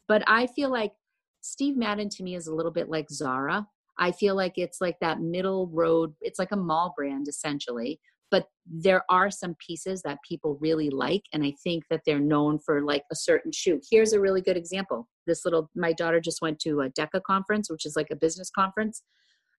[0.08, 0.94] But I feel like
[1.42, 3.68] Steve Madden to me is a little bit like Zara
[4.00, 8.00] I feel like it's like that middle road, it's like a mall brand essentially.
[8.30, 12.60] But there are some pieces that people really like, and I think that they're known
[12.60, 13.80] for like a certain shoe.
[13.90, 15.08] Here's a really good example.
[15.26, 18.50] This little, my daughter just went to a DECA conference, which is like a business
[18.50, 19.02] conference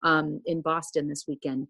[0.04, 1.68] um, in Boston this weekend.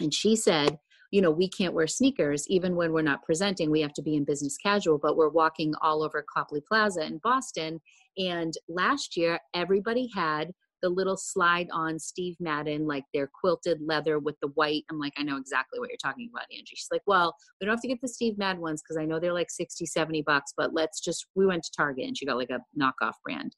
[0.00, 0.78] And she said,
[1.10, 3.70] you know, we can't wear sneakers even when we're not presenting.
[3.70, 7.18] We have to be in business casual, but we're walking all over Copley Plaza in
[7.22, 7.80] Boston.
[8.16, 14.18] And last year, everybody had the little slide on Steve Madden, like their quilted leather
[14.18, 14.84] with the white.
[14.90, 16.74] I'm like, I know exactly what you're talking about, Angie.
[16.74, 19.18] She's like, well, we don't have to get the Steve Madden ones because I know
[19.18, 22.38] they're like 60, 70 bucks, but let's just, we went to Target and she got
[22.38, 23.54] like a knockoff brand.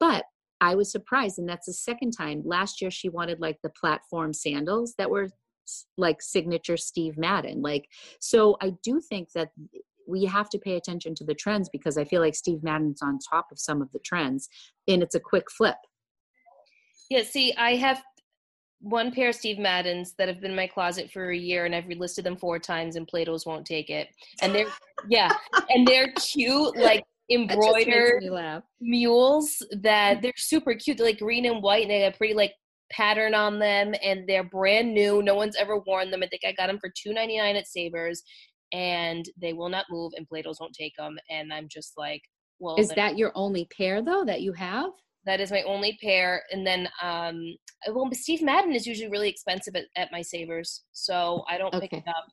[0.00, 0.24] But
[0.62, 2.40] I was surprised, and that's the second time.
[2.44, 5.28] Last year, she wanted like the platform sandals that were
[5.98, 7.62] like signature Steve Madden.
[7.62, 7.88] Like,
[8.20, 9.50] so I do think that
[10.06, 13.18] we have to pay attention to the trends because I feel like Steve Madden's on
[13.18, 14.48] top of some of the trends
[14.88, 15.76] and it's a quick flip.
[17.10, 18.02] Yeah, see, I have
[18.80, 21.74] one pair of Steve Maddens that have been in my closet for a year and
[21.74, 24.08] I've relisted them four times and Plato's won't take it.
[24.40, 24.66] And they're
[25.08, 25.32] yeah,
[25.68, 28.24] and they're cute like embroidered
[28.80, 30.98] mules that they're super cute.
[30.98, 32.52] They're like green and white and they have pretty like
[32.90, 35.22] pattern on them and they're brand new.
[35.22, 36.22] No one's ever worn them.
[36.22, 38.22] I think I got them for two ninety nine at Savers
[38.72, 41.16] and they will not move and Plato's won't take them.
[41.30, 42.22] And I'm just like,
[42.58, 44.90] well, is that your only pair though that you have?
[45.24, 46.42] That is my only pair.
[46.50, 47.40] And then, um,
[47.92, 51.88] well, Steve Madden is usually really expensive at, at my savers, so I don't okay.
[51.88, 52.26] pick it up.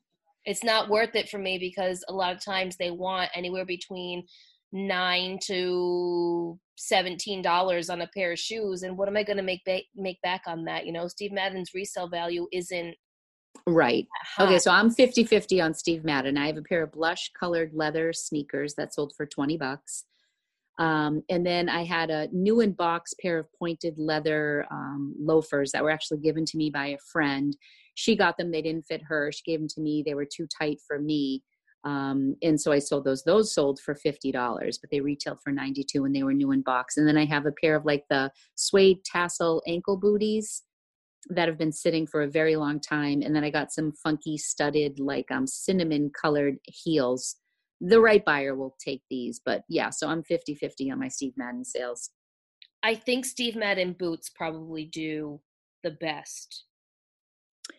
[0.44, 4.24] It's not worth it for me because a lot of times they want anywhere between
[4.72, 9.42] nine to seventeen dollars on a pair of shoes, and what am I going to
[9.42, 10.86] make ba- make back on that?
[10.86, 12.94] You know, Steve Madden's resale value isn't
[13.66, 14.06] Right.
[14.38, 16.38] Okay, so I'm 50-50 on Steve Madden.
[16.38, 20.04] I have a pair of blush colored leather sneakers that sold for 20 bucks.
[20.78, 25.72] Um, and then I had a new in box pair of pointed leather um, loafers
[25.72, 27.54] that were actually given to me by a friend.
[27.94, 29.30] She got them, they didn't fit her.
[29.30, 31.42] She gave them to me, they were too tight for me.
[31.84, 33.22] Um, and so I sold those.
[33.24, 34.32] Those sold for $50,
[34.80, 36.96] but they retailed for 92 when they were new in box.
[36.96, 40.62] And then I have a pair of like the suede tassel ankle booties
[41.28, 43.22] that have been sitting for a very long time.
[43.22, 47.36] And then I got some funky studded, like um, cinnamon colored heels
[47.80, 49.40] the right buyer will take these.
[49.44, 52.10] But yeah, so I'm 50 50 on my Steve Madden sales.
[52.82, 55.40] I think Steve Madden boots probably do
[55.82, 56.64] the best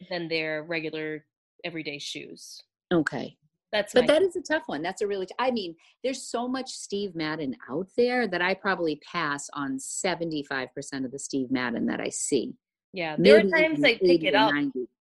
[0.09, 1.25] than their regular
[1.63, 2.61] everyday shoes.
[2.93, 3.37] Okay.
[3.71, 4.81] That's but that is a tough one.
[4.81, 8.53] That's a really, t- I mean, there's so much Steve Madden out there that I
[8.53, 10.67] probably pass on 75%
[11.05, 12.53] of the Steve Madden that I see.
[12.93, 14.53] Yeah, there Maybe are times I pick it up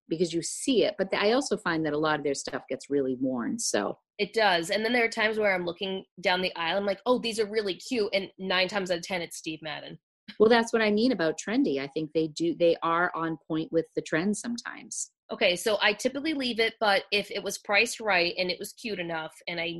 [0.07, 2.89] because you see it, but I also find that a lot of their stuff gets
[2.89, 3.59] really worn.
[3.59, 4.69] So it does.
[4.69, 7.39] And then there are times where I'm looking down the aisle, I'm like, oh, these
[7.39, 8.09] are really cute.
[8.13, 9.97] And nine times out of 10, it's Steve Madden.
[10.39, 11.79] Well, that's what I mean about trendy.
[11.79, 15.11] I think they do, they are on point with the trend sometimes.
[15.31, 18.73] Okay, so I typically leave it, but if it was priced right and it was
[18.73, 19.75] cute enough, and I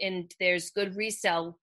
[0.00, 1.58] and there's good resell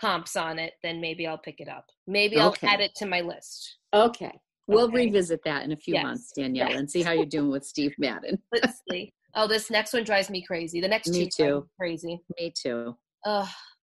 [0.00, 1.84] comps on it, then maybe I'll pick it up.
[2.06, 3.78] Maybe I'll add it to my list.
[3.94, 4.32] Okay.
[4.66, 5.06] We'll Okay.
[5.06, 6.02] revisit that in a few Yes.
[6.04, 6.78] months, Danielle, Yes.
[6.78, 8.42] and see how you're doing with Steve Madden.
[8.52, 9.12] Let's see.
[9.34, 10.80] Oh, this next one drives me crazy.
[10.80, 11.68] The next Me two too.
[11.78, 12.20] crazy.
[12.40, 12.96] Me too.
[13.24, 13.48] Ugh,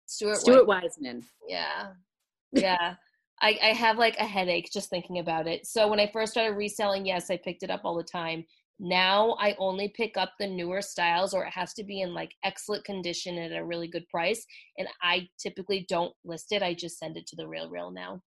[0.06, 0.38] Stuart.
[0.38, 0.82] Stuart White.
[0.82, 1.22] Wiseman.
[1.46, 1.92] Yeah,
[2.52, 2.94] yeah.
[3.42, 5.66] I, I have like a headache just thinking about it.
[5.66, 8.44] So when I first started reselling, yes, I picked it up all the time.
[8.80, 12.32] Now I only pick up the newer styles, or it has to be in like
[12.44, 14.44] excellent condition at a really good price.
[14.78, 16.62] And I typically don't list it.
[16.62, 18.20] I just send it to the Real Real now.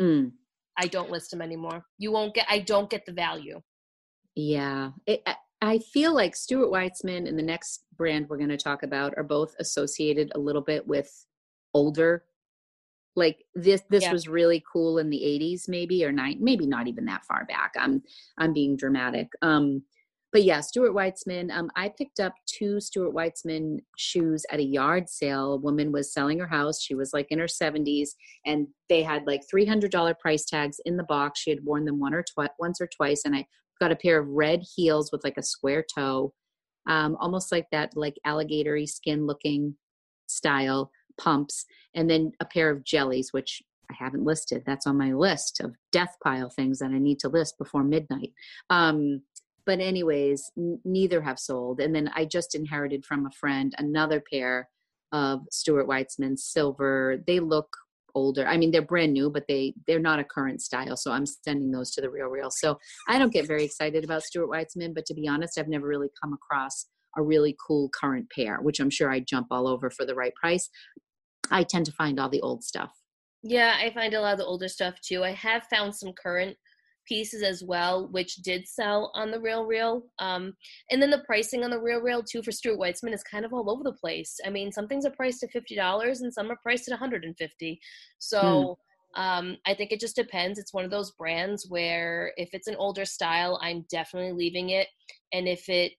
[0.00, 0.32] Mm,
[0.78, 1.84] I don't list them anymore.
[1.98, 2.46] You won't get.
[2.50, 3.60] I don't get the value.
[4.34, 4.90] yeah.
[5.06, 8.82] It, I, I feel like Stuart Weitzman and the next brand we're going to talk
[8.82, 11.10] about are both associated a little bit with
[11.72, 12.24] older.
[13.16, 14.12] Like this, this Yeah.
[14.12, 17.72] was really cool in the '80s, maybe or nine, maybe not even that far back.
[17.78, 18.02] I'm,
[18.38, 19.28] I'm being dramatic.
[19.42, 19.82] Um,
[20.32, 21.52] but yeah, Stuart Weitzman.
[21.52, 25.52] Um, I picked up two Stuart Weitzman shoes at a yard sale.
[25.52, 26.82] A woman was selling her house.
[26.82, 28.08] She was like in her 70s,
[28.44, 31.38] and they had like $300 price tags in the box.
[31.38, 33.46] She had worn them one or twi- once or twice, and I
[33.80, 36.32] got a pair of red heels with like a square toe,
[36.88, 39.76] um, almost like that like alligatory skin looking
[40.26, 44.62] style pumps, and then a pair of jellies, which I haven't listed.
[44.66, 48.32] That's on my list of death pile things that I need to list before midnight.
[48.70, 49.22] Um,
[49.66, 51.80] but anyways, n- neither have sold.
[51.80, 54.68] And then I just inherited from a friend another pair
[55.12, 57.22] of Stuart Weitzman silver.
[57.26, 57.76] They look
[58.14, 58.46] older.
[58.46, 60.96] I mean, they're brand new, but they they're not a current style.
[60.96, 62.50] So I'm sending those to the Real Real.
[62.50, 62.78] So
[63.08, 66.10] I don't get very excited about Stuart Weitzman, but to be honest, I've never really
[66.22, 66.86] come across
[67.16, 70.34] a really cool current pair, which I'm sure I'd jump all over for the right
[70.34, 70.68] price.
[71.50, 72.90] I tend to find all the old stuff.
[73.42, 75.22] Yeah, I find a lot of the older stuff too.
[75.22, 76.56] I have found some current
[77.06, 80.04] pieces as well, which did sell on the Real Real.
[80.18, 80.54] Um,
[80.90, 83.52] and then the pricing on the Real Real too for Stuart Weitzman is kind of
[83.52, 84.40] all over the place.
[84.46, 86.98] I mean, some things are priced at fifty dollars and some are priced at one
[87.00, 87.78] hundred and fifty.
[88.18, 88.78] So
[89.16, 90.58] um, I think it just depends.
[90.58, 94.88] It's one of those brands where if it's an older style, I'm definitely leaving it,
[95.32, 95.92] and if it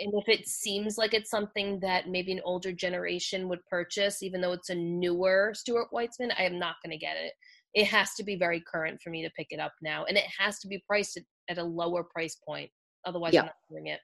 [0.00, 4.40] and if it seems like it's something that maybe an older generation would purchase, even
[4.40, 7.32] though it's a newer Stuart Weitzman, I am not going to get it.
[7.74, 10.24] It has to be very current for me to pick it up now, and it
[10.38, 12.70] has to be priced at, at a lower price point.
[13.06, 13.40] Otherwise, Yeah.
[13.40, 14.00] I'm not doing it.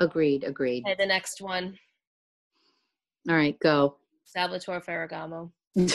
[0.00, 0.84] Agreed, agreed.
[0.84, 1.78] Okay, the next one,
[3.28, 3.96] All right, go.
[4.24, 5.50] Salvatore Ferragamo.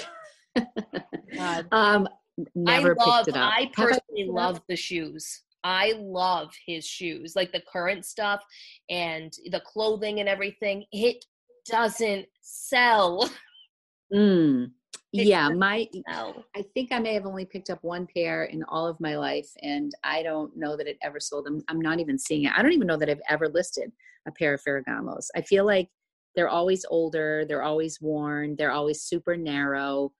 [1.72, 2.07] Um
[2.55, 3.51] never I love, picked it up.
[3.53, 4.35] I personally picked it up?
[4.35, 5.41] love the shoes.
[5.68, 8.41] I love his shoes, like the current stuff
[8.89, 10.85] and the clothing and everything.
[10.94, 11.26] It
[11.69, 13.30] doesn't sell.
[14.14, 14.72] Mm.
[15.11, 16.45] It Yeah, my sell.
[16.56, 19.49] I think I may have only picked up one pair in all of my life,
[19.61, 21.45] and I don't know that it ever sold.
[21.45, 22.53] I'm, I'm not even seeing it.
[22.56, 23.91] I don't even know that I've ever listed
[24.26, 25.27] a pair of Ferragamos.
[25.35, 25.89] I feel like
[26.38, 30.14] they're always older, they're always worn, they're always super narrow.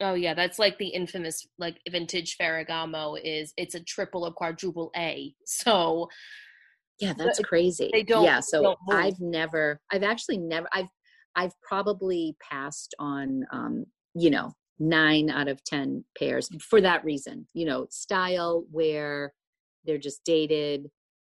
[0.00, 4.90] Oh yeah, that's like the infamous like vintage Ferragamo is it's a triple or quadruple
[4.96, 5.34] A.
[5.44, 6.08] So
[7.00, 7.90] Yeah, that's crazy.
[7.92, 8.78] they don't- Yeah, so don't.
[8.90, 10.88] I've never, I've actually never, I've,
[11.36, 13.84] I've probably passed on, um,
[14.14, 17.46] you know, nine out of ten pairs for that reason.
[17.54, 19.32] You know, style where
[19.84, 20.88] they're just dated,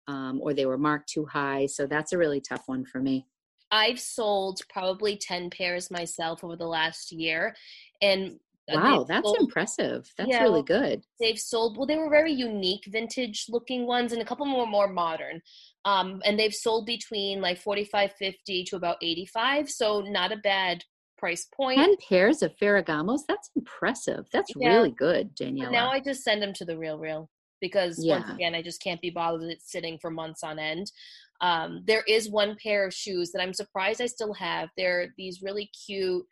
[0.09, 1.67] um, or they were marked too high.
[1.67, 3.27] So that's a really tough one for me.
[3.73, 7.57] I've sold probably 10 pairs myself over the last year
[8.01, 8.39] and
[8.69, 10.13] Wow, that's sold- impressive.
[10.19, 11.05] That's Yeah, really good.
[11.21, 14.87] they've sold well they were very unique vintage looking ones and a couple more more
[14.89, 15.41] modern
[15.87, 20.83] um and they've sold between like 45 50 to about 85 so not a bad
[21.17, 23.21] price point Ten pairs of Ferragamos.
[23.27, 24.27] That's impressive.
[24.33, 24.77] That's Yeah.
[24.77, 27.31] really good, danielle now i just send them to the real real
[27.63, 30.91] because once again i just can't be bothered with it sitting for months on end
[31.41, 35.41] um there is one pair of shoes that i'm surprised i still have they're these
[35.43, 36.25] really cute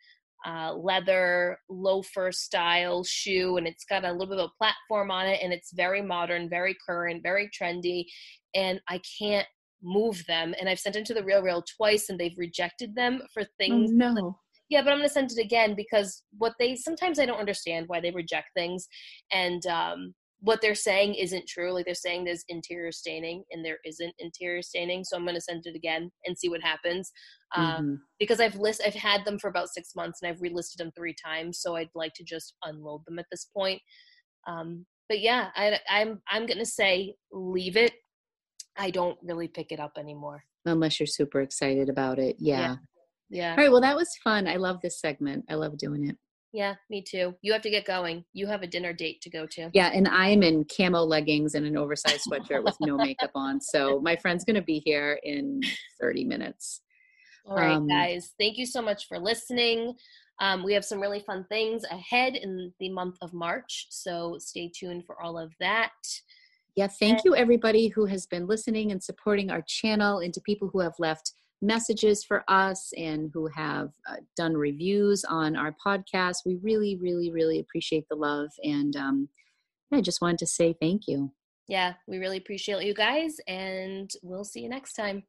[0.44, 5.26] uh, leather loafer style shoe and it's got a little bit of a platform on
[5.26, 8.04] it and it's very modern very current very trendy
[8.54, 9.46] and i can't
[9.82, 13.20] move them and i've sent them to the real real twice and they've rejected them
[13.32, 14.36] for oh, things no.
[14.68, 18.00] yeah but i'm to send it again because what they sometimes i don't understand why
[18.00, 18.86] they reject things
[19.32, 20.14] and um
[20.48, 24.62] what they're saying isn't true like they're saying there's interior staining and there isn't interior
[24.62, 27.10] staining so i'm going to send it again and see what happens
[27.56, 27.96] um, Mhm.
[28.18, 31.14] because i've list i've had them for about six months and i've relisted them three
[31.24, 33.80] times so i'd like to just unload them at this point
[34.46, 37.92] um but yeah I, i'm i'm going to say leave it
[38.76, 42.36] i don't really pick it up anymore Unless you're super excited about it.
[42.38, 42.58] yeah.
[42.58, 42.76] Yeah.
[43.28, 43.70] yeah All right.
[43.70, 44.48] Well, that was fun.
[44.48, 45.44] I love this segment.
[45.50, 46.16] I love doing it.
[46.54, 47.34] Yeah, me too.
[47.42, 48.24] You have to get going.
[48.32, 49.70] You have a dinner date to go to.
[49.74, 53.60] Yeah, and I'm in camo leggings and an oversized sweatshirt with no makeup on.
[53.60, 55.60] So my friend's going to be here in
[56.00, 56.82] 30 minutes.
[57.44, 58.34] All right, um, guys.
[58.38, 59.94] Thank you so much for listening.
[60.40, 63.88] Um, we have some really fun things ahead in the month of March.
[63.90, 65.90] So stay tuned for all of that.
[66.76, 70.70] Yeah, thank you everybody who has been listening and supporting our channel and to people
[70.72, 71.32] who have left
[71.64, 76.38] messages for us and who have uh, done reviews on our podcast.
[76.44, 78.50] We really, really, really appreciate the love.
[78.62, 79.28] And um,
[79.92, 81.32] I just wanted to say thank you.
[81.66, 83.36] Yeah, we really appreciate you guys.
[83.48, 85.24] And we'll see you next time.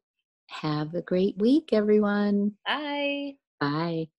[0.49, 2.53] Have a great week, everyone.
[2.65, 3.33] Bye.
[3.59, 4.09] Bye.